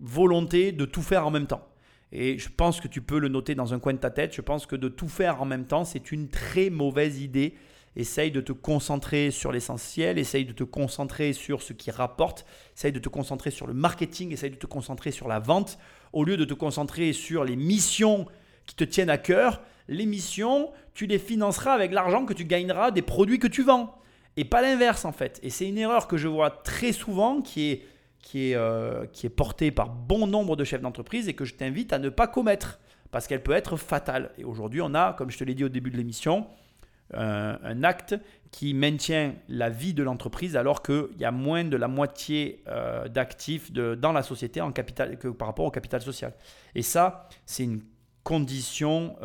volonté 0.00 0.72
de 0.72 0.84
tout 0.84 1.02
faire 1.02 1.26
en 1.26 1.30
même 1.30 1.46
temps. 1.46 1.68
Et 2.12 2.38
je 2.38 2.48
pense 2.48 2.80
que 2.80 2.88
tu 2.88 3.00
peux 3.00 3.18
le 3.18 3.28
noter 3.28 3.54
dans 3.54 3.74
un 3.74 3.78
coin 3.78 3.92
de 3.92 3.98
ta 3.98 4.10
tête. 4.10 4.34
Je 4.34 4.40
pense 4.40 4.66
que 4.66 4.76
de 4.76 4.88
tout 4.88 5.08
faire 5.08 5.42
en 5.42 5.44
même 5.44 5.66
temps, 5.66 5.84
c'est 5.84 6.12
une 6.12 6.28
très 6.28 6.70
mauvaise 6.70 7.20
idée. 7.20 7.54
Essaye 7.96 8.30
de 8.32 8.40
te 8.40 8.52
concentrer 8.52 9.30
sur 9.30 9.52
l'essentiel, 9.52 10.18
essaye 10.18 10.44
de 10.44 10.52
te 10.52 10.64
concentrer 10.64 11.32
sur 11.32 11.62
ce 11.62 11.72
qui 11.72 11.92
rapporte, 11.92 12.44
essaye 12.76 12.90
de 12.90 12.98
te 12.98 13.08
concentrer 13.08 13.52
sur 13.52 13.68
le 13.68 13.74
marketing, 13.74 14.32
essaye 14.32 14.50
de 14.50 14.56
te 14.56 14.66
concentrer 14.66 15.12
sur 15.12 15.28
la 15.28 15.38
vente, 15.38 15.78
au 16.12 16.24
lieu 16.24 16.36
de 16.36 16.44
te 16.44 16.54
concentrer 16.54 17.12
sur 17.12 17.44
les 17.44 17.54
missions 17.54 18.26
qui 18.66 18.74
te 18.74 18.82
tiennent 18.82 19.10
à 19.10 19.18
cœur. 19.18 19.62
Les 19.86 20.06
missions, 20.06 20.72
tu 20.94 21.06
les 21.06 21.20
financeras 21.20 21.72
avec 21.72 21.92
l'argent 21.92 22.24
que 22.24 22.34
tu 22.34 22.44
gagneras 22.44 22.90
des 22.90 23.02
produits 23.02 23.38
que 23.38 23.46
tu 23.46 23.62
vends. 23.62 23.96
Et 24.36 24.44
pas 24.44 24.62
l'inverse 24.62 25.04
en 25.04 25.12
fait. 25.12 25.38
Et 25.44 25.50
c'est 25.50 25.68
une 25.68 25.78
erreur 25.78 26.08
que 26.08 26.16
je 26.16 26.26
vois 26.26 26.50
très 26.50 26.92
souvent 26.92 27.42
qui 27.42 27.70
est 27.70 27.86
qui 28.24 28.50
est, 28.50 28.56
euh, 28.56 29.04
portée 29.36 29.70
par 29.70 29.90
bon 29.90 30.26
nombre 30.26 30.56
de 30.56 30.64
chefs 30.64 30.80
d'entreprise 30.80 31.28
et 31.28 31.34
que 31.34 31.44
je 31.44 31.54
t'invite 31.54 31.92
à 31.92 31.98
ne 31.98 32.08
pas 32.08 32.26
commettre 32.26 32.80
parce 33.12 33.26
qu'elle 33.26 33.42
peut 33.42 33.52
être 33.52 33.76
fatale. 33.76 34.30
Et 34.38 34.44
aujourd'hui, 34.44 34.80
on 34.80 34.94
a, 34.94 35.12
comme 35.12 35.30
je 35.30 35.38
te 35.38 35.44
l'ai 35.44 35.54
dit 35.54 35.62
au 35.62 35.68
début 35.68 35.90
de 35.90 35.96
l'émission, 35.96 36.46
euh, 37.12 37.56
un 37.62 37.84
acte 37.84 38.16
qui 38.50 38.72
maintient 38.72 39.34
la 39.48 39.68
vie 39.68 39.92
de 39.92 40.02
l'entreprise 40.02 40.56
alors 40.56 40.82
qu'il 40.82 41.10
y 41.18 41.24
a 41.24 41.30
moins 41.30 41.64
de 41.64 41.76
la 41.76 41.86
moitié 41.86 42.64
euh, 42.66 43.08
d'actifs 43.08 43.70
dans 43.72 44.12
la 44.12 44.22
société 44.22 44.62
en 44.62 44.72
capital, 44.72 45.18
que 45.18 45.28
par 45.28 45.46
rapport 45.46 45.66
au 45.66 45.70
capital 45.70 46.00
social. 46.00 46.32
Et 46.74 46.82
ça, 46.82 47.28
c'est 47.44 47.64
une 47.64 47.82
condition 48.22 49.16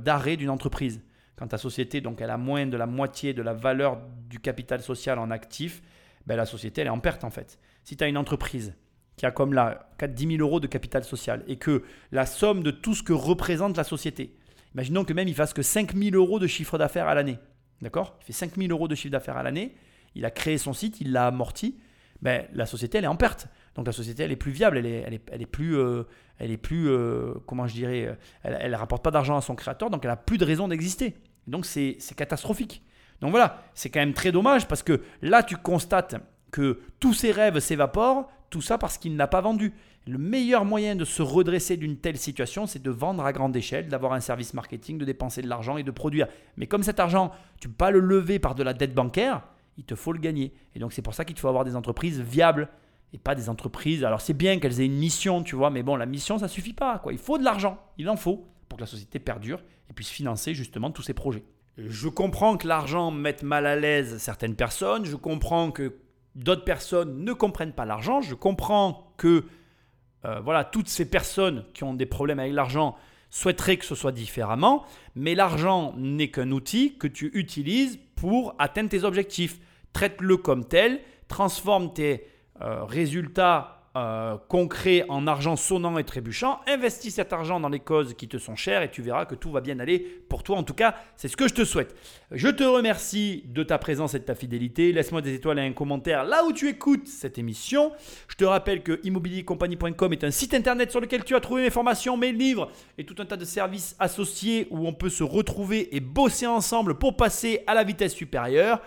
d'arrêt 0.00 0.36
d'une 0.36 0.50
entreprise. 0.50 1.02
Quand 1.34 1.48
ta 1.48 1.58
société 1.58 2.00
donc, 2.00 2.20
elle 2.20 2.30
a 2.30 2.36
moins 2.38 2.66
de 2.66 2.76
la 2.76 2.86
moitié 2.86 3.34
de 3.34 3.42
la 3.42 3.52
valeur 3.52 3.98
du 4.30 4.38
capital 4.38 4.80
social 4.80 5.18
en 5.18 5.32
actifs, 5.32 5.82
ben, 6.24 6.36
la 6.36 6.46
société 6.46 6.82
elle 6.82 6.86
est 6.86 6.90
en 6.90 7.00
perte 7.00 7.24
en 7.24 7.30
fait 7.30 7.58
si 7.84 7.96
tu 7.96 8.02
as 8.02 8.08
une 8.08 8.16
entreprise 8.16 8.74
qui 9.16 9.26
a 9.26 9.30
comme 9.30 9.52
là 9.52 9.88
10 10.02 10.36
000 10.36 10.40
euros 10.40 10.58
de 10.58 10.66
capital 10.66 11.04
social 11.04 11.44
et 11.46 11.56
que 11.56 11.84
la 12.10 12.26
somme 12.26 12.62
de 12.62 12.70
tout 12.70 12.94
ce 12.94 13.02
que 13.02 13.12
représente 13.12 13.76
la 13.76 13.84
société, 13.84 14.34
imaginons 14.74 15.04
que 15.04 15.12
même 15.12 15.28
il 15.28 15.34
fasse 15.34 15.52
que 15.52 15.62
5 15.62 15.94
000 15.94 16.16
euros 16.16 16.38
de 16.38 16.46
chiffre 16.46 16.78
d'affaires 16.78 17.06
à 17.06 17.14
l'année. 17.14 17.38
D'accord? 17.80 18.16
Il 18.22 18.24
fait 18.26 18.32
5 18.32 18.56
000 18.56 18.70
euros 18.70 18.88
de 18.88 18.94
chiffre 18.94 19.12
d'affaires 19.12 19.36
à 19.36 19.42
l'année, 19.42 19.74
il 20.14 20.24
a 20.24 20.30
créé 20.30 20.58
son 20.58 20.72
site, 20.72 21.00
il 21.00 21.12
l'a 21.12 21.28
amorti, 21.28 21.78
ben, 22.22 22.46
la 22.52 22.66
société 22.66 22.98
elle 22.98 23.04
est 23.04 23.08
en 23.08 23.16
perte. 23.16 23.48
Donc 23.74 23.86
la 23.86 23.92
société 23.92 24.22
elle 24.22 24.32
est 24.32 24.36
plus 24.36 24.52
viable, 24.52 24.78
elle 24.78 24.86
est, 24.86 25.00
est, 25.14 25.22
elle 25.30 25.42
est 25.42 25.46
plus, 25.46 25.76
euh, 25.76 26.04
elle 26.38 26.50
est 26.50 26.56
plus 26.56 26.88
euh, 26.88 27.34
comment 27.46 27.66
je 27.66 27.74
dirais, 27.74 28.16
elle 28.42 28.72
ne 28.72 28.76
rapporte 28.76 29.04
pas 29.04 29.10
d'argent 29.10 29.36
à 29.36 29.40
son 29.40 29.54
créateur, 29.54 29.90
donc 29.90 30.04
elle 30.04 30.10
n'a 30.10 30.16
plus 30.16 30.38
de 30.38 30.44
raison 30.44 30.68
d'exister. 30.68 31.14
Donc 31.46 31.66
c'est 31.66 31.98
catastrophique. 32.16 32.82
Donc 33.20 33.30
voilà, 33.30 33.62
c'est 33.74 33.90
quand 33.90 34.00
même 34.00 34.14
très 34.14 34.32
dommage 34.32 34.66
parce 34.66 34.82
que 34.82 35.02
là 35.22 35.42
tu 35.42 35.56
constates 35.56 36.16
que 36.54 36.78
tous 37.00 37.14
ses 37.14 37.32
rêves 37.32 37.58
s'évaporent, 37.58 38.30
tout 38.48 38.60
ça 38.60 38.78
parce 38.78 38.96
qu'il 38.96 39.16
n'a 39.16 39.26
pas 39.26 39.40
vendu. 39.40 39.72
Le 40.06 40.18
meilleur 40.18 40.64
moyen 40.64 40.94
de 40.94 41.04
se 41.04 41.20
redresser 41.20 41.76
d'une 41.76 41.96
telle 41.96 42.16
situation, 42.16 42.66
c'est 42.66 42.80
de 42.80 42.92
vendre 42.92 43.24
à 43.24 43.32
grande 43.32 43.56
échelle, 43.56 43.88
d'avoir 43.88 44.12
un 44.12 44.20
service 44.20 44.54
marketing, 44.54 44.96
de 44.96 45.04
dépenser 45.04 45.42
de 45.42 45.48
l'argent 45.48 45.78
et 45.78 45.82
de 45.82 45.90
produire. 45.90 46.28
Mais 46.56 46.68
comme 46.68 46.84
cet 46.84 47.00
argent, 47.00 47.32
tu 47.58 47.66
ne 47.66 47.72
peux 47.72 47.78
pas 47.78 47.90
le 47.90 47.98
lever 47.98 48.38
par 48.38 48.54
de 48.54 48.62
la 48.62 48.72
dette 48.72 48.94
bancaire, 48.94 49.42
il 49.78 49.82
te 49.82 49.96
faut 49.96 50.12
le 50.12 50.20
gagner. 50.20 50.54
Et 50.76 50.78
donc 50.78 50.92
c'est 50.92 51.02
pour 51.02 51.14
ça 51.14 51.24
qu'il 51.24 51.36
faut 51.36 51.48
avoir 51.48 51.64
des 51.64 51.74
entreprises 51.74 52.20
viables 52.20 52.68
et 53.12 53.18
pas 53.18 53.34
des 53.34 53.48
entreprises. 53.48 54.04
Alors 54.04 54.20
c'est 54.20 54.32
bien 54.32 54.60
qu'elles 54.60 54.80
aient 54.80 54.86
une 54.86 54.96
mission, 54.96 55.42
tu 55.42 55.56
vois, 55.56 55.70
mais 55.70 55.82
bon, 55.82 55.96
la 55.96 56.06
mission, 56.06 56.38
ça 56.38 56.46
suffit 56.46 56.72
pas. 56.72 57.02
Il 57.10 57.18
faut 57.18 57.36
de 57.36 57.42
l'argent, 57.42 57.80
il 57.98 58.08
en 58.08 58.16
faut 58.16 58.46
pour 58.68 58.76
que 58.76 58.84
la 58.84 58.86
société 58.86 59.18
perdure 59.18 59.60
et 59.90 59.92
puisse 59.92 60.10
financer 60.10 60.54
justement 60.54 60.92
tous 60.92 61.02
ces 61.02 61.14
projets. 61.14 61.42
Je 61.78 62.08
comprends 62.08 62.56
que 62.56 62.68
l'argent 62.68 63.10
mette 63.10 63.42
mal 63.42 63.66
à 63.66 63.74
l'aise 63.74 64.18
certaines 64.18 64.54
personnes, 64.54 65.04
je 65.04 65.16
comprends 65.16 65.72
que 65.72 65.94
d'autres 66.34 66.64
personnes 66.64 67.24
ne 67.24 67.32
comprennent 67.32 67.72
pas 67.72 67.84
l'argent. 67.84 68.20
Je 68.20 68.34
comprends 68.34 69.14
que 69.16 69.44
euh, 70.24 70.40
voilà, 70.40 70.64
toutes 70.64 70.88
ces 70.88 71.08
personnes 71.08 71.64
qui 71.74 71.84
ont 71.84 71.94
des 71.94 72.06
problèmes 72.06 72.38
avec 72.38 72.52
l'argent 72.52 72.96
souhaiteraient 73.30 73.76
que 73.76 73.84
ce 73.84 73.94
soit 73.94 74.12
différemment, 74.12 74.84
mais 75.14 75.34
l'argent 75.34 75.92
n'est 75.96 76.30
qu'un 76.30 76.50
outil 76.52 76.96
que 76.96 77.06
tu 77.06 77.30
utilises 77.34 77.98
pour 78.14 78.54
atteindre 78.58 78.88
tes 78.88 79.04
objectifs. 79.04 79.58
Traite-le 79.92 80.36
comme 80.36 80.66
tel, 80.66 81.00
transforme 81.28 81.92
tes 81.92 82.26
euh, 82.60 82.84
résultats 82.84 83.83
euh, 83.96 84.36
concret 84.48 85.04
en 85.08 85.28
argent 85.28 85.54
sonnant 85.54 85.96
et 85.98 86.02
trébuchant, 86.02 86.60
investis 86.66 87.14
cet 87.14 87.32
argent 87.32 87.60
dans 87.60 87.68
les 87.68 87.78
causes 87.78 88.14
qui 88.14 88.26
te 88.26 88.38
sont 88.38 88.56
chères 88.56 88.82
et 88.82 88.90
tu 88.90 89.02
verras 89.02 89.24
que 89.24 89.36
tout 89.36 89.52
va 89.52 89.60
bien 89.60 89.78
aller 89.78 90.00
pour 90.28 90.42
toi. 90.42 90.56
En 90.56 90.64
tout 90.64 90.74
cas, 90.74 90.96
c'est 91.16 91.28
ce 91.28 91.36
que 91.36 91.46
je 91.46 91.54
te 91.54 91.64
souhaite. 91.64 91.94
Je 92.32 92.48
te 92.48 92.64
remercie 92.64 93.44
de 93.46 93.62
ta 93.62 93.78
présence 93.78 94.14
et 94.14 94.18
de 94.18 94.24
ta 94.24 94.34
fidélité. 94.34 94.90
Laisse-moi 94.90 95.20
des 95.20 95.34
étoiles 95.34 95.60
et 95.60 95.62
un 95.62 95.72
commentaire 95.72 96.24
là 96.24 96.44
où 96.44 96.52
tu 96.52 96.68
écoutes 96.68 97.06
cette 97.06 97.38
émission. 97.38 97.92
Je 98.26 98.34
te 98.34 98.44
rappelle 98.44 98.82
que 98.82 98.98
immobiliercompagnie.com 99.04 100.12
est 100.12 100.24
un 100.24 100.32
site 100.32 100.54
internet 100.54 100.90
sur 100.90 101.00
lequel 101.00 101.22
tu 101.22 101.36
as 101.36 101.40
trouvé 101.40 101.62
mes 101.62 101.70
formations, 101.70 102.16
mes 102.16 102.32
livres 102.32 102.72
et 102.98 103.04
tout 103.04 103.14
un 103.20 103.26
tas 103.26 103.36
de 103.36 103.44
services 103.44 103.94
associés 104.00 104.66
où 104.72 104.88
on 104.88 104.92
peut 104.92 105.08
se 105.08 105.22
retrouver 105.22 105.94
et 105.94 106.00
bosser 106.00 106.48
ensemble 106.48 106.98
pour 106.98 107.16
passer 107.16 107.62
à 107.68 107.74
la 107.74 107.84
vitesse 107.84 108.14
supérieure. 108.14 108.80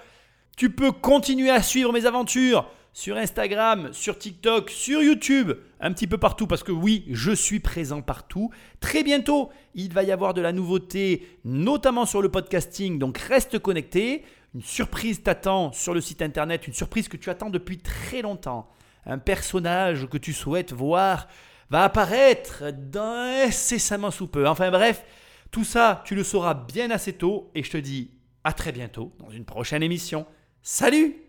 Tu 0.58 0.70
peux 0.70 0.92
continuer 0.92 1.50
à 1.50 1.62
suivre 1.62 1.94
mes 1.94 2.06
aventures 2.06 2.70
sur 2.98 3.16
Instagram, 3.16 3.94
sur 3.94 4.18
TikTok, 4.18 4.72
sur 4.72 5.04
YouTube, 5.04 5.52
un 5.80 5.94
petit 5.94 6.08
peu 6.08 6.18
partout, 6.18 6.48
parce 6.48 6.64
que 6.64 6.72
oui, 6.72 7.06
je 7.12 7.32
suis 7.32 7.60
présent 7.60 8.02
partout. 8.02 8.50
Très 8.80 9.04
bientôt, 9.04 9.52
il 9.76 9.94
va 9.94 10.02
y 10.02 10.12
avoir 10.12 10.34
de 10.34 10.42
la 10.42 10.52
nouveauté, 10.52 11.28
notamment 11.46 12.08
sur 12.08 12.24
le 12.24 12.30
podcasting, 12.30 12.98
donc 12.98 13.20
reste 13.20 13.60
connecté. 13.60 14.26
Une 14.56 14.64
surprise 14.64 15.22
t'attend 15.22 15.72
sur 15.74 15.94
le 15.94 16.02
site 16.02 16.24
internet, 16.24 16.66
une 16.66 16.74
surprise 16.74 17.08
que 17.08 17.18
tu 17.18 17.30
attends 17.30 17.52
depuis 17.52 17.78
très 17.78 18.24
longtemps. 18.24 18.68
Un 19.06 19.20
personnage 19.20 20.08
que 20.08 20.18
tu 20.18 20.34
souhaites 20.34 20.74
voir 20.74 21.28
va 21.70 21.84
apparaître 21.84 22.64
incessamment 22.96 24.10
sous 24.10 24.26
peu. 24.26 24.48
Enfin 24.48 24.72
bref, 24.72 25.06
tout 25.52 25.66
ça, 25.66 26.02
tu 26.04 26.16
le 26.16 26.24
sauras 26.24 26.56
bien 26.56 26.90
assez 26.90 27.14
tôt 27.14 27.52
et 27.54 27.62
je 27.62 27.70
te 27.70 27.78
dis 27.78 28.10
à 28.44 28.54
très 28.54 28.72
bientôt 28.72 29.14
dans 29.20 29.30
une 29.30 29.46
prochaine 29.46 29.84
émission. 29.84 30.26
Salut 30.64 31.27